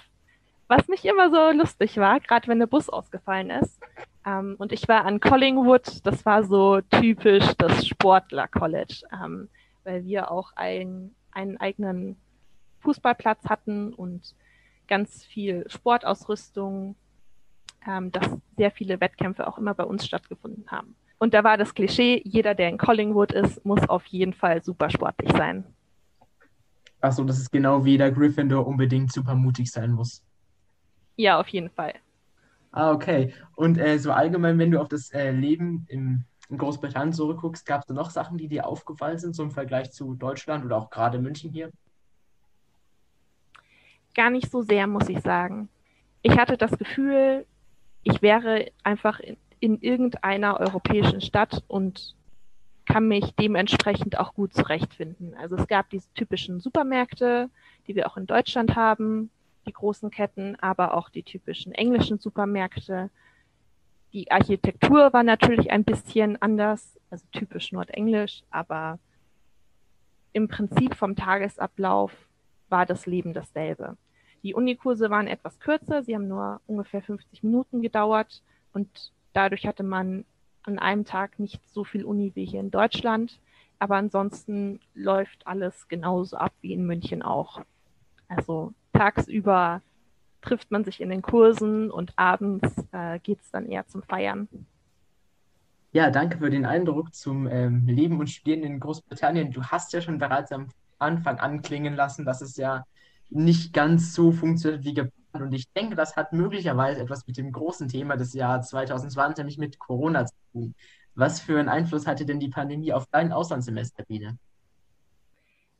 was 0.68 0.88
nicht 0.88 1.04
immer 1.06 1.32
so 1.32 1.58
lustig 1.58 1.98
war, 1.98 2.20
gerade 2.20 2.48
wenn 2.48 2.60
der 2.60 2.68
Bus 2.68 2.89
ausgefallen 2.89 3.50
ist. 3.50 3.82
Ähm, 4.25 4.55
und 4.58 4.71
ich 4.71 4.88
war 4.88 5.05
an 5.05 5.19
Collingwood, 5.19 6.05
das 6.05 6.25
war 6.25 6.43
so 6.43 6.82
typisch 6.82 7.45
das 7.58 7.88
Sportler-College, 7.88 9.01
ähm, 9.13 9.49
weil 9.84 10.05
wir 10.05 10.32
auch 10.32 10.51
ein, 10.55 11.15
einen 11.32 11.58
eigenen 11.58 12.17
Fußballplatz 12.79 13.45
hatten 13.45 13.93
und 13.93 14.36
ganz 14.88 15.23
viel 15.23 15.65
Sportausrüstung, 15.69 16.95
ähm, 17.88 18.12
dass 18.12 18.29
sehr 18.58 18.71
viele 18.71 18.99
Wettkämpfe 18.99 19.47
auch 19.47 19.58
immer 19.58 19.73
bei 19.73 19.84
uns 19.84 20.05
stattgefunden 20.05 20.65
haben. 20.69 20.95
Und 21.19 21.34
da 21.34 21.43
war 21.43 21.58
das 21.58 21.73
Klischee, 21.73 22.21
jeder, 22.25 22.55
der 22.55 22.69
in 22.69 22.77
Collingwood 22.77 23.34
ist, 23.34 23.63
muss 23.65 23.88
auf 23.89 24.05
jeden 24.05 24.34
Fall 24.34 24.63
super 24.63 24.89
sportlich 24.89 25.32
sein. 25.34 25.65
Achso, 27.01 27.23
das 27.23 27.39
ist 27.39 27.51
genau 27.51 27.86
wie 27.86 27.97
der 27.97 28.12
Gryffindor 28.12 28.65
unbedingt 28.65 29.12
super 29.12 29.36
mutig 29.36 29.71
sein 29.71 29.91
muss. 29.91 30.23
Ja, 31.15 31.39
auf 31.39 31.47
jeden 31.49 31.69
Fall. 31.69 31.93
Ah, 32.71 32.91
okay. 32.91 33.34
Und 33.55 33.77
äh, 33.77 33.97
so 33.97 34.12
allgemein, 34.12 34.60
wenn 34.60 34.71
du 34.71 34.79
auf 34.79 34.88
das 34.88 35.12
äh, 35.12 35.32
Leben 35.32 35.86
im, 35.89 36.23
in 36.49 36.58
Großbritannien 36.58 37.13
zurückguckst, 37.13 37.65
gab 37.65 37.82
es 37.82 37.88
da 37.88 37.93
noch 37.93 38.12
Sachen, 38.12 38.38
die 38.38 38.47
dir 38.47 38.67
aufgefallen 38.67 39.17
sind, 39.17 39.36
so 39.36 39.43
im 39.43 39.51
Vergleich 39.51 39.91
zu 39.91 40.13
Deutschland 40.13 40.65
oder 40.65 40.77
auch 40.77 40.89
gerade 40.89 41.19
München 41.19 41.51
hier? 41.51 41.71
Gar 44.13 44.29
nicht 44.29 44.51
so 44.51 44.62
sehr, 44.62 44.88
muss 44.88 45.10
ich 45.10 45.21
sagen. 45.21 45.69
Ich 46.21 46.38
hatte 46.38 46.58
das 46.58 46.77
Gefühl, 46.77 47.45
ich 48.03 48.21
wäre 48.21 48.71
einfach 48.84 49.19
in, 49.19 49.38
in 49.60 49.79
irgendeiner 49.82 50.60
europäischen 50.60 51.21
Stadt 51.21 51.63
und 51.67 52.15
kann 52.86 53.08
mich 53.08 53.36
dementsprechend 53.36 54.19
auch 54.19 54.34
gut 54.34 54.53
zurechtfinden. 54.53 55.36
Also 55.36 55.55
es 55.55 55.67
gab 55.67 55.89
diese 55.91 56.12
typischen 56.13 56.60
Supermärkte, 56.60 57.49
die 57.88 57.95
wir 57.95 58.08
auch 58.08 58.17
in 58.17 58.25
Deutschland 58.25 58.75
haben, 58.75 59.29
die 59.65 59.74
großen 59.74 60.12
Ketten, 60.12 60.56
aber 60.58 60.93
auch 60.93 61.10
die 61.10 61.24
typischen 61.24 61.74
englischen 61.74 62.19
Supermärkte. 62.19 63.10
Die 64.13 64.32
Architektur 64.32 65.13
war 65.13 65.24
natürlich 65.24 65.72
ein 65.72 65.84
bisschen 65.84 66.41
anders, 66.41 66.98
also 67.10 67.26
typisch 67.32 67.72
nordenglisch, 67.72 68.43
aber 68.50 69.00
im 70.34 70.48
Prinzip 70.48 70.95
vom 70.95 71.15
Tagesablauf 71.15 72.12
war 72.69 72.86
das 72.86 73.06
Leben 73.06 73.34
dasselbe. 73.34 73.98
Die 74.43 74.54
Unikurse 74.54 75.10
waren 75.10 75.28
etwas 75.28 75.60
kürzer, 75.60 76.04
sie 76.04 76.15
haben 76.15 76.28
nur 76.28 76.62
ungefähr 76.65 77.02
50 77.02 77.43
Minuten 77.43 77.82
gedauert 77.82 78.41
und 78.74 79.12
dadurch 79.34 79.67
hatte 79.67 79.84
man 79.84 80.26
an 80.63 80.80
einem 80.80 81.06
Tag 81.06 81.39
nicht 81.39 81.60
so 81.69 81.84
viel 81.84 82.06
Uni 82.06 82.32
wie 82.36 82.45
hier 82.45 82.60
in 82.60 82.72
Deutschland, 82.72 83.39
aber 83.80 83.95
ansonsten 83.95 84.80
läuft 84.93 85.45
alles 85.45 85.88
genauso 85.88 86.38
ab 86.38 86.54
wie 86.62 86.74
in 86.74 86.86
München 86.86 87.22
auch. 87.22 87.62
Also 88.30 88.74
tagsüber 88.94 89.82
trifft 90.42 90.72
man 90.72 90.86
sich 90.86 91.02
in 91.02 91.10
den 91.10 91.22
Kursen 91.22 91.92
und 91.92 92.13
abends 92.15 92.74
äh, 92.94 93.20
geht 93.20 93.42
es 93.42 93.52
dann 93.52 93.65
eher 93.65 93.86
zum 93.88 94.02
Feiern. 94.04 94.48
Ja, 95.92 96.12
danke 96.12 96.38
für 96.38 96.50
den 96.50 96.65
Eindruck 96.65 97.13
zum 97.15 97.48
ähm, 97.48 97.88
Leben 97.88 98.20
und 98.20 98.30
Studieren 98.30 98.63
in 98.63 98.80
Großbritannien. 98.80 99.52
Du 99.52 99.63
hast 99.63 99.92
ja 99.92 100.02
schon 100.02 100.20
bereits 100.20 100.52
am 100.52 100.68
Anfang 101.00 101.39
anklingen 101.39 101.96
lassen, 101.96 102.26
dass 102.26 102.42
es 102.42 102.56
ja 102.58 102.86
nicht 103.30 103.74
ganz 103.74 104.13
so 104.13 104.32
funktioniert 104.32 104.84
wie 104.84 104.94
geplant. 104.94 105.13
Und 105.34 105.54
ich 105.54 105.72
denke, 105.74 105.96
das 105.96 106.15
hat 106.15 106.32
möglicherweise 106.32 107.02
etwas 107.02 107.26
mit 107.28 107.38
dem 107.38 107.52
großen 107.52 107.88
Thema 107.88 108.18
des 108.18 108.34
Jahres 108.34 108.70
2020, 108.70 109.38
nämlich 109.38 109.58
mit 109.58 109.80
Corona 109.80 110.26
zu 110.26 110.36
tun. 110.52 110.76
Was 111.15 111.39
für 111.39 111.60
einen 111.60 111.70
Einfluss 111.70 112.08
hatte 112.08 112.26
denn 112.26 112.39
die 112.39 112.50
Pandemie 112.50 112.94
auf 112.94 113.06
dein 113.12 113.32
Auslandssemester, 113.32 114.04
Biene? 114.06 114.38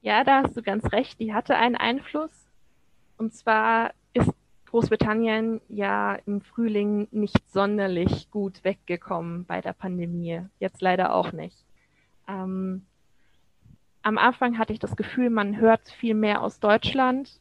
Ja, 0.02 0.24
da 0.24 0.44
hast 0.44 0.56
du 0.56 0.62
ganz 0.62 0.92
recht. 0.92 1.20
Die 1.20 1.34
hatte 1.34 1.56
einen 1.56 1.76
Einfluss. 1.76 2.48
Und 3.18 3.34
zwar 3.34 3.92
ist 4.14 4.32
Großbritannien 4.68 5.62
ja 5.68 6.16
im 6.26 6.42
Frühling 6.42 7.08
nicht 7.12 7.50
sonderlich 7.52 8.30
gut 8.32 8.64
weggekommen 8.64 9.46
bei 9.46 9.62
der 9.62 9.74
Pandemie. 9.74 10.42
Jetzt 10.60 10.82
leider 10.82 11.14
auch 11.14 11.32
nicht. 11.34 11.66
Ähm, 12.28 12.86
am 14.02 14.18
Anfang 14.18 14.58
hatte 14.58 14.72
ich 14.72 14.80
das 14.80 14.96
Gefühl, 14.96 15.30
man 15.30 15.58
hört 15.58 15.90
viel 15.90 16.14
mehr 16.14 16.42
aus 16.42 16.60
Deutschland, 16.60 17.40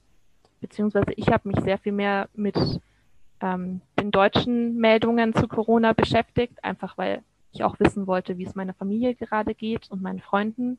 beziehungsweise 0.60 1.12
ich 1.14 1.28
habe 1.28 1.48
mich 1.48 1.60
sehr 1.60 1.78
viel 1.78 1.92
mehr 1.92 2.28
mit 2.34 2.56
ähm, 3.40 3.80
den 4.00 4.10
deutschen 4.10 4.76
Meldungen 4.76 5.34
zu 5.34 5.46
Corona 5.46 5.92
beschäftigt, 5.92 6.64
einfach 6.64 6.98
weil 6.98 7.22
ich 7.52 7.62
auch 7.62 7.78
wissen 7.78 8.06
wollte, 8.06 8.38
wie 8.38 8.44
es 8.44 8.56
meiner 8.56 8.74
Familie 8.74 9.14
gerade 9.14 9.54
geht 9.54 9.90
und 9.90 10.02
meinen 10.02 10.20
Freunden, 10.20 10.78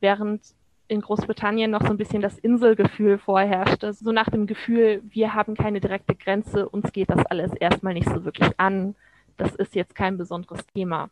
während 0.00 0.42
in 0.88 1.02
Großbritannien 1.02 1.70
noch 1.70 1.82
so 1.82 1.90
ein 1.90 1.98
bisschen 1.98 2.22
das 2.22 2.38
Inselgefühl 2.38 3.18
vorherrschte, 3.18 3.92
so 3.92 4.10
nach 4.10 4.30
dem 4.30 4.46
Gefühl, 4.46 5.02
wir 5.10 5.34
haben 5.34 5.54
keine 5.54 5.80
direkte 5.80 6.14
Grenze, 6.14 6.68
uns 6.68 6.92
geht 6.92 7.10
das 7.10 7.24
alles 7.26 7.52
erstmal 7.52 7.94
nicht 7.94 8.08
so 8.08 8.24
wirklich 8.24 8.50
an, 8.58 8.94
das 9.36 9.54
ist 9.54 9.74
jetzt 9.74 9.94
kein 9.94 10.16
besonderes 10.16 10.66
Thema. 10.68 11.10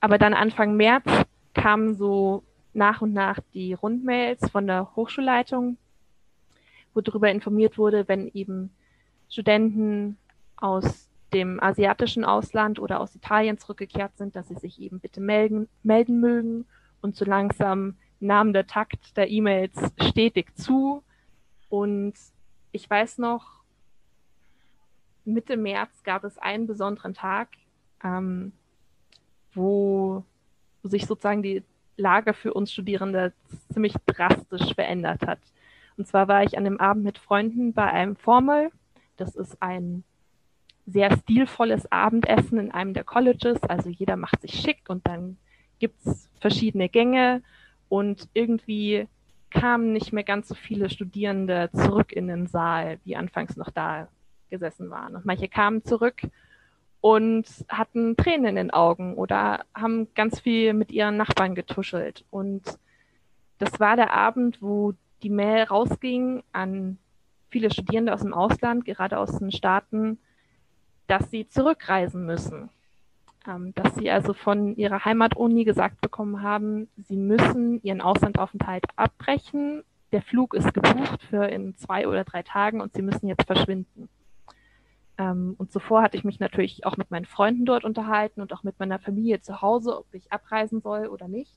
Aber 0.00 0.18
dann 0.18 0.32
Anfang 0.32 0.76
März 0.76 1.04
kamen 1.54 1.94
so 1.94 2.42
nach 2.72 3.02
und 3.02 3.12
nach 3.12 3.40
die 3.52 3.74
Rundmails 3.74 4.50
von 4.50 4.66
der 4.66 4.96
Hochschulleitung, 4.96 5.76
wo 6.94 7.00
darüber 7.00 7.30
informiert 7.30 7.76
wurde, 7.76 8.08
wenn 8.08 8.28
eben 8.32 8.70
Studenten 9.28 10.16
aus 10.56 11.08
dem 11.34 11.62
asiatischen 11.62 12.24
Ausland 12.24 12.78
oder 12.78 13.00
aus 13.00 13.14
Italien 13.14 13.58
zurückgekehrt 13.58 14.16
sind, 14.16 14.34
dass 14.34 14.48
sie 14.48 14.54
sich 14.54 14.80
eben 14.80 14.98
bitte 15.00 15.20
melden, 15.20 15.68
melden 15.82 16.20
mögen. 16.20 16.64
Und 17.00 17.16
so 17.16 17.24
langsam 17.24 17.96
nahm 18.20 18.52
der 18.52 18.66
Takt 18.66 19.16
der 19.16 19.30
E-Mails 19.30 19.74
stetig 20.08 20.54
zu. 20.56 21.02
Und 21.68 22.14
ich 22.72 22.88
weiß 22.88 23.18
noch, 23.18 23.58
Mitte 25.24 25.56
März 25.56 26.02
gab 26.04 26.24
es 26.24 26.38
einen 26.38 26.66
besonderen 26.66 27.14
Tag, 27.14 27.48
ähm, 28.02 28.52
wo 29.52 30.24
sich 30.82 31.06
sozusagen 31.06 31.42
die 31.42 31.62
Lage 31.96 32.32
für 32.32 32.54
uns 32.54 32.72
Studierende 32.72 33.32
ziemlich 33.72 33.94
drastisch 34.06 34.74
verändert 34.74 35.26
hat. 35.26 35.40
Und 35.96 36.06
zwar 36.06 36.28
war 36.28 36.44
ich 36.44 36.56
an 36.56 36.64
dem 36.64 36.80
Abend 36.80 37.04
mit 37.04 37.18
Freunden 37.18 37.72
bei 37.72 37.90
einem 37.90 38.16
Formal. 38.16 38.70
Das 39.16 39.34
ist 39.34 39.60
ein 39.60 40.04
sehr 40.86 41.14
stilvolles 41.18 41.90
Abendessen 41.90 42.58
in 42.58 42.70
einem 42.70 42.94
der 42.94 43.04
Colleges. 43.04 43.60
Also 43.64 43.90
jeder 43.90 44.16
macht 44.16 44.40
sich 44.40 44.54
schick 44.54 44.88
und 44.88 45.06
dann 45.06 45.36
gibt's 45.80 46.30
verschiedene 46.40 46.88
Gänge 46.88 47.42
und 47.88 48.28
irgendwie 48.34 49.08
kamen 49.50 49.92
nicht 49.92 50.12
mehr 50.12 50.24
ganz 50.24 50.48
so 50.48 50.54
viele 50.54 50.90
Studierende 50.90 51.70
zurück 51.72 52.12
in 52.12 52.28
den 52.28 52.46
Saal, 52.46 52.98
wie 53.04 53.16
anfangs 53.16 53.56
noch 53.56 53.70
da 53.70 54.08
gesessen 54.50 54.90
waren. 54.90 55.16
Und 55.16 55.24
manche 55.24 55.48
kamen 55.48 55.84
zurück 55.84 56.22
und 57.00 57.46
hatten 57.68 58.16
Tränen 58.16 58.46
in 58.46 58.56
den 58.56 58.70
Augen 58.70 59.14
oder 59.14 59.64
haben 59.74 60.08
ganz 60.14 60.40
viel 60.40 60.74
mit 60.74 60.90
ihren 60.90 61.16
Nachbarn 61.16 61.54
getuschelt. 61.54 62.24
Und 62.30 62.62
das 63.58 63.78
war 63.80 63.96
der 63.96 64.12
Abend, 64.12 64.60
wo 64.60 64.94
die 65.22 65.30
Mail 65.30 65.64
rausging 65.64 66.42
an 66.52 66.98
viele 67.50 67.70
Studierende 67.70 68.12
aus 68.12 68.20
dem 68.20 68.34
Ausland, 68.34 68.84
gerade 68.84 69.18
aus 69.18 69.38
den 69.38 69.52
Staaten, 69.52 70.18
dass 71.06 71.30
sie 71.30 71.48
zurückreisen 71.48 72.26
müssen. 72.26 72.68
Dass 73.74 73.94
sie 73.94 74.10
also 74.10 74.34
von 74.34 74.76
ihrer 74.76 75.04
Heimatuni 75.06 75.64
gesagt 75.64 76.02
bekommen 76.02 76.42
haben, 76.42 76.88
sie 76.96 77.16
müssen 77.16 77.82
ihren 77.82 78.02
Auslandaufenthalt 78.02 78.84
abbrechen. 78.96 79.84
Der 80.12 80.20
Flug 80.20 80.52
ist 80.52 80.74
gebucht 80.74 81.22
für 81.30 81.46
in 81.46 81.74
zwei 81.76 82.06
oder 82.06 82.24
drei 82.24 82.42
Tagen 82.42 82.82
und 82.82 82.92
sie 82.92 83.00
müssen 83.00 83.26
jetzt 83.26 83.46
verschwinden. 83.46 84.10
Ähm, 85.16 85.54
und 85.56 85.72
zuvor 85.72 86.02
hatte 86.02 86.16
ich 86.18 86.24
mich 86.24 86.40
natürlich 86.40 86.84
auch 86.84 86.98
mit 86.98 87.10
meinen 87.10 87.24
Freunden 87.24 87.64
dort 87.64 87.84
unterhalten 87.84 88.42
und 88.42 88.52
auch 88.52 88.64
mit 88.64 88.78
meiner 88.78 88.98
Familie 88.98 89.40
zu 89.40 89.62
Hause, 89.62 89.98
ob 89.98 90.06
ich 90.12 90.30
abreisen 90.30 90.82
soll 90.82 91.06
oder 91.06 91.26
nicht. 91.26 91.52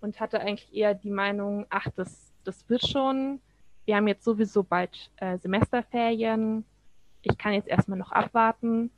Und 0.00 0.20
hatte 0.20 0.40
eigentlich 0.40 0.74
eher 0.74 0.94
die 0.94 1.10
Meinung, 1.10 1.66
ach, 1.68 1.86
das, 1.94 2.32
das 2.44 2.66
wird 2.70 2.86
schon. 2.86 3.40
Wir 3.84 3.96
haben 3.96 4.08
jetzt 4.08 4.24
sowieso 4.24 4.62
bald 4.62 5.10
äh, 5.16 5.36
Semesterferien. 5.36 6.64
Ich 7.20 7.36
kann 7.36 7.52
jetzt 7.52 7.68
erstmal 7.68 7.98
noch 7.98 8.12
abwarten. 8.12 8.90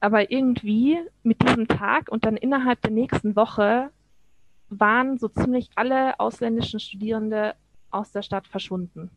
Aber 0.00 0.30
irgendwie 0.30 0.98
mit 1.22 1.42
diesem 1.42 1.66
Tag 1.66 2.08
und 2.10 2.24
dann 2.24 2.36
innerhalb 2.36 2.80
der 2.82 2.92
nächsten 2.92 3.34
Woche 3.36 3.90
waren 4.68 5.18
so 5.18 5.28
ziemlich 5.28 5.70
alle 5.74 6.20
ausländischen 6.20 6.78
Studierende 6.78 7.54
aus 7.90 8.12
der 8.12 8.22
Stadt 8.22 8.46
verschwunden. 8.46 9.10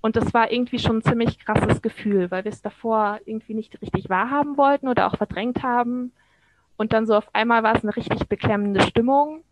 Und 0.00 0.16
das 0.16 0.32
war 0.32 0.52
irgendwie 0.52 0.78
schon 0.78 0.98
ein 0.98 1.02
ziemlich 1.02 1.38
krasses 1.38 1.82
Gefühl, 1.82 2.30
weil 2.30 2.44
wir 2.44 2.52
es 2.52 2.62
davor 2.62 3.18
irgendwie 3.24 3.54
nicht 3.54 3.80
richtig 3.82 4.08
wahrhaben 4.08 4.56
wollten 4.56 4.88
oder 4.88 5.06
auch 5.06 5.16
verdrängt 5.16 5.62
haben. 5.62 6.12
Und 6.76 6.92
dann 6.92 7.06
so 7.06 7.16
auf 7.16 7.34
einmal 7.34 7.64
war 7.64 7.74
es 7.74 7.82
eine 7.82 7.96
richtig 7.96 8.28
beklemmende 8.28 8.80
Stimmung, 8.82 9.42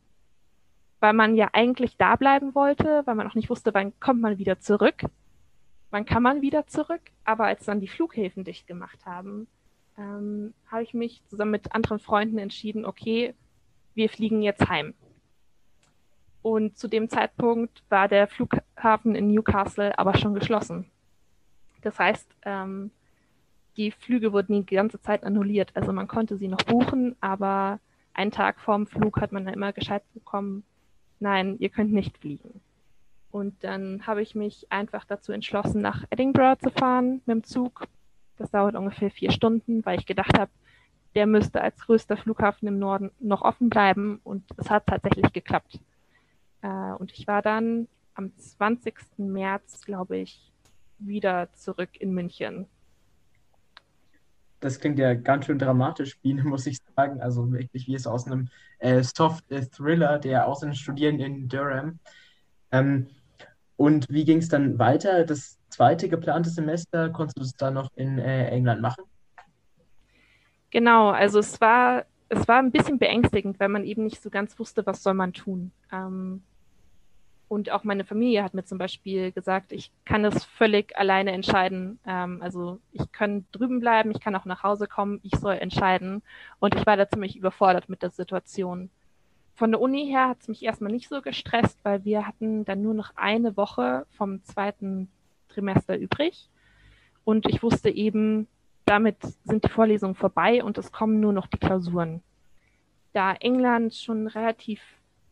weil 1.01 1.13
man 1.13 1.35
ja 1.35 1.51
eigentlich 1.53 1.97
da 1.97 2.15
bleiben 2.15 2.55
wollte, 2.55 3.03
weil 3.05 3.17
man 3.17 3.29
auch 3.29 3.35
nicht 3.35 3.51
wusste, 3.51 3.75
wann 3.75 3.99
kommt 3.99 4.21
man 4.21 4.39
wieder 4.39 4.61
zurück. 4.61 5.03
Wann 5.91 6.05
kann 6.05 6.23
man 6.23 6.43
wieder 6.43 6.67
zurück? 6.69 7.03
Aber 7.25 7.47
als 7.47 7.65
dann 7.65 7.81
die 7.81 7.89
Flughäfen 7.89 8.45
dicht 8.45 8.69
gemacht 8.69 9.05
haben, 9.05 9.49
ähm, 9.99 10.55
habe 10.71 10.83
ich 10.83 10.95
mich 10.95 11.23
zusammen 11.27 11.53
mit 11.53 11.75
anderen 11.75 11.99
Freunden 11.99 12.39
entschieden, 12.39 12.85
okay, 12.85 13.35
wir 13.95 14.09
fliegen 14.09 14.43
jetzt 14.43 14.69
heim. 14.69 14.95
Und 16.43 16.79
zu 16.79 16.87
dem 16.87 17.09
Zeitpunkt 17.09 17.83
war 17.89 18.09
der 18.09 18.29
Flughafen 18.29 19.15
in 19.15 19.33
Newcastle 19.33 19.99
aber 19.99 20.17
schon 20.17 20.35
geschlossen. 20.35 20.91
Das 21.83 21.99
heißt, 21.99 22.29
ähm, 22.43 22.91
die 23.77 23.91
Flüge 23.91 24.33
wurden 24.33 24.65
die 24.65 24.75
ganze 24.75 25.01
Zeit 25.01 25.25
annulliert. 25.25 25.71
Also 25.75 25.93
man 25.93 26.09
konnte 26.09 26.37
sie 26.37 26.49
noch 26.49 26.63
buchen, 26.63 27.17
aber 27.21 27.81
einen 28.15 28.31
Tag 28.31 28.61
vorm 28.61 28.87
Flug 28.87 29.21
hat 29.21 29.33
man 29.33 29.45
dann 29.45 29.55
immer 29.55 29.73
Gescheit 29.73 30.03
bekommen, 30.15 30.65
nein, 31.21 31.57
ihr 31.59 31.69
könnt 31.69 31.93
nicht 31.93 32.17
fliegen. 32.19 32.61
Und 33.31 33.63
dann 33.65 34.07
habe 34.07 34.23
ich 34.23 34.35
mich 34.35 34.67
einfach 34.71 35.05
dazu 35.05 35.33
entschlossen, 35.33 35.83
nach 35.83 36.05
Edinburgh 36.11 36.59
zu 36.63 36.71
fahren 36.71 37.21
mit 37.27 37.35
dem 37.35 37.45
Zug. 37.45 37.87
Das 38.37 38.51
dauert 38.51 38.75
ungefähr 38.77 39.11
vier 39.11 39.31
Stunden, 39.31 39.85
weil 39.85 39.99
ich 39.99 40.07
gedacht 40.07 40.39
habe, 40.39 40.51
der 41.15 41.27
müsste 41.27 41.63
als 41.63 41.79
größter 41.81 42.17
Flughafen 42.17 42.69
im 42.69 42.79
Norden 42.79 43.11
noch 43.21 43.43
offen 43.43 43.71
bleiben. 43.71 44.21
Und 44.23 44.45
es 44.59 44.69
hat 44.69 44.87
tatsächlich 44.87 45.33
geklappt. 45.33 45.81
Äh, 46.63 46.93
und 46.99 47.13
ich 47.13 47.27
war 47.27 47.43
dann 47.43 47.89
am 48.15 48.37
20. 48.37 48.95
März, 49.19 49.85
glaube 49.85 50.19
ich, 50.19 50.53
wieder 50.99 51.53
zurück 51.55 51.91
in 51.99 52.13
München. 52.13 52.67
Das 54.61 54.81
klingt 54.81 54.99
ja 54.99 55.15
ganz 55.15 55.47
schön 55.47 55.59
dramatisch, 55.59 56.19
Biene, 56.21 56.43
muss 56.45 56.67
ich 56.67 56.79
sagen. 56.97 57.21
Also 57.21 57.51
wirklich 57.53 57.87
wie 57.87 57.95
es 57.95 58.07
aus 58.07 58.27
einem 58.27 58.49
äh, 58.79 59.03
Soft-Thriller 59.03 60.19
der 60.19 60.47
Auslandsstudierenden 60.47 61.35
in 61.35 61.49
Durham. 61.49 61.99
Ähm, 62.73 63.09
und 63.77 64.09
wie 64.09 64.25
ging 64.25 64.39
es 64.39 64.49
dann 64.49 64.79
weiter? 64.79 65.25
Das 65.25 65.56
zweite 65.69 66.09
geplante 66.09 66.51
Semester, 66.51 67.11
konntest 67.11 67.39
du 67.39 67.43
es 67.43 67.55
dann 67.55 67.75
noch 67.75 67.91
in 67.97 68.19
äh, 68.19 68.49
England 68.49 68.81
machen? 68.81 69.05
Genau, 70.71 71.11
also 71.11 71.39
es 71.39 71.61
war, 71.61 72.05
es 72.29 72.47
war 72.49 72.59
ein 72.59 72.73
bisschen 72.73 72.99
beängstigend, 72.99 73.59
weil 73.61 73.69
man 73.69 73.85
eben 73.85 74.05
nicht 74.05 74.23
so 74.23 74.31
ganz 74.31 74.59
wusste, 74.59 74.85
was 74.87 75.03
soll 75.03 75.15
man 75.15 75.33
tun. 75.33 75.73
Ähm, 75.93 76.43
und 77.49 77.71
auch 77.71 77.85
meine 77.85 78.05
Familie 78.05 78.43
hat 78.43 78.55
mir 78.55 78.65
zum 78.65 78.79
Beispiel 78.79 79.31
gesagt, 79.31 79.73
ich 79.73 79.93
kann 80.05 80.25
es 80.25 80.45
völlig 80.45 80.97
alleine 80.97 81.31
entscheiden. 81.31 82.01
Ähm, 82.05 82.43
also 82.43 82.81
ich 82.93 83.13
kann 83.13 83.47
drüben 83.53 83.79
bleiben, 83.79 84.11
ich 84.11 84.21
kann 84.21 84.35
auch 84.35 84.47
nach 84.47 84.65
Hause 84.65 84.89
kommen, 84.89 85.21
ich 85.23 85.39
soll 85.39 85.55
entscheiden. 85.55 86.23
Und 86.59 86.75
ich 86.75 86.85
war 86.87 86.97
da 86.97 87.09
ziemlich 87.09 87.37
überfordert 87.37 87.89
mit 87.89 88.03
der 88.03 88.11
Situation. 88.11 88.91
Von 89.55 89.71
der 89.71 89.81
Uni 89.81 90.07
her 90.07 90.29
hat 90.29 90.41
es 90.41 90.49
mich 90.49 90.65
erstmal 90.65 90.93
nicht 90.93 91.09
so 91.09 91.23
gestresst, 91.23 91.79
weil 91.85 92.05
wir 92.05 92.27
hatten 92.27 92.65
dann 92.65 92.83
nur 92.83 92.95
noch 92.95 93.13
eine 93.15 93.57
Woche 93.57 94.07
vom 94.11 94.43
zweiten 94.45 95.09
Trimester 95.57 95.97
übrig. 95.97 96.49
Und 97.25 97.47
ich 97.47 97.63
wusste 97.63 97.91
eben, 97.91 98.47
damit 98.85 99.17
sind 99.45 99.65
die 99.65 99.69
Vorlesungen 99.69 100.15
vorbei 100.15 100.63
und 100.63 100.79
es 100.79 100.93
kommen 100.93 101.19
nur 101.19 101.33
noch 101.33 101.47
die 101.47 101.59
Klausuren. 101.59 102.23
Da 103.13 103.33
England 103.33 103.95
schon 103.95 104.27
relativ 104.29 104.81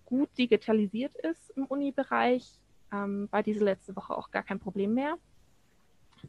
gut 0.07 0.29
digitalisiert 0.39 1.15
ist 1.17 1.51
im 1.51 1.67
Uni-Bereich, 1.67 2.59
ähm, 2.93 3.29
war 3.31 3.43
diese 3.43 3.65
letzte 3.65 3.95
Woche 3.95 4.17
auch 4.17 4.31
gar 4.31 4.43
kein 4.43 4.59
Problem 4.59 4.95
mehr. 4.95 5.17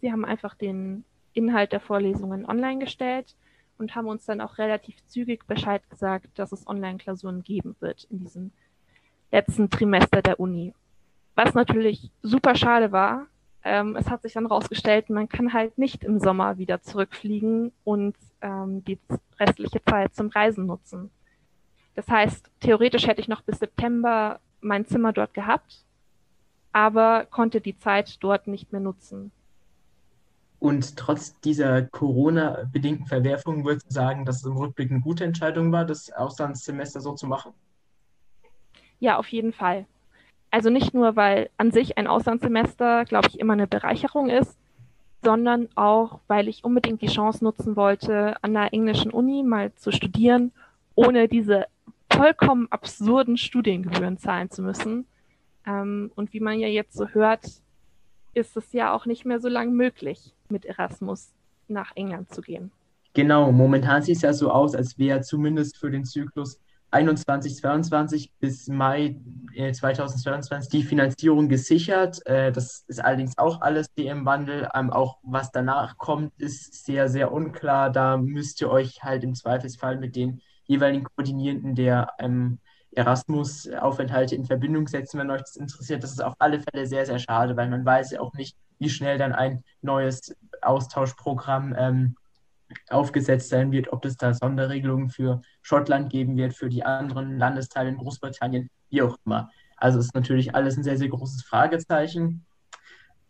Sie 0.02 0.12
haben 0.12 0.26
einfach 0.26 0.56
den 0.56 1.06
Inhalt 1.34 1.72
der 1.72 1.80
Vorlesungen 1.80 2.46
online 2.46 2.80
gestellt 2.80 3.36
und 3.78 3.96
haben 3.96 4.08
uns 4.08 4.26
dann 4.26 4.42
auch 4.42 4.58
relativ 4.58 4.96
zügig 5.08 5.48
Bescheid 5.48 5.90
gesagt, 5.90 6.28
dass 6.36 6.52
es 6.52 6.68
Online-Klausuren 6.68 7.44
geben 7.44 7.76
wird 7.80 8.06
in 8.10 8.20
diesem 8.20 8.52
letzten 9.32 9.70
Trimester 9.70 10.22
der 10.22 10.40
Uni. 10.40 10.74
Was 11.36 11.54
natürlich 11.54 12.12
super 12.22 12.56
schade 12.56 12.92
war. 12.92 13.28
Ähm, 13.68 13.96
es 13.96 14.12
hat 14.12 14.22
sich 14.22 14.34
dann 14.34 14.46
rausgestellt, 14.46 15.10
man 15.10 15.28
kann 15.28 15.52
halt 15.52 15.80
nicht 15.80 16.04
im 16.04 16.20
Sommer 16.20 16.60
wieder 16.60 16.84
zurückfliegen 16.84 17.72
und 17.84 18.16
ähm, 18.42 18.86
die 18.86 19.00
restliche 19.40 19.84
Zeit 19.84 20.14
zum 20.14 20.30
Reisen 20.30 20.68
nutzen. 20.68 21.10
Das 21.96 22.08
heißt, 22.08 22.52
theoretisch 22.60 23.08
hätte 23.08 23.22
ich 23.22 23.28
noch 23.28 23.42
bis 23.42 23.58
September 23.58 24.40
mein 24.62 24.86
Zimmer 24.86 25.14
dort 25.14 25.34
gehabt, 25.34 25.84
aber 26.74 27.26
konnte 27.26 27.60
die 27.60 27.76
Zeit 27.76 28.24
dort 28.24 28.46
nicht 28.46 28.72
mehr 28.72 28.82
nutzen. 28.82 29.32
Und 30.60 30.96
trotz 30.96 31.40
dieser 31.40 31.82
Corona-bedingten 31.82 33.08
Verwerfungen 33.08 33.66
würdest 33.66 33.88
du 33.90 33.94
sagen, 33.94 34.26
dass 34.26 34.38
es 34.38 34.46
im 34.46 34.58
Rückblick 34.58 34.92
eine 34.92 35.02
gute 35.02 35.24
Entscheidung 35.24 35.72
war, 35.72 35.86
das 35.86 36.12
Auslandssemester 36.12 37.02
so 37.02 37.14
zu 37.14 37.26
machen? 37.26 37.52
Ja, 39.00 39.18
auf 39.18 39.28
jeden 39.30 39.54
Fall. 39.54 39.88
Also 40.56 40.70
nicht 40.70 40.94
nur, 40.94 41.18
weil 41.18 41.50
an 41.58 41.72
sich 41.72 41.98
ein 41.98 42.08
Auslandssemester, 42.08 43.04
glaube 43.04 43.28
ich, 43.28 43.42
immer 43.42 43.52
eine 43.52 43.68
Bereicherung 43.68 44.30
ist, 44.30 44.58
sondern 45.22 45.68
auch, 45.76 46.22
weil 46.28 46.48
ich 46.48 46.64
unbedingt 46.64 47.02
die 47.02 47.08
Chance 47.08 47.44
nutzen 47.44 47.76
wollte, 47.76 48.42
an 48.42 48.54
der 48.54 48.72
englischen 48.72 49.12
Uni 49.12 49.44
mal 49.44 49.74
zu 49.74 49.92
studieren, 49.92 50.54
ohne 50.96 51.28
diese 51.28 51.66
vollkommen 52.10 52.68
absurden 52.72 53.36
Studiengebühren 53.36 54.18
zahlen 54.18 54.50
zu 54.50 54.62
müssen. 54.62 55.06
Ähm, 55.68 56.10
und 56.16 56.32
wie 56.32 56.40
man 56.40 56.58
ja 56.58 56.70
jetzt 56.70 56.96
so 56.96 57.10
hört, 57.10 57.46
ist 58.34 58.56
es 58.56 58.72
ja 58.72 58.94
auch 58.94 59.06
nicht 59.06 59.26
mehr 59.26 59.42
so 59.42 59.50
lang 59.50 59.74
möglich, 59.74 60.34
mit 60.48 60.64
Erasmus 60.64 61.34
nach 61.68 61.92
England 61.98 62.34
zu 62.34 62.42
gehen. 62.42 62.72
Genau, 63.14 63.52
momentan 63.52 64.04
sieht 64.04 64.16
es 64.16 64.22
ja 64.22 64.32
so 64.32 64.52
aus, 64.52 64.74
als 64.74 64.98
wäre 64.98 65.20
zumindest 65.20 65.76
für 65.78 65.92
den 65.92 66.06
Zyklus 66.06 66.62
21, 66.92 67.58
22 67.58 68.32
bis 68.40 68.68
Mai 68.68 69.20
2022 69.56 70.70
die 70.70 70.84
Finanzierung 70.84 71.50
gesichert. 71.50 72.26
Äh, 72.26 72.52
das 72.52 72.86
ist 72.88 73.04
allerdings 73.04 73.38
auch 73.38 73.62
alles 73.62 73.88
im 73.96 74.26
Wandel. 74.26 74.70
Ähm, 74.74 74.92
auch 74.92 75.18
was 75.24 75.52
danach 75.52 75.98
kommt, 75.98 76.34
ist 76.38 76.86
sehr, 76.86 77.10
sehr 77.10 77.32
unklar. 77.32 77.90
Da 77.90 78.18
müsst 78.18 78.62
ihr 78.62 78.70
euch 78.70 79.04
halt 79.04 79.24
im 79.24 79.36
Zweifelsfall 79.36 79.98
mit 79.98 80.16
den 80.16 80.42
jeweiligen 80.66 81.04
Koordinierenden 81.04 81.76
der 81.76 82.12
ähm, 82.20 82.60
Erasmus-Aufenthalte 82.92 84.36
in 84.36 84.46
Verbindung 84.46 84.88
setzen, 84.88 85.20
wenn 85.20 85.30
euch 85.30 85.42
das 85.42 85.58
interessiert. 85.58 86.04
Das 86.04 86.12
ist 86.12 86.24
auf 86.24 86.36
alle 86.40 86.60
Fälle 86.60 86.88
sehr, 86.88 87.06
sehr 87.06 87.20
schade, 87.20 87.56
weil 87.58 87.70
man 87.70 87.86
weiß 87.86 88.12
ja 88.12 88.22
auch 88.22 88.34
nicht, 88.34 88.58
wie 88.80 88.90
schnell 88.90 89.18
dann 89.18 89.34
ein 89.34 89.64
neues 89.82 90.36
Austauschprogramm 90.62 91.76
ähm, 91.78 92.16
aufgesetzt 92.90 93.50
sein 93.50 93.72
wird, 93.72 93.92
ob 93.92 94.06
es 94.06 94.18
da 94.18 94.34
Sonderregelungen 94.34 95.10
für 95.10 95.42
Schottland 95.62 96.12
geben 96.12 96.38
wird, 96.38 96.54
für 96.54 96.70
die 96.70 96.84
anderen 96.84 97.38
Landesteile 97.38 97.90
in 97.90 97.98
Großbritannien, 97.98 98.70
wie 98.90 99.02
auch 99.02 99.18
immer. 99.26 99.50
Also 99.78 100.00
ist 100.00 100.16
natürlich 100.16 100.56
alles 100.56 100.78
ein 100.78 100.84
sehr, 100.84 100.98
sehr 100.98 101.10
großes 101.10 101.44
Fragezeichen. 101.44 102.46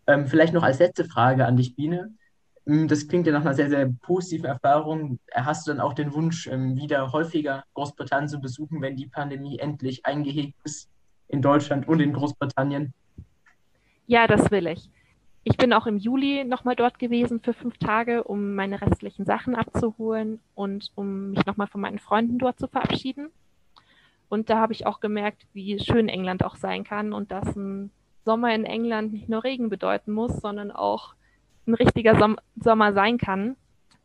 Ähm, 0.08 0.28
vielleicht 0.28 0.54
noch 0.54 0.64
als 0.64 0.80
letzte 0.80 1.06
Frage 1.06 1.46
an 1.46 1.58
dich, 1.58 1.76
Biene. 1.76 2.14
Mm, 2.66 2.88
das 2.88 3.08
klingt 3.08 3.28
ja 3.28 3.34
nach 3.34 3.42
einer 3.42 3.54
sehr, 3.54 3.70
sehr 3.70 3.92
positiven 4.02 4.46
Erfahrung. 4.46 5.20
Hast 5.34 5.68
du 5.68 5.72
dann 5.72 5.82
auch 5.82 5.94
den 5.94 6.14
Wunsch, 6.14 6.48
ähm, 6.48 6.76
wieder 6.76 7.12
häufiger 7.12 7.64
Großbritannien 7.74 8.30
zu 8.30 8.40
besuchen, 8.40 8.82
wenn 8.82 8.96
die 8.96 9.08
Pandemie 9.08 9.60
endlich 9.60 10.06
eingehegt 10.06 10.56
ist 10.64 10.90
in 11.28 11.42
Deutschland 11.42 11.88
und 11.88 12.00
in 12.00 12.14
Großbritannien? 12.14 12.94
Ja, 14.08 14.28
das 14.28 14.52
will 14.52 14.68
ich. 14.68 14.90
Ich 15.48 15.58
bin 15.58 15.74
auch 15.74 15.86
im 15.86 15.98
Juli 15.98 16.44
nochmal 16.44 16.76
dort 16.76 16.98
gewesen 16.98 17.40
für 17.40 17.54
fünf 17.54 17.78
Tage, 17.78 18.24
um 18.24 18.56
meine 18.56 18.82
restlichen 18.82 19.26
Sachen 19.26 19.54
abzuholen 19.54 20.40
und 20.56 20.92
um 20.96 21.30
mich 21.30 21.46
nochmal 21.46 21.68
von 21.68 21.82
meinen 21.82 22.00
Freunden 22.00 22.40
dort 22.40 22.58
zu 22.58 22.68
verabschieden. 22.68 23.30
Und 24.28 24.50
da 24.50 24.58
habe 24.58 24.74
ich 24.74 24.88
auch 24.88 25.00
gemerkt, 25.00 25.46
wie 25.54 25.78
schön 25.78 26.10
England 26.10 26.44
auch 26.44 26.56
sein 26.56 26.84
kann 26.84 27.14
und 27.14 27.32
dass 27.32 27.56
ein 27.56 27.92
Sommer 28.26 28.56
in 28.56 28.66
England 28.66 29.14
nicht 29.14 29.30
nur 29.30 29.44
Regen 29.44 29.70
bedeuten 29.70 30.14
muss, 30.14 30.36
sondern 30.38 30.72
auch 30.72 31.14
ein 31.68 31.76
richtiger 31.76 32.18
Som 32.18 32.38
Sommer 32.56 32.94
sein 32.94 33.20
kann. 33.20 33.56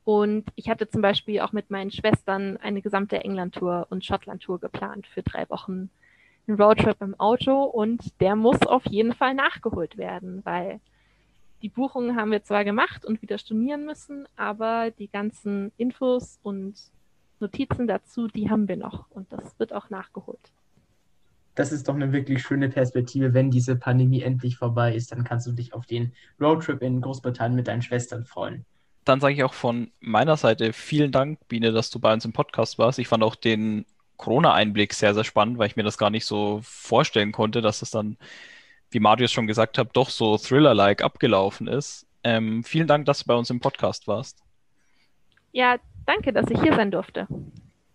Und 0.04 0.44
ich 0.56 0.68
hatte 0.68 0.90
zum 0.90 1.00
Beispiel 1.00 1.40
auch 1.40 1.52
mit 1.52 1.70
meinen 1.70 1.90
Schwestern 1.90 2.58
eine 2.58 2.82
gesamte 2.82 3.24
England-Tour 3.24 3.86
und 3.88 4.04
Schottland-Tour 4.04 4.60
geplant 4.60 5.06
für 5.06 5.22
drei 5.22 5.48
Wochen. 5.48 5.88
Ein 6.46 6.60
Roadtrip 6.60 7.00
im 7.00 7.18
Auto 7.18 7.62
und 7.62 8.20
der 8.20 8.36
muss 8.36 8.60
auf 8.66 8.84
jeden 8.84 9.14
Fall 9.14 9.32
nachgeholt 9.32 9.96
werden, 9.96 10.42
weil 10.44 10.80
die 11.62 11.68
Buchungen 11.68 12.16
haben 12.16 12.30
wir 12.30 12.42
zwar 12.42 12.64
gemacht 12.64 13.04
und 13.04 13.22
wieder 13.22 13.38
stornieren 13.38 13.84
müssen, 13.84 14.26
aber 14.36 14.90
die 14.90 15.08
ganzen 15.08 15.72
Infos 15.76 16.38
und 16.42 16.74
Notizen 17.38 17.86
dazu, 17.86 18.28
die 18.28 18.50
haben 18.50 18.68
wir 18.68 18.76
noch 18.76 19.10
und 19.10 19.32
das 19.32 19.58
wird 19.58 19.72
auch 19.72 19.90
nachgeholt 19.90 20.52
das 21.60 21.72
ist 21.72 21.88
doch 21.88 21.94
eine 21.94 22.12
wirklich 22.12 22.42
schöne 22.42 22.68
Perspektive. 22.68 23.34
Wenn 23.34 23.50
diese 23.50 23.76
Pandemie 23.76 24.22
endlich 24.22 24.56
vorbei 24.56 24.94
ist, 24.94 25.12
dann 25.12 25.24
kannst 25.24 25.46
du 25.46 25.52
dich 25.52 25.74
auf 25.74 25.86
den 25.86 26.12
Roadtrip 26.40 26.80
in 26.82 27.00
Großbritannien 27.00 27.56
mit 27.56 27.68
deinen 27.68 27.82
Schwestern 27.82 28.24
freuen. 28.24 28.64
Dann 29.04 29.20
sage 29.20 29.34
ich 29.34 29.44
auch 29.44 29.54
von 29.54 29.90
meiner 30.00 30.36
Seite 30.36 30.72
vielen 30.72 31.12
Dank, 31.12 31.38
Biene, 31.48 31.72
dass 31.72 31.90
du 31.90 31.98
bei 31.98 32.12
uns 32.12 32.24
im 32.24 32.32
Podcast 32.32 32.78
warst. 32.78 32.98
Ich 32.98 33.08
fand 33.08 33.22
auch 33.22 33.34
den 33.34 33.84
Corona-Einblick 34.16 34.94
sehr, 34.94 35.14
sehr 35.14 35.24
spannend, 35.24 35.58
weil 35.58 35.66
ich 35.66 35.76
mir 35.76 35.82
das 35.82 35.98
gar 35.98 36.10
nicht 36.10 36.26
so 36.26 36.60
vorstellen 36.62 37.32
konnte, 37.32 37.60
dass 37.60 37.82
es 37.82 37.90
dann, 37.90 38.16
wie 38.90 39.00
Marius 39.00 39.32
schon 39.32 39.46
gesagt 39.46 39.78
hat, 39.78 39.90
doch 39.94 40.10
so 40.10 40.36
Thriller-like 40.36 41.02
abgelaufen 41.02 41.66
ist. 41.66 42.06
Ähm, 42.22 42.64
vielen 42.64 42.86
Dank, 42.86 43.06
dass 43.06 43.20
du 43.20 43.26
bei 43.26 43.34
uns 43.34 43.50
im 43.50 43.60
Podcast 43.60 44.06
warst. 44.06 44.42
Ja, 45.52 45.76
danke, 46.06 46.32
dass 46.32 46.50
ich 46.50 46.60
hier 46.60 46.74
sein 46.74 46.90
durfte. 46.90 47.26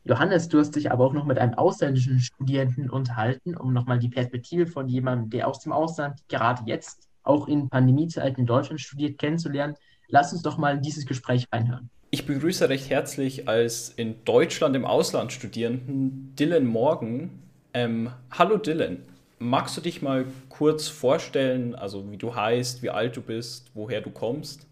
Johannes, 0.03 0.47
du 0.49 0.59
hast 0.59 0.75
dich 0.75 0.91
aber 0.91 1.05
auch 1.05 1.13
noch 1.13 1.25
mit 1.25 1.39
einem 1.39 1.55
ausländischen 1.55 2.19
Studenten 2.19 2.89
unterhalten, 2.89 3.57
um 3.57 3.73
nochmal 3.73 3.97
die 3.97 4.09
Perspektive 4.09 4.67
von 4.67 4.87
jemandem, 4.87 5.31
der 5.31 5.47
aus 5.47 5.59
dem 5.59 5.71
Ausland 5.71 6.19
gerade 6.27 6.61
jetzt 6.65 7.07
auch 7.23 7.47
in 7.47 7.69
Pandemiezeiten 7.69 8.41
in 8.41 8.45
Deutschland 8.45 8.81
studiert, 8.81 9.17
kennenzulernen. 9.17 9.75
Lass 10.07 10.31
uns 10.31 10.43
doch 10.43 10.57
mal 10.57 10.75
in 10.75 10.81
dieses 10.83 11.07
Gespräch 11.07 11.47
reinhören. 11.51 11.89
Ich 12.11 12.27
begrüße 12.27 12.69
recht 12.69 12.89
herzlich 12.91 13.47
als 13.49 13.89
in 13.89 14.23
Deutschland 14.25 14.75
im 14.75 14.85
Ausland 14.85 15.33
Studierenden 15.33 16.35
Dylan 16.35 16.65
Morgan. 16.65 17.41
Ähm, 17.73 18.11
hallo 18.31 18.57
Dylan, 18.57 18.99
magst 19.39 19.75
du 19.77 19.81
dich 19.81 20.01
mal 20.01 20.25
kurz 20.49 20.87
vorstellen, 20.87 21.75
also 21.75 22.11
wie 22.11 22.17
du 22.17 22.35
heißt, 22.35 22.81
wie 22.81 22.89
alt 22.89 23.15
du 23.15 23.21
bist, 23.21 23.71
woher 23.73 24.01
du 24.01 24.11
kommst? 24.11 24.67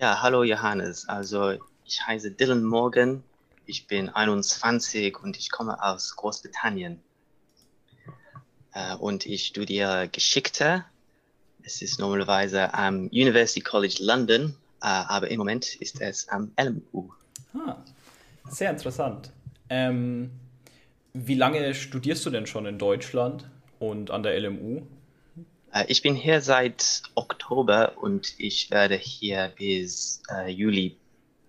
Ja, 0.00 0.22
hallo 0.22 0.42
Johannes. 0.42 1.08
Also 1.08 1.58
ich 1.84 2.06
heiße 2.06 2.32
Dylan 2.32 2.64
Morgan. 2.64 3.22
Ich 3.66 3.86
bin 3.86 4.08
21 4.08 5.22
und 5.22 5.38
ich 5.38 5.50
komme 5.50 5.82
aus 5.82 6.16
Großbritannien. 6.16 7.00
Äh, 8.72 8.96
und 8.96 9.26
ich 9.26 9.46
studiere 9.46 10.08
Geschichte. 10.08 10.84
Es 11.62 11.82
ist 11.82 12.00
normalerweise 12.00 12.72
am 12.74 13.06
University 13.08 13.60
College 13.60 13.98
London, 14.00 14.56
äh, 14.80 14.86
aber 14.86 15.30
im 15.30 15.38
Moment 15.38 15.74
ist 15.76 16.00
es 16.00 16.28
am 16.28 16.52
LMU. 16.58 17.10
Ah, 17.54 17.76
sehr 18.48 18.70
interessant. 18.70 19.30
Ähm, 19.68 20.30
wie 21.12 21.34
lange 21.34 21.74
studierst 21.74 22.24
du 22.24 22.30
denn 22.30 22.46
schon 22.46 22.66
in 22.66 22.78
Deutschland 22.78 23.48
und 23.80 24.12
an 24.12 24.22
der 24.22 24.38
LMU? 24.38 24.82
Äh, 25.72 25.84
ich 25.88 26.02
bin 26.02 26.14
hier 26.14 26.40
seit 26.40 27.02
Oktober 27.16 27.94
und 28.00 28.34
ich 28.38 28.70
werde 28.70 28.94
hier 28.94 29.52
bis 29.56 30.22
äh, 30.32 30.48
Juli 30.48 30.96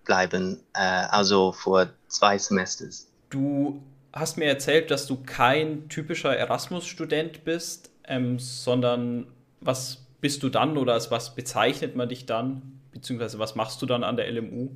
bleiben, 0.04 0.58
äh, 0.74 0.80
also 0.80 1.52
vor 1.52 1.88
zwei 2.08 2.36
Semesters. 2.38 3.08
Du 3.30 3.80
hast 4.12 4.36
mir 4.36 4.46
erzählt, 4.46 4.90
dass 4.90 5.06
du 5.06 5.22
kein 5.24 5.88
typischer 5.88 6.36
Erasmus-Student 6.36 7.44
bist, 7.44 7.90
ähm, 8.08 8.38
sondern 8.38 9.26
was 9.60 10.04
bist 10.20 10.42
du 10.42 10.48
dann 10.48 10.76
oder 10.76 10.94
als 10.94 11.10
was 11.10 11.34
bezeichnet 11.34 11.96
man 11.96 12.08
dich 12.08 12.26
dann? 12.26 12.80
Beziehungsweise 12.92 13.38
was 13.38 13.54
machst 13.54 13.80
du 13.80 13.86
dann 13.86 14.04
an 14.04 14.16
der 14.16 14.30
LMU? 14.30 14.70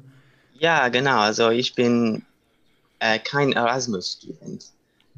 Ja, 0.54 0.88
genau. 0.88 1.18
Also 1.18 1.50
ich 1.50 1.74
bin 1.74 2.24
äh, 2.98 3.18
kein 3.18 3.52
Erasmus-Student. 3.52 4.66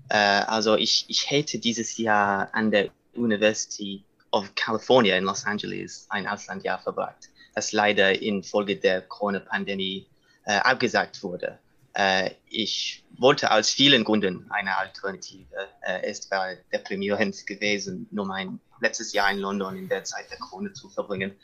Äh, 0.09 0.17
also 0.17 0.77
ich, 0.77 1.05
ich 1.09 1.31
hätte 1.31 1.59
dieses 1.59 1.97
Jahr 1.99 2.49
an 2.53 2.71
der 2.71 2.91
University 3.15 4.05
of 4.33 4.55
California 4.55 5.17
in 5.17 5.25
Los 5.25 5.45
Angeles 5.45 6.07
ein 6.11 6.27
Auslandjahr 6.27 6.79
verbracht, 6.79 7.29
das 7.55 7.73
leider 7.73 8.21
infolge 8.21 8.77
der 8.77 9.03
Corona-Pandemie 9.03 10.07
äh, 10.45 10.59
abgesagt 10.59 11.23
wurde. 11.23 11.59
Äh, 11.95 12.31
ich 12.49 13.05
wollte 13.17 13.51
aus 13.51 13.71
vielen 13.71 14.05
Gründen 14.05 14.47
eine 14.51 14.77
Alternative. 14.77 15.69
Äh, 15.83 16.03
es 16.03 16.31
war 16.31 16.55
deprimierend 16.73 17.47
gewesen, 17.47 18.07
nur 18.11 18.27
mein 18.27 18.61
letztes 18.81 19.13
Jahr 19.13 19.31
in 19.31 19.39
London 19.39 19.77
in 19.77 19.89
der 19.89 20.05
Zeit 20.05 20.31
der 20.31 20.39
Corona 20.39 20.73
zu 20.73 20.89
verbringen. 20.89 21.35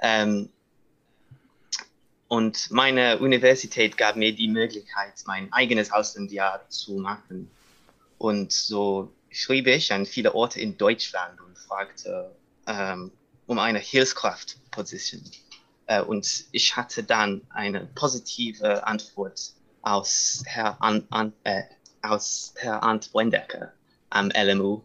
Ähm, 0.00 0.50
und 2.28 2.70
meine 2.70 3.18
Universität 3.18 3.96
gab 3.96 4.16
mir 4.16 4.34
die 4.34 4.48
Möglichkeit, 4.48 5.14
mein 5.26 5.50
eigenes 5.52 5.90
Auslandsjahr 5.90 6.68
zu 6.68 6.98
machen. 6.98 7.50
Und 8.18 8.52
so 8.52 9.12
schrieb 9.30 9.66
ich 9.68 9.92
an 9.92 10.06
viele 10.06 10.34
Orte 10.34 10.60
in 10.60 10.76
Deutschland 10.76 11.40
und 11.40 11.56
fragte 11.56 12.34
ähm, 12.66 13.12
um 13.46 13.58
eine 13.58 13.78
Hilfskraftposition. 13.78 15.22
Äh, 15.86 16.02
und 16.02 16.44
ich 16.52 16.76
hatte 16.76 17.02
dann 17.02 17.42
eine 17.50 17.86
positive 17.94 18.86
Antwort 18.86 19.52
aus 19.82 20.42
Herr, 20.44 20.82
An, 20.82 21.06
An, 21.10 21.32
äh, 21.44 21.62
aus 22.02 22.54
Herr 22.56 22.82
Ant 22.82 23.14
Wendecker 23.14 23.72
am 24.10 24.30
LMU. 24.30 24.82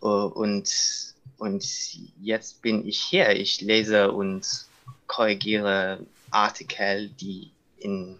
Uh, 0.00 0.26
und, 0.26 0.70
und 1.38 1.64
jetzt 2.20 2.62
bin 2.62 2.86
ich 2.86 3.00
hier. 3.00 3.30
Ich 3.30 3.60
lese 3.60 4.12
und 4.12 4.46
korrigiere 5.06 6.06
Artikel, 6.30 7.08
die, 7.08 7.50
in, 7.78 8.18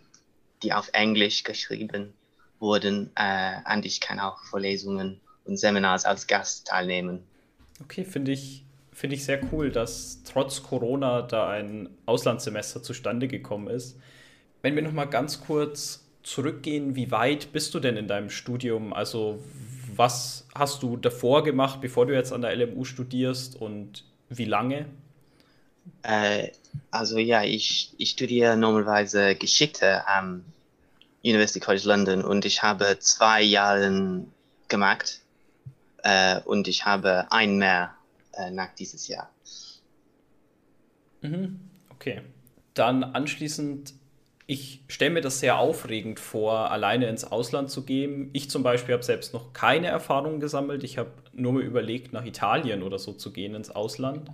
die 0.63 0.73
auf 0.73 0.89
Englisch 0.93 1.45
geschrieben 1.45 2.15
wurden. 2.63 3.11
Äh, 3.17 3.57
und 3.75 3.85
ich 3.85 4.01
kann 4.01 4.19
auch 4.19 4.43
Vorlesungen 4.45 5.21
und 5.45 5.59
Seminars 5.59 6.07
als 6.07 6.27
Gast 6.27 6.69
teilnehmen. 6.69 7.23
Okay, 7.83 8.05
finde 8.05 8.33
ich, 8.33 8.65
find 8.93 9.13
ich 9.13 9.25
sehr 9.25 9.41
cool, 9.53 9.71
dass 9.71 10.23
trotz 10.25 10.63
Corona 10.63 11.21
da 11.21 11.51
ein 11.51 11.91
Auslandssemester 12.07 12.83
zustande 12.83 13.29
gekommen 13.29 13.69
ist. 13.69 13.99
Wenn 14.63 14.77
wir 14.77 14.83
nochmal 14.83 15.09
ganz 15.09 15.41
kurz 15.41 16.07
zurückgehen, 16.23 16.95
wie 16.95 17.11
weit 17.11 17.53
bist 17.53 17.75
du 17.75 17.81
denn 17.81 17.97
in 17.97 18.07
deinem 18.07 18.31
Studium? 18.31 18.93
Also 18.93 19.43
was 19.95 20.47
hast 20.55 20.83
du 20.83 20.97
davor 20.97 21.43
gemacht, 21.45 21.81
bevor 21.81 22.07
du 22.07 22.15
jetzt 22.15 22.33
an 22.33 22.43
der 22.43 22.55
LMU 22.57 22.85
studierst 22.85 23.61
und 23.61 24.05
wie 24.29 24.45
lange? 24.45 24.87
Äh, 26.03 26.49
also 26.91 27.19
ja, 27.19 27.43
ich, 27.43 27.93
ich 27.99 28.11
studiere 28.11 28.57
normalerweise 28.57 29.35
Geschichte 29.35 30.07
am 30.07 30.45
University 31.25 31.61
College 31.61 31.87
London 31.87 32.25
und 32.25 32.45
ich 32.45 32.63
habe 32.63 32.99
zwei 32.99 33.43
Jahre 33.43 34.25
gemacht 34.69 35.21
äh, 36.03 36.41
und 36.41 36.69
ich 36.69 36.85
habe 36.85 37.27
ein 37.31 37.59
mehr 37.59 37.95
äh, 38.33 38.51
nach 38.51 38.75
dieses 38.75 39.09
Jahr. 39.09 39.31
Mhm. 41.21 41.61
Okay. 41.91 42.23
Dann 42.75 43.05
anschließend, 43.05 43.95
ich 44.47 44.83
stelle 44.89 45.13
mir 45.13 45.21
das 45.21 45.41
sehr 45.41 45.59
aufregend 45.59 46.19
vor, 46.19 46.71
alleine 46.71 47.07
ins 47.09 47.25
Ausland 47.25 47.71
zu 47.71 47.85
gehen. 47.85 48.31
Ich 48.33 48.51
zum 48.51 48.63
Beispiel 48.63 48.95
habe 48.95 49.05
selbst 49.05 49.33
noch 49.33 49.53
keine 49.53 49.87
Erfahrungen 49.87 50.41
gesammelt. 50.41 50.83
Ich 50.83 50.99
habe 50.99 51.11
nur 51.33 51.53
mal 51.53 51.63
überlegt, 51.63 52.13
nach 52.13 52.25
Italien 52.25 52.83
oder 52.83 52.99
so 52.99 53.13
zu 53.13 53.33
gehen 53.33 53.55
ins 53.55 53.71
Ausland. 53.71 54.31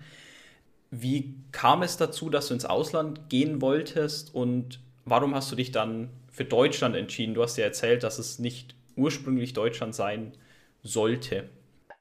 Wie 0.90 1.34
kam 1.52 1.82
es 1.82 1.98
dazu, 1.98 2.30
dass 2.30 2.48
du 2.48 2.54
ins 2.54 2.64
Ausland 2.64 3.28
gehen 3.28 3.60
wolltest 3.60 4.34
und 4.34 4.80
warum 5.04 5.34
hast 5.34 5.52
du 5.52 5.56
dich 5.56 5.70
dann 5.70 6.08
für 6.38 6.44
Deutschland 6.44 6.94
entschieden? 6.94 7.34
Du 7.34 7.42
hast 7.42 7.58
ja 7.58 7.64
erzählt, 7.64 8.04
dass 8.04 8.20
es 8.20 8.38
nicht 8.38 8.76
ursprünglich 8.94 9.54
Deutschland 9.54 9.92
sein 9.92 10.38
sollte. 10.84 11.50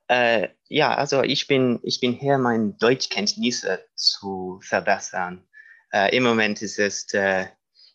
Äh, 0.08 0.50
ja, 0.68 0.94
also 0.94 1.24
ich 1.24 1.48
bin, 1.48 1.80
ich 1.82 2.00
bin 2.00 2.14
hier, 2.14 2.38
meine 2.38 2.74
Deutschkenntnisse 2.74 3.84
zu 3.96 4.60
verbessern. 4.62 5.44
Äh, 5.92 6.16
Im 6.16 6.24
Moment 6.24 6.62
ist 6.62 6.78
es 6.78 7.12
äh, 7.16 7.48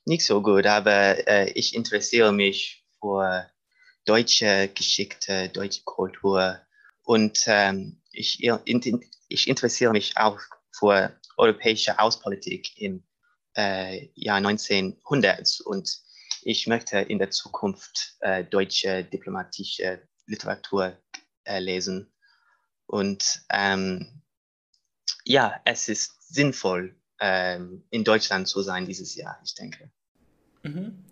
nicht 0.04 0.26
so 0.26 0.42
gut, 0.42 0.66
aber 0.66 1.28
äh, 1.28 1.52
ich 1.52 1.76
interessiere 1.76 2.32
mich 2.32 2.84
für 3.00 3.48
deutsche 4.04 4.68
Geschichte, 4.74 5.48
deutsche 5.48 5.82
Kultur 5.84 6.58
und 7.04 7.38
ähm, 7.46 8.02
ich, 8.10 8.42
ich 9.28 9.48
interessiere 9.48 9.92
mich 9.92 10.16
auch 10.16 10.40
für 10.72 11.16
europäische 11.36 12.00
Außenpolitik 12.00 12.80
im 12.80 13.04
äh, 13.56 14.08
Jahr 14.14 14.38
1900 14.38 15.60
und 15.64 16.01
ich 16.46 16.66
möchte 16.66 16.98
in 16.98 17.18
der 17.18 17.30
Zukunft 17.30 18.16
äh, 18.20 18.44
deutsche 18.44 19.04
diplomatische 19.04 20.02
Literatur 20.26 20.96
äh, 21.44 21.58
lesen. 21.58 22.12
Und 22.86 23.42
ähm, 23.50 24.22
ja, 25.24 25.60
es 25.64 25.88
ist 25.88 26.34
sinnvoll, 26.34 26.94
ähm, 27.20 27.84
in 27.90 28.04
Deutschland 28.04 28.48
zu 28.48 28.62
sein 28.62 28.86
dieses 28.86 29.14
Jahr, 29.14 29.40
ich 29.44 29.54
denke. 29.54 29.90
Mhm. 30.62 31.04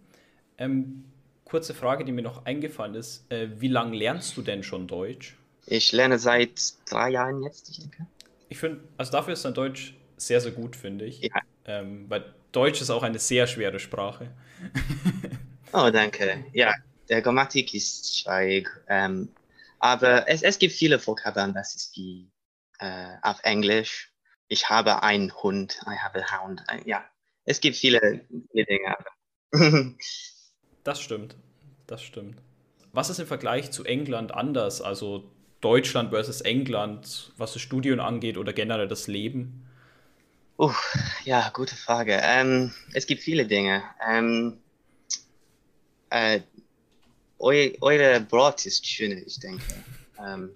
Ähm, 0.58 1.04
kurze 1.44 1.74
Frage, 1.74 2.04
die 2.04 2.12
mir 2.12 2.22
noch 2.22 2.44
eingefallen 2.44 2.94
ist. 2.94 3.30
Äh, 3.30 3.60
wie 3.60 3.68
lange 3.68 3.96
lernst 3.96 4.36
du 4.36 4.42
denn 4.42 4.62
schon 4.62 4.86
Deutsch? 4.86 5.36
Ich 5.66 5.92
lerne 5.92 6.18
seit 6.18 6.74
drei 6.88 7.10
Jahren 7.10 7.42
jetzt, 7.42 7.70
ich 7.70 7.80
denke. 7.80 8.06
Ich 8.48 8.58
finde, 8.58 8.82
also 8.96 9.12
dafür 9.12 9.34
ist 9.34 9.44
dein 9.44 9.54
Deutsch 9.54 9.94
sehr, 10.16 10.40
sehr 10.40 10.52
gut, 10.52 10.74
finde 10.76 11.04
ich. 11.04 11.20
Ja. 11.20 11.40
Ähm, 11.64 12.06
weil 12.08 12.34
Deutsch 12.52 12.80
ist 12.80 12.90
auch 12.90 13.02
eine 13.02 13.18
sehr 13.18 13.46
schwere 13.46 13.78
Sprache. 13.78 14.30
oh, 15.72 15.90
danke. 15.90 16.44
Ja, 16.52 16.74
der 17.08 17.22
Grammatik 17.22 17.74
ist 17.74 18.20
schwierig. 18.20 18.68
Ähm, 18.88 19.28
aber 19.78 20.28
es, 20.28 20.42
es 20.42 20.58
gibt 20.58 20.74
viele 20.74 21.04
Vokabeln, 21.04 21.54
das 21.54 21.74
ist 21.74 21.96
wie 21.96 22.30
äh, 22.78 23.16
auf 23.22 23.38
Englisch. 23.42 24.12
Ich 24.48 24.68
habe 24.68 25.02
einen 25.02 25.32
Hund, 25.42 25.80
I 25.86 25.96
have 25.96 26.22
a 26.22 26.42
hound. 26.42 26.62
Äh, 26.68 26.88
ja, 26.88 27.04
es 27.44 27.60
gibt 27.60 27.76
viele, 27.76 28.24
viele 28.52 28.66
Dinge. 28.66 28.96
das 30.84 31.00
stimmt, 31.00 31.36
das 31.86 32.02
stimmt. 32.02 32.40
Was 32.92 33.10
ist 33.10 33.20
im 33.20 33.26
Vergleich 33.26 33.70
zu 33.70 33.84
England 33.84 34.34
anders? 34.34 34.82
Also 34.82 35.30
Deutschland 35.60 36.10
versus 36.10 36.40
England, 36.40 37.32
was 37.36 37.52
das 37.52 37.62
Studium 37.62 38.00
angeht 38.00 38.36
oder 38.36 38.52
generell 38.52 38.88
das 38.88 39.06
Leben? 39.06 39.66
Uh, 40.58 40.72
ja, 41.24 41.50
gute 41.54 41.76
Frage. 41.76 42.20
Ähm, 42.22 42.74
es 42.92 43.06
gibt 43.06 43.22
viele 43.22 43.46
Dinge. 43.46 43.82
Ähm, 44.06 44.58
äh, 46.11 46.40
eu, 47.38 47.70
eure 47.80 48.20
Brot 48.20 48.66
ist 48.66 48.86
schöner, 48.86 49.16
ich 49.26 49.40
denke. 49.40 49.62
Ähm, 50.18 50.50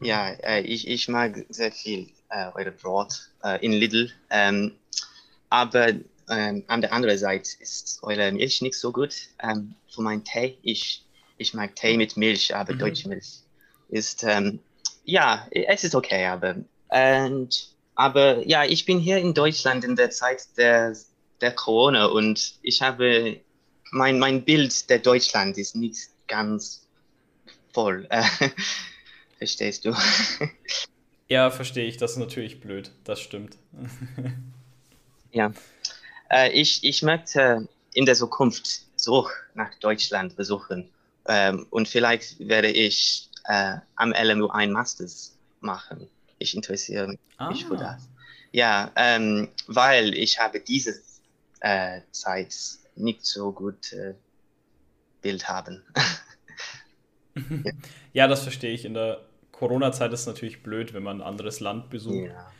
ja, 0.00 0.30
äh, 0.42 0.62
ich, 0.62 0.88
ich 0.88 1.08
mag 1.08 1.44
sehr 1.48 1.70
viel 1.70 2.08
äh, 2.30 2.50
eure 2.54 2.72
Brot 2.72 3.30
äh, 3.44 3.64
in 3.64 3.72
Lidl. 3.72 4.10
Ähm, 4.30 4.72
aber 5.50 5.92
ähm, 6.30 6.64
an 6.66 6.80
der 6.80 6.92
anderen 6.92 7.18
Seite 7.18 7.50
ist 7.60 7.98
eure 8.02 8.32
Milch 8.32 8.62
nicht 8.62 8.74
so 8.74 8.92
gut. 8.92 9.14
Ähm, 9.42 9.74
für 9.88 10.02
meinen 10.02 10.24
Tee, 10.24 10.56
ich, 10.62 11.04
ich 11.36 11.54
mag 11.54 11.76
Tee 11.76 11.96
mit 11.96 12.16
Milch, 12.16 12.54
aber 12.54 12.72
mhm. 12.74 12.78
deutsche 12.78 13.08
Milch 13.08 13.42
ist, 13.90 14.24
ähm, 14.24 14.58
ja, 15.04 15.46
es 15.50 15.84
ist 15.84 15.94
okay, 15.94 16.26
aber, 16.26 16.56
und, 16.88 17.68
aber 17.94 18.46
ja, 18.46 18.64
ich 18.64 18.86
bin 18.86 18.98
hier 18.98 19.18
in 19.18 19.34
Deutschland 19.34 19.84
in 19.84 19.96
der 19.96 20.10
Zeit 20.10 20.46
der, 20.56 20.96
der 21.40 21.52
Corona 21.52 22.06
und 22.06 22.54
ich 22.62 22.80
habe 22.80 23.40
mein, 23.92 24.18
mein 24.18 24.44
Bild 24.44 24.90
der 24.90 24.98
Deutschland 24.98 25.56
ist 25.58 25.76
nicht 25.76 26.08
ganz 26.26 26.86
voll. 27.72 28.08
Verstehst 29.38 29.84
du? 29.84 29.94
Ja, 31.28 31.50
verstehe 31.50 31.86
ich. 31.86 31.96
Das 31.96 32.12
ist 32.12 32.16
natürlich 32.18 32.60
blöd. 32.60 32.90
Das 33.04 33.20
stimmt. 33.20 33.56
Ja. 35.34 35.50
Äh, 36.30 36.50
ich, 36.52 36.84
ich 36.84 37.02
möchte 37.02 37.66
in 37.94 38.04
der 38.04 38.14
Zukunft 38.14 38.82
zurück 39.00 39.48
nach 39.54 39.74
Deutschland 39.80 40.36
besuchen. 40.36 40.90
Ähm, 41.26 41.66
und 41.70 41.88
vielleicht 41.88 42.38
werde 42.38 42.68
ich 42.68 43.30
äh, 43.46 43.76
am 43.96 44.12
LMU 44.12 44.48
ein 44.48 44.70
Masters 44.72 45.34
machen. 45.60 46.06
Ich 46.38 46.54
interessiere 46.54 47.08
mich 47.08 47.18
Ah. 47.38 47.54
für 47.54 47.76
das. 47.78 48.10
Ja, 48.50 48.92
ähm, 48.96 49.48
weil 49.68 50.12
ich 50.12 50.38
habe 50.38 50.60
diese 50.60 51.00
äh, 51.60 52.02
Zeit 52.10 52.54
nicht 52.96 53.24
so 53.24 53.52
gut 53.52 53.92
äh, 53.92 54.14
Bild 55.20 55.48
haben. 55.48 55.82
Ja, 58.12 58.28
das 58.28 58.42
verstehe 58.42 58.72
ich. 58.74 58.84
In 58.84 58.92
der 58.92 59.22
Corona-Zeit 59.52 60.12
ist 60.12 60.20
es 60.20 60.26
natürlich 60.26 60.62
blöd, 60.62 60.92
wenn 60.92 61.02
man 61.02 61.22
ein 61.22 61.26
anderes 61.26 61.60
Land 61.60 61.88
besucht. 61.88 62.28
ja. 62.28 62.52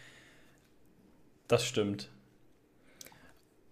Das 1.47 1.67
stimmt. 1.67 2.09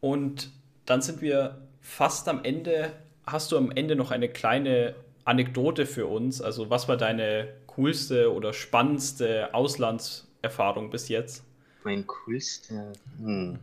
Und 0.00 0.50
dann 0.84 1.00
sind 1.00 1.22
wir 1.22 1.66
fast 1.80 2.28
am 2.28 2.44
Ende. 2.44 2.92
Hast 3.26 3.52
du 3.52 3.56
am 3.56 3.70
Ende 3.70 3.96
noch 3.96 4.10
eine 4.10 4.28
kleine 4.28 4.94
Anekdote 5.24 5.86
für 5.86 6.06
uns? 6.06 6.42
Also, 6.42 6.68
was 6.68 6.88
war 6.88 6.98
deine 6.98 7.48
coolste 7.66 8.34
oder 8.34 8.52
spannendste 8.52 9.54
Auslandserfahrung 9.54 10.90
bis 10.90 11.08
jetzt? 11.08 11.44
Mein 11.84 12.06
coolster. 12.06 12.92
Hm. 13.18 13.58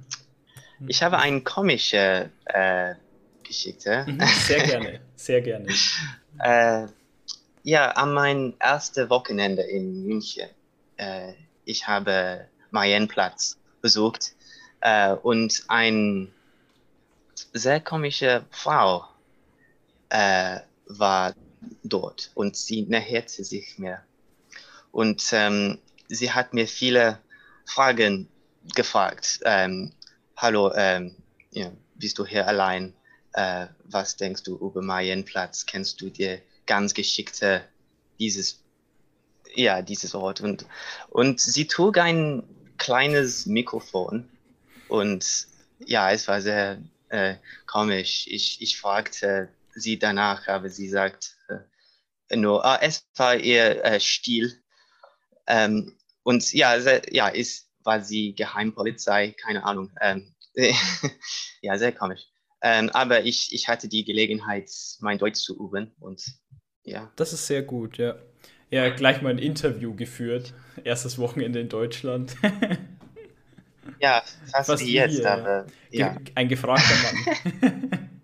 Ich 0.86 1.02
habe 1.02 1.18
eine 1.18 1.42
komische 1.42 2.30
äh, 2.46 2.96
Geschichte. 3.44 4.06
Mhm, 4.08 4.22
Sehr 4.22 4.64
gerne, 4.64 5.02
sehr 5.16 5.42
gerne. 5.42 5.68
Äh, 6.40 6.86
ja, 7.64 7.90
an 7.94 8.14
mein 8.14 8.54
erstes 8.60 9.10
Wochenende 9.10 9.64
in 9.64 10.06
München. 10.06 10.48
Äh, 10.98 11.34
ich 11.66 11.88
habe 11.88 12.48
Marienplatz 12.70 13.58
besucht 13.82 14.36
äh, 14.82 15.14
und 15.14 15.64
eine 15.68 16.28
sehr 17.54 17.80
komische 17.80 18.46
Frau 18.52 19.06
äh, 20.10 20.60
war 20.86 21.34
dort 21.84 22.30
und 22.36 22.56
sie 22.56 22.84
näherte 22.84 23.44
sich 23.44 23.80
mir. 23.80 24.04
Und 24.92 25.24
ähm, 25.32 25.80
sie 26.08 26.32
hat 26.32 26.54
mir 26.54 26.68
viele 26.68 27.20
Fragen 27.66 28.30
gefragt. 28.76 29.40
Ähm, 29.44 29.92
Hallo, 30.40 30.72
ähm, 30.76 31.16
ja, 31.50 31.72
bist 31.96 32.20
du 32.20 32.26
hier 32.26 32.48
allein? 32.48 32.94
Äh, 33.34 33.66
was 33.86 34.18
denkst 34.18 34.44
du 34.44 34.56
über 34.56 34.84
Marienplatz? 34.84 35.66
Kennst 35.66 36.00
du 36.00 36.12
dir 36.12 36.40
ganz 36.68 36.94
geschickte 36.94 37.68
dieses, 38.20 38.64
ja, 39.56 39.82
dieses 39.82 40.14
Ort? 40.14 40.42
Und, 40.42 40.68
und 41.10 41.42
sie 41.42 41.66
trug 41.66 41.98
ein 41.98 42.44
kleines 42.78 43.48
Mikrofon 43.48 44.30
und 44.90 45.48
ja, 45.80 46.12
es 46.12 46.28
war 46.28 46.40
sehr 46.40 46.84
äh, 47.10 47.38
komisch. 47.66 48.28
Ich, 48.28 48.62
ich 48.62 48.80
fragte 48.80 49.50
sie 49.74 49.98
danach, 49.98 50.48
aber 50.48 50.70
sie 50.70 50.88
sagt 50.88 51.36
äh, 51.50 52.36
nur, 52.36 52.64
ah, 52.64 52.78
es 52.80 53.08
war 53.16 53.36
ihr 53.38 53.84
äh, 53.84 54.00
Stil. 54.00 54.54
Ähm, 55.48 55.98
und 56.22 56.54
ja, 56.54 56.80
sehr, 56.80 57.12
ja, 57.12 57.28
ist, 57.28 57.67
war 57.88 58.02
sie 58.02 58.36
Geheimpolizei, 58.36 59.32
keine 59.42 59.64
Ahnung. 59.64 59.92
Ähm, 60.00 60.36
ja, 61.62 61.78
sehr 61.78 61.92
komisch. 61.94 62.22
Ähm, 62.62 62.90
aber 62.92 63.24
ich, 63.24 63.50
ich 63.54 63.68
hatte 63.68 63.88
die 63.88 64.04
Gelegenheit, 64.06 64.70
mein 65.00 65.18
Deutsch 65.18 65.40
zu 65.40 65.56
üben 65.58 65.94
und 66.00 66.24
ja. 66.84 67.12
Das 67.16 67.34
ist 67.34 67.48
sehr 67.48 67.64
gut, 67.64 67.98
ja. 67.98 68.16
Ja, 68.70 68.90
gleich 68.90 69.22
mal 69.22 69.30
ein 69.30 69.40
Interview 69.40 69.96
geführt. 69.96 70.54
Erstes 70.84 71.18
Wochenende 71.18 71.60
in 71.60 71.70
Deutschland. 71.70 72.36
Ja, 74.00 74.22
fast, 74.52 74.68
Fast 74.70 74.86
wie 74.86 74.94
jetzt, 74.94 75.16
hier, 75.16 75.32
aber 75.32 75.66
ja. 75.92 76.18
Ein 76.36 76.50
gefragter 76.50 76.94
Mann. 77.04 78.10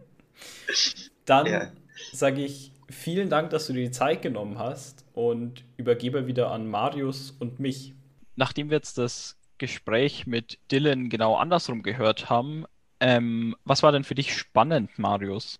Dann 1.25 1.45
Ja. 1.47 1.71
sage 2.11 2.43
ich 2.43 2.73
vielen 2.89 3.29
Dank, 3.29 3.49
dass 3.49 3.67
du 3.67 3.73
dir 3.73 3.85
die 3.85 3.91
Zeit 3.91 4.21
genommen 4.21 4.59
hast 4.59 5.05
und 5.13 5.63
übergebe 5.77 6.27
wieder 6.27 6.51
an 6.51 6.67
Marius 6.67 7.31
und 7.31 7.59
mich. 7.59 7.93
Nachdem 8.35 8.69
wir 8.69 8.77
jetzt 8.77 8.97
das 8.97 9.37
Gespräch 9.63 10.27
mit 10.27 10.59
Dylan 10.71 11.07
genau 11.07 11.37
andersrum 11.37 11.83
gehört 11.83 12.29
haben, 12.29 12.65
ähm, 12.99 13.55
was 13.63 13.81
war 13.81 13.93
denn 13.93 14.03
für 14.03 14.13
dich 14.13 14.35
spannend, 14.35 14.99
Marius? 14.99 15.57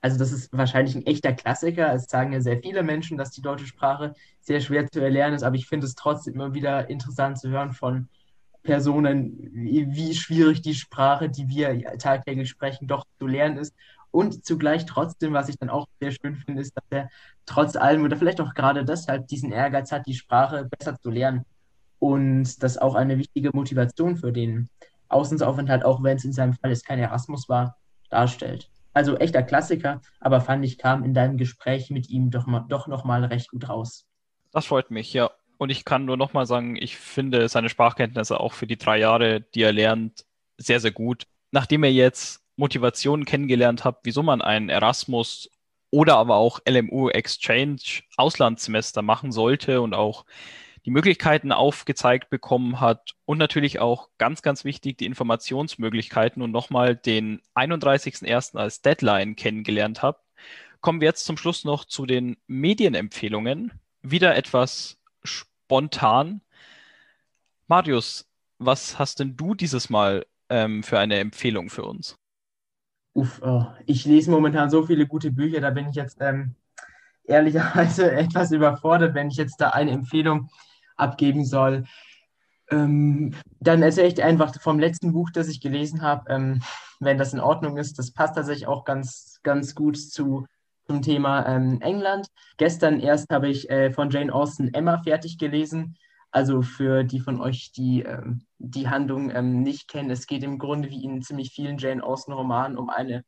Also 0.00 0.18
das 0.18 0.32
ist 0.32 0.52
wahrscheinlich 0.52 0.96
ein 0.96 1.06
echter 1.06 1.32
Klassiker. 1.32 1.94
Es 1.94 2.06
sagen 2.06 2.32
ja 2.32 2.40
sehr 2.40 2.58
viele 2.60 2.82
Menschen, 2.82 3.16
dass 3.16 3.30
die 3.30 3.42
deutsche 3.42 3.66
Sprache 3.66 4.14
sehr 4.40 4.60
schwer 4.60 4.90
zu 4.90 4.98
erlernen 4.98 5.36
ist, 5.36 5.44
aber 5.44 5.54
ich 5.54 5.68
finde 5.68 5.86
es 5.86 5.94
trotzdem 5.94 6.34
immer 6.34 6.54
wieder 6.54 6.90
interessant 6.90 7.38
zu 7.38 7.48
hören 7.48 7.72
von 7.72 8.08
Personen, 8.64 9.48
wie, 9.52 9.94
wie 9.94 10.12
schwierig 10.16 10.60
die 10.60 10.74
Sprache, 10.74 11.28
die 11.28 11.46
wir 11.46 11.98
tagtäglich 11.98 12.48
sprechen, 12.48 12.88
doch 12.88 13.04
zu 13.20 13.28
lernen 13.28 13.58
ist. 13.58 13.76
Und 14.10 14.44
zugleich 14.44 14.86
trotzdem, 14.86 15.34
was 15.34 15.48
ich 15.48 15.56
dann 15.56 15.70
auch 15.70 15.86
sehr 16.00 16.10
schön 16.10 16.34
finde, 16.34 16.62
ist, 16.62 16.76
dass 16.76 16.84
er 16.90 17.08
trotz 17.44 17.76
allem 17.76 18.02
oder 18.02 18.16
vielleicht 18.16 18.40
auch 18.40 18.54
gerade 18.54 18.84
deshalb 18.84 19.28
diesen 19.28 19.52
Ehrgeiz 19.52 19.92
hat, 19.92 20.08
die 20.08 20.14
Sprache 20.14 20.68
besser 20.68 20.98
zu 20.98 21.10
lernen. 21.10 21.44
Und 21.98 22.62
das 22.62 22.78
auch 22.78 22.94
eine 22.94 23.18
wichtige 23.18 23.50
Motivation 23.52 24.16
für 24.16 24.32
den 24.32 24.68
Auslandsaufenthalt, 25.08 25.84
auch 25.84 26.02
wenn 26.02 26.16
es 26.16 26.24
in 26.24 26.32
seinem 26.32 26.54
Fall 26.54 26.70
jetzt 26.70 26.86
kein 26.86 26.98
Erasmus 26.98 27.48
war, 27.48 27.76
darstellt. 28.10 28.70
Also 28.92 29.16
echter 29.16 29.42
Klassiker, 29.42 30.00
aber 30.20 30.40
fand 30.40 30.64
ich, 30.64 30.78
kam 30.78 31.04
in 31.04 31.14
deinem 31.14 31.36
Gespräch 31.36 31.90
mit 31.90 32.08
ihm 32.08 32.30
doch, 32.30 32.46
mal, 32.46 32.64
doch 32.68 32.86
nochmal 32.86 33.24
recht 33.24 33.50
gut 33.50 33.68
raus. 33.68 34.06
Das 34.52 34.66
freut 34.66 34.90
mich, 34.90 35.12
ja. 35.12 35.30
Und 35.58 35.70
ich 35.70 35.84
kann 35.84 36.04
nur 36.04 36.16
nochmal 36.16 36.46
sagen, 36.46 36.76
ich 36.76 36.96
finde 36.96 37.48
seine 37.48 37.68
Sprachkenntnisse 37.68 38.40
auch 38.40 38.52
für 38.52 38.66
die 38.66 38.76
drei 38.76 38.98
Jahre, 38.98 39.40
die 39.40 39.62
er 39.62 39.72
lernt, 39.72 40.24
sehr, 40.58 40.80
sehr 40.80 40.90
gut. 40.90 41.26
Nachdem 41.50 41.84
er 41.84 41.92
jetzt 41.92 42.42
Motivationen 42.56 43.24
kennengelernt 43.24 43.84
hat, 43.84 44.00
wieso 44.02 44.22
man 44.22 44.42
einen 44.42 44.68
Erasmus 44.68 45.50
oder 45.90 46.16
aber 46.16 46.36
auch 46.36 46.60
LMU 46.68 47.10
Exchange 47.10 48.02
Auslandssemester 48.16 49.02
machen 49.02 49.32
sollte 49.32 49.80
und 49.80 49.94
auch 49.94 50.24
die 50.86 50.92
Möglichkeiten 50.92 51.50
aufgezeigt 51.50 52.30
bekommen 52.30 52.80
hat 52.80 53.16
und 53.24 53.38
natürlich 53.38 53.80
auch 53.80 54.08
ganz, 54.18 54.40
ganz 54.40 54.64
wichtig 54.64 54.96
die 54.96 55.06
Informationsmöglichkeiten 55.06 56.42
und 56.42 56.52
nochmal 56.52 56.94
den 56.94 57.42
31.01. 57.56 58.56
als 58.56 58.82
Deadline 58.82 59.34
kennengelernt 59.34 60.02
habt, 60.02 60.24
kommen 60.80 61.00
wir 61.00 61.08
jetzt 61.08 61.24
zum 61.24 61.36
Schluss 61.36 61.64
noch 61.64 61.86
zu 61.86 62.06
den 62.06 62.36
Medienempfehlungen. 62.46 63.72
Wieder 64.02 64.36
etwas 64.36 64.96
spontan. 65.24 66.40
Marius, 67.66 68.30
was 68.58 68.96
hast 68.96 69.18
denn 69.18 69.36
du 69.36 69.56
dieses 69.56 69.90
Mal 69.90 70.24
ähm, 70.48 70.84
für 70.84 71.00
eine 71.00 71.18
Empfehlung 71.18 71.68
für 71.68 71.82
uns? 71.82 72.16
Uff, 73.12 73.42
oh, 73.42 73.66
ich 73.86 74.04
lese 74.04 74.30
momentan 74.30 74.70
so 74.70 74.86
viele 74.86 75.08
gute 75.08 75.32
Bücher, 75.32 75.60
da 75.60 75.70
bin 75.70 75.88
ich 75.88 75.96
jetzt 75.96 76.18
ähm, 76.20 76.54
ehrlicherweise 77.24 78.12
etwas 78.16 78.52
überfordert, 78.52 79.16
wenn 79.16 79.26
ich 79.26 79.36
jetzt 79.36 79.60
da 79.60 79.70
eine 79.70 79.90
Empfehlung 79.90 80.48
abgeben 80.96 81.44
soll. 81.44 81.84
Ähm, 82.70 83.34
dann 83.60 83.82
erzähle 83.82 84.08
ich 84.08 84.14
dir 84.14 84.26
einfach 84.26 84.60
vom 84.60 84.78
letzten 84.78 85.12
Buch, 85.12 85.30
das 85.32 85.48
ich 85.48 85.60
gelesen 85.60 86.02
habe, 86.02 86.30
ähm, 86.30 86.62
wenn 86.98 87.18
das 87.18 87.32
in 87.32 87.40
Ordnung 87.40 87.76
ist. 87.76 87.98
Das 87.98 88.12
passt 88.12 88.34
tatsächlich 88.34 88.66
auch 88.66 88.84
ganz, 88.84 89.40
ganz 89.42 89.74
gut 89.74 89.96
zu, 89.96 90.46
zum 90.86 91.02
Thema 91.02 91.46
ähm, 91.46 91.80
England. 91.80 92.26
Gestern 92.56 93.00
erst 93.00 93.30
habe 93.30 93.48
ich 93.48 93.70
äh, 93.70 93.92
von 93.92 94.10
Jane 94.10 94.32
Austen 94.32 94.74
Emma 94.74 94.98
fertig 95.02 95.38
gelesen. 95.38 95.96
Also 96.32 96.60
für 96.62 97.04
die 97.04 97.20
von 97.20 97.40
euch, 97.40 97.72
die 97.72 98.02
ähm, 98.02 98.42
die 98.58 98.88
Handlung 98.88 99.30
ähm, 99.30 99.62
nicht 99.62 99.88
kennen, 99.88 100.10
es 100.10 100.26
geht 100.26 100.42
im 100.42 100.58
Grunde 100.58 100.90
wie 100.90 101.04
in 101.04 101.22
ziemlich 101.22 101.50
vielen 101.50 101.78
Jane 101.78 102.02
Austen-Romanen 102.02 102.76
um 102.76 102.90
eine 102.90 103.24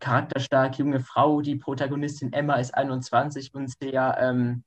charakterstarke 0.00 0.78
junge 0.78 1.00
Frau. 1.00 1.40
Die 1.42 1.56
Protagonistin 1.56 2.32
Emma 2.32 2.54
ist 2.56 2.74
21 2.74 3.54
und 3.54 3.70
sehr, 3.80 4.16
ähm, 4.20 4.64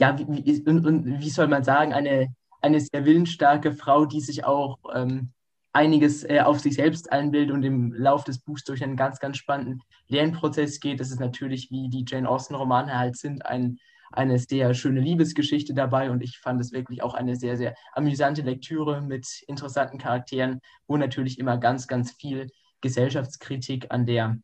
ja, 0.00 0.18
wie, 0.18 0.26
wie, 0.44 0.62
und, 0.68 0.86
und, 0.86 1.20
wie 1.20 1.30
soll 1.30 1.46
man 1.46 1.62
sagen, 1.62 1.92
eine, 1.92 2.34
eine 2.62 2.80
sehr 2.80 3.04
willensstarke 3.04 3.72
Frau, 3.72 4.06
die 4.06 4.20
sich 4.20 4.44
auch 4.44 4.78
ähm, 4.94 5.32
einiges 5.72 6.24
äh, 6.24 6.40
auf 6.40 6.58
sich 6.60 6.74
selbst 6.74 7.12
einbildet 7.12 7.52
und 7.52 7.62
im 7.62 7.92
Lauf 7.92 8.24
des 8.24 8.38
Buchs 8.40 8.64
durch 8.64 8.82
einen 8.82 8.96
ganz, 8.96 9.20
ganz 9.20 9.36
spannenden 9.36 9.82
Lernprozess 10.08 10.80
geht. 10.80 11.00
Das 11.00 11.10
ist 11.10 11.20
natürlich, 11.20 11.70
wie 11.70 11.88
die 11.88 12.04
Jane 12.08 12.28
Austen-Romane 12.28 12.98
halt 12.98 13.16
sind, 13.16 13.46
ein 13.46 13.78
eine 14.12 14.38
sehr 14.38 14.74
schöne 14.74 15.00
Liebesgeschichte 15.00 15.72
dabei 15.72 16.10
und 16.10 16.20
ich 16.22 16.38
fand 16.38 16.60
es 16.60 16.72
wirklich 16.72 17.00
auch 17.00 17.14
eine 17.14 17.36
sehr, 17.36 17.56
sehr 17.56 17.74
amüsante 17.92 18.42
Lektüre 18.42 19.02
mit 19.02 19.44
interessanten 19.46 19.98
Charakteren, 19.98 20.60
wo 20.88 20.96
natürlich 20.96 21.38
immer 21.38 21.58
ganz, 21.58 21.86
ganz 21.86 22.10
viel 22.10 22.48
Gesellschaftskritik 22.80 23.86
an 23.90 24.06
der 24.06 24.38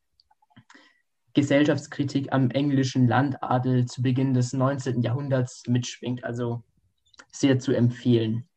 Gesellschaftskritik 1.37 2.33
am 2.33 2.51
englischen 2.51 3.07
Landadel 3.07 3.85
zu 3.85 4.01
Beginn 4.01 4.33
des 4.33 4.55
19. 4.55 5.03
Jahrhunderts 5.03 5.65
mitschwingt. 5.69 6.25
Also 6.25 6.63
sehr 7.31 7.59
zu 7.59 7.73
empfehlen. 7.73 8.49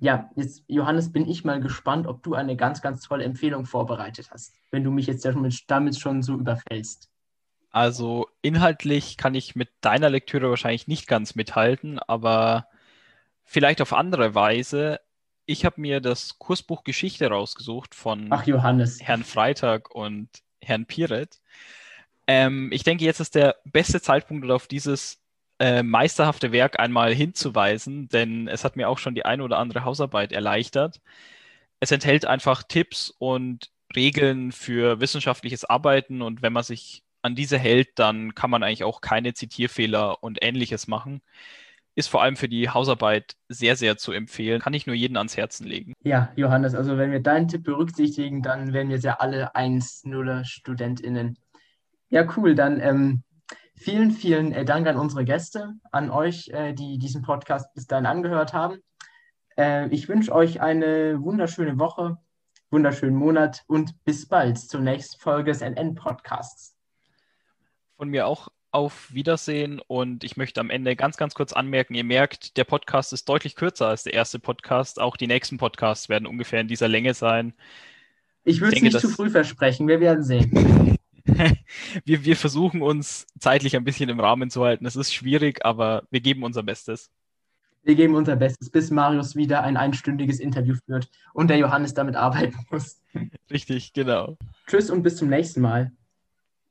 Ja, 0.00 0.30
jetzt, 0.34 0.64
Johannes, 0.66 1.12
bin 1.12 1.28
ich 1.28 1.44
mal 1.44 1.60
gespannt, 1.60 2.06
ob 2.06 2.22
du 2.22 2.34
eine 2.34 2.56
ganz, 2.56 2.80
ganz 2.80 3.02
tolle 3.02 3.24
Empfehlung 3.24 3.66
vorbereitet 3.66 4.30
hast, 4.30 4.54
wenn 4.70 4.82
du 4.82 4.90
mich 4.90 5.06
jetzt 5.06 5.26
damit 5.68 5.98
schon 5.98 6.22
so 6.22 6.34
überfällst. 6.34 7.10
Also 7.70 8.28
inhaltlich 8.40 9.18
kann 9.18 9.34
ich 9.34 9.54
mit 9.54 9.68
deiner 9.82 10.08
Lektüre 10.08 10.48
wahrscheinlich 10.48 10.88
nicht 10.88 11.06
ganz 11.06 11.34
mithalten, 11.34 11.98
aber 11.98 12.66
vielleicht 13.44 13.82
auf 13.82 13.92
andere 13.92 14.34
Weise. 14.34 15.00
ich 15.44 15.66
habe 15.66 15.80
mir 15.82 16.00
das 16.00 16.38
Kursbuch 16.38 16.82
Geschichte 16.82 17.28
rausgesucht 17.28 17.94
von 17.94 18.28
Ach. 18.30 18.46
Herrn 18.46 19.22
Freitag 19.22 19.94
und 19.94 20.30
Herrn 20.62 20.86
Piret. 20.86 21.40
Ähm, 22.26 22.70
ich 22.72 22.82
denke, 22.82 23.04
jetzt 23.04 23.20
ist 23.20 23.34
der 23.34 23.56
beste 23.64 24.00
Zeitpunkt, 24.00 24.50
auf 24.50 24.66
dieses 24.66 25.20
äh, 25.58 25.82
meisterhafte 25.82 26.52
Werk 26.52 26.78
einmal 26.78 27.14
hinzuweisen, 27.14 28.08
denn 28.08 28.48
es 28.48 28.64
hat 28.64 28.76
mir 28.76 28.88
auch 28.88 28.98
schon 28.98 29.14
die 29.14 29.24
eine 29.24 29.42
oder 29.42 29.58
andere 29.58 29.84
Hausarbeit 29.84 30.32
erleichtert. 30.32 31.00
Es 31.80 31.92
enthält 31.92 32.24
einfach 32.26 32.62
Tipps 32.62 33.10
und 33.18 33.70
Regeln 33.94 34.52
für 34.52 35.00
wissenschaftliches 35.00 35.64
Arbeiten 35.64 36.22
und 36.22 36.42
wenn 36.42 36.52
man 36.52 36.64
sich 36.64 37.04
an 37.22 37.34
diese 37.34 37.58
hält, 37.58 37.98
dann 37.98 38.34
kann 38.34 38.50
man 38.50 38.62
eigentlich 38.62 38.84
auch 38.84 39.00
keine 39.00 39.34
Zitierfehler 39.34 40.22
und 40.22 40.38
ähnliches 40.42 40.86
machen. 40.86 41.22
Ist 41.94 42.08
vor 42.08 42.22
allem 42.22 42.36
für 42.36 42.48
die 42.48 42.68
Hausarbeit 42.68 43.36
sehr, 43.48 43.74
sehr 43.74 43.96
zu 43.96 44.12
empfehlen. 44.12 44.60
Kann 44.60 44.74
ich 44.74 44.86
nur 44.86 44.94
jeden 44.94 45.16
ans 45.16 45.36
Herzen 45.36 45.66
legen. 45.66 45.94
Ja, 46.04 46.30
Johannes, 46.36 46.74
also 46.74 46.98
wenn 46.98 47.10
wir 47.10 47.20
deinen 47.20 47.48
Tipp 47.48 47.64
berücksichtigen, 47.64 48.42
dann 48.42 48.74
wären 48.74 48.90
wir 48.90 48.98
ja 48.98 49.14
alle 49.14 49.54
1-0-StudentInnen. 49.54 51.36
Ja, 52.08 52.26
cool. 52.36 52.54
Dann 52.54 52.80
ähm, 52.80 53.22
vielen, 53.74 54.10
vielen 54.10 54.52
äh, 54.52 54.64
Dank 54.64 54.86
an 54.86 54.96
unsere 54.96 55.24
Gäste, 55.24 55.74
an 55.92 56.10
euch, 56.10 56.48
äh, 56.48 56.72
die 56.72 56.98
diesen 56.98 57.22
Podcast 57.22 57.72
bis 57.74 57.86
dahin 57.86 58.06
angehört 58.06 58.52
haben. 58.52 58.78
Äh, 59.56 59.88
ich 59.88 60.08
wünsche 60.08 60.34
euch 60.34 60.60
eine 60.60 61.20
wunderschöne 61.20 61.78
Woche, 61.78 62.18
wunderschönen 62.70 63.16
Monat 63.16 63.62
und 63.66 64.04
bis 64.04 64.28
bald 64.28 64.58
zur 64.58 64.80
nächsten 64.80 65.20
Folge 65.20 65.52
des 65.52 65.60
NN-Podcasts. 65.60 66.76
Von 67.96 68.10
mir 68.10 68.26
auch 68.26 68.48
auf 68.72 69.12
Wiedersehen 69.14 69.80
und 69.86 70.22
ich 70.22 70.36
möchte 70.36 70.60
am 70.60 70.68
Ende 70.68 70.96
ganz, 70.96 71.16
ganz 71.16 71.34
kurz 71.34 71.54
anmerken, 71.54 71.94
ihr 71.94 72.04
merkt, 72.04 72.58
der 72.58 72.64
Podcast 72.64 73.14
ist 73.14 73.26
deutlich 73.26 73.56
kürzer 73.56 73.88
als 73.88 74.02
der 74.02 74.12
erste 74.12 74.38
Podcast. 74.38 75.00
Auch 75.00 75.16
die 75.16 75.26
nächsten 75.26 75.56
Podcasts 75.56 76.10
werden 76.10 76.26
ungefähr 76.26 76.60
in 76.60 76.68
dieser 76.68 76.88
Länge 76.88 77.14
sein. 77.14 77.54
Ich 78.44 78.60
würde 78.60 78.76
es 78.76 78.82
nicht 78.82 79.00
zu 79.00 79.08
früh 79.08 79.30
versprechen, 79.30 79.88
wir 79.88 80.00
werden 80.00 80.22
sehen. 80.22 80.95
wir, 82.04 82.24
wir 82.24 82.36
versuchen 82.36 82.82
uns 82.82 83.26
zeitlich 83.38 83.76
ein 83.76 83.84
bisschen 83.84 84.08
im 84.08 84.20
Rahmen 84.20 84.50
zu 84.50 84.64
halten. 84.64 84.86
Es 84.86 84.96
ist 84.96 85.12
schwierig, 85.12 85.64
aber 85.64 86.02
wir 86.10 86.20
geben 86.20 86.42
unser 86.42 86.62
Bestes. 86.62 87.10
Wir 87.82 87.94
geben 87.94 88.16
unser 88.16 88.34
Bestes, 88.34 88.68
bis 88.68 88.90
Marius 88.90 89.36
wieder 89.36 89.62
ein 89.62 89.76
einstündiges 89.76 90.40
Interview 90.40 90.74
führt 90.86 91.08
und 91.32 91.48
der 91.48 91.58
Johannes 91.58 91.94
damit 91.94 92.16
arbeiten 92.16 92.56
muss. 92.70 93.00
Richtig, 93.50 93.92
genau. 93.92 94.36
Tschüss 94.66 94.90
und 94.90 95.02
bis 95.02 95.16
zum 95.16 95.28
nächsten 95.28 95.60
Mal. 95.60 95.92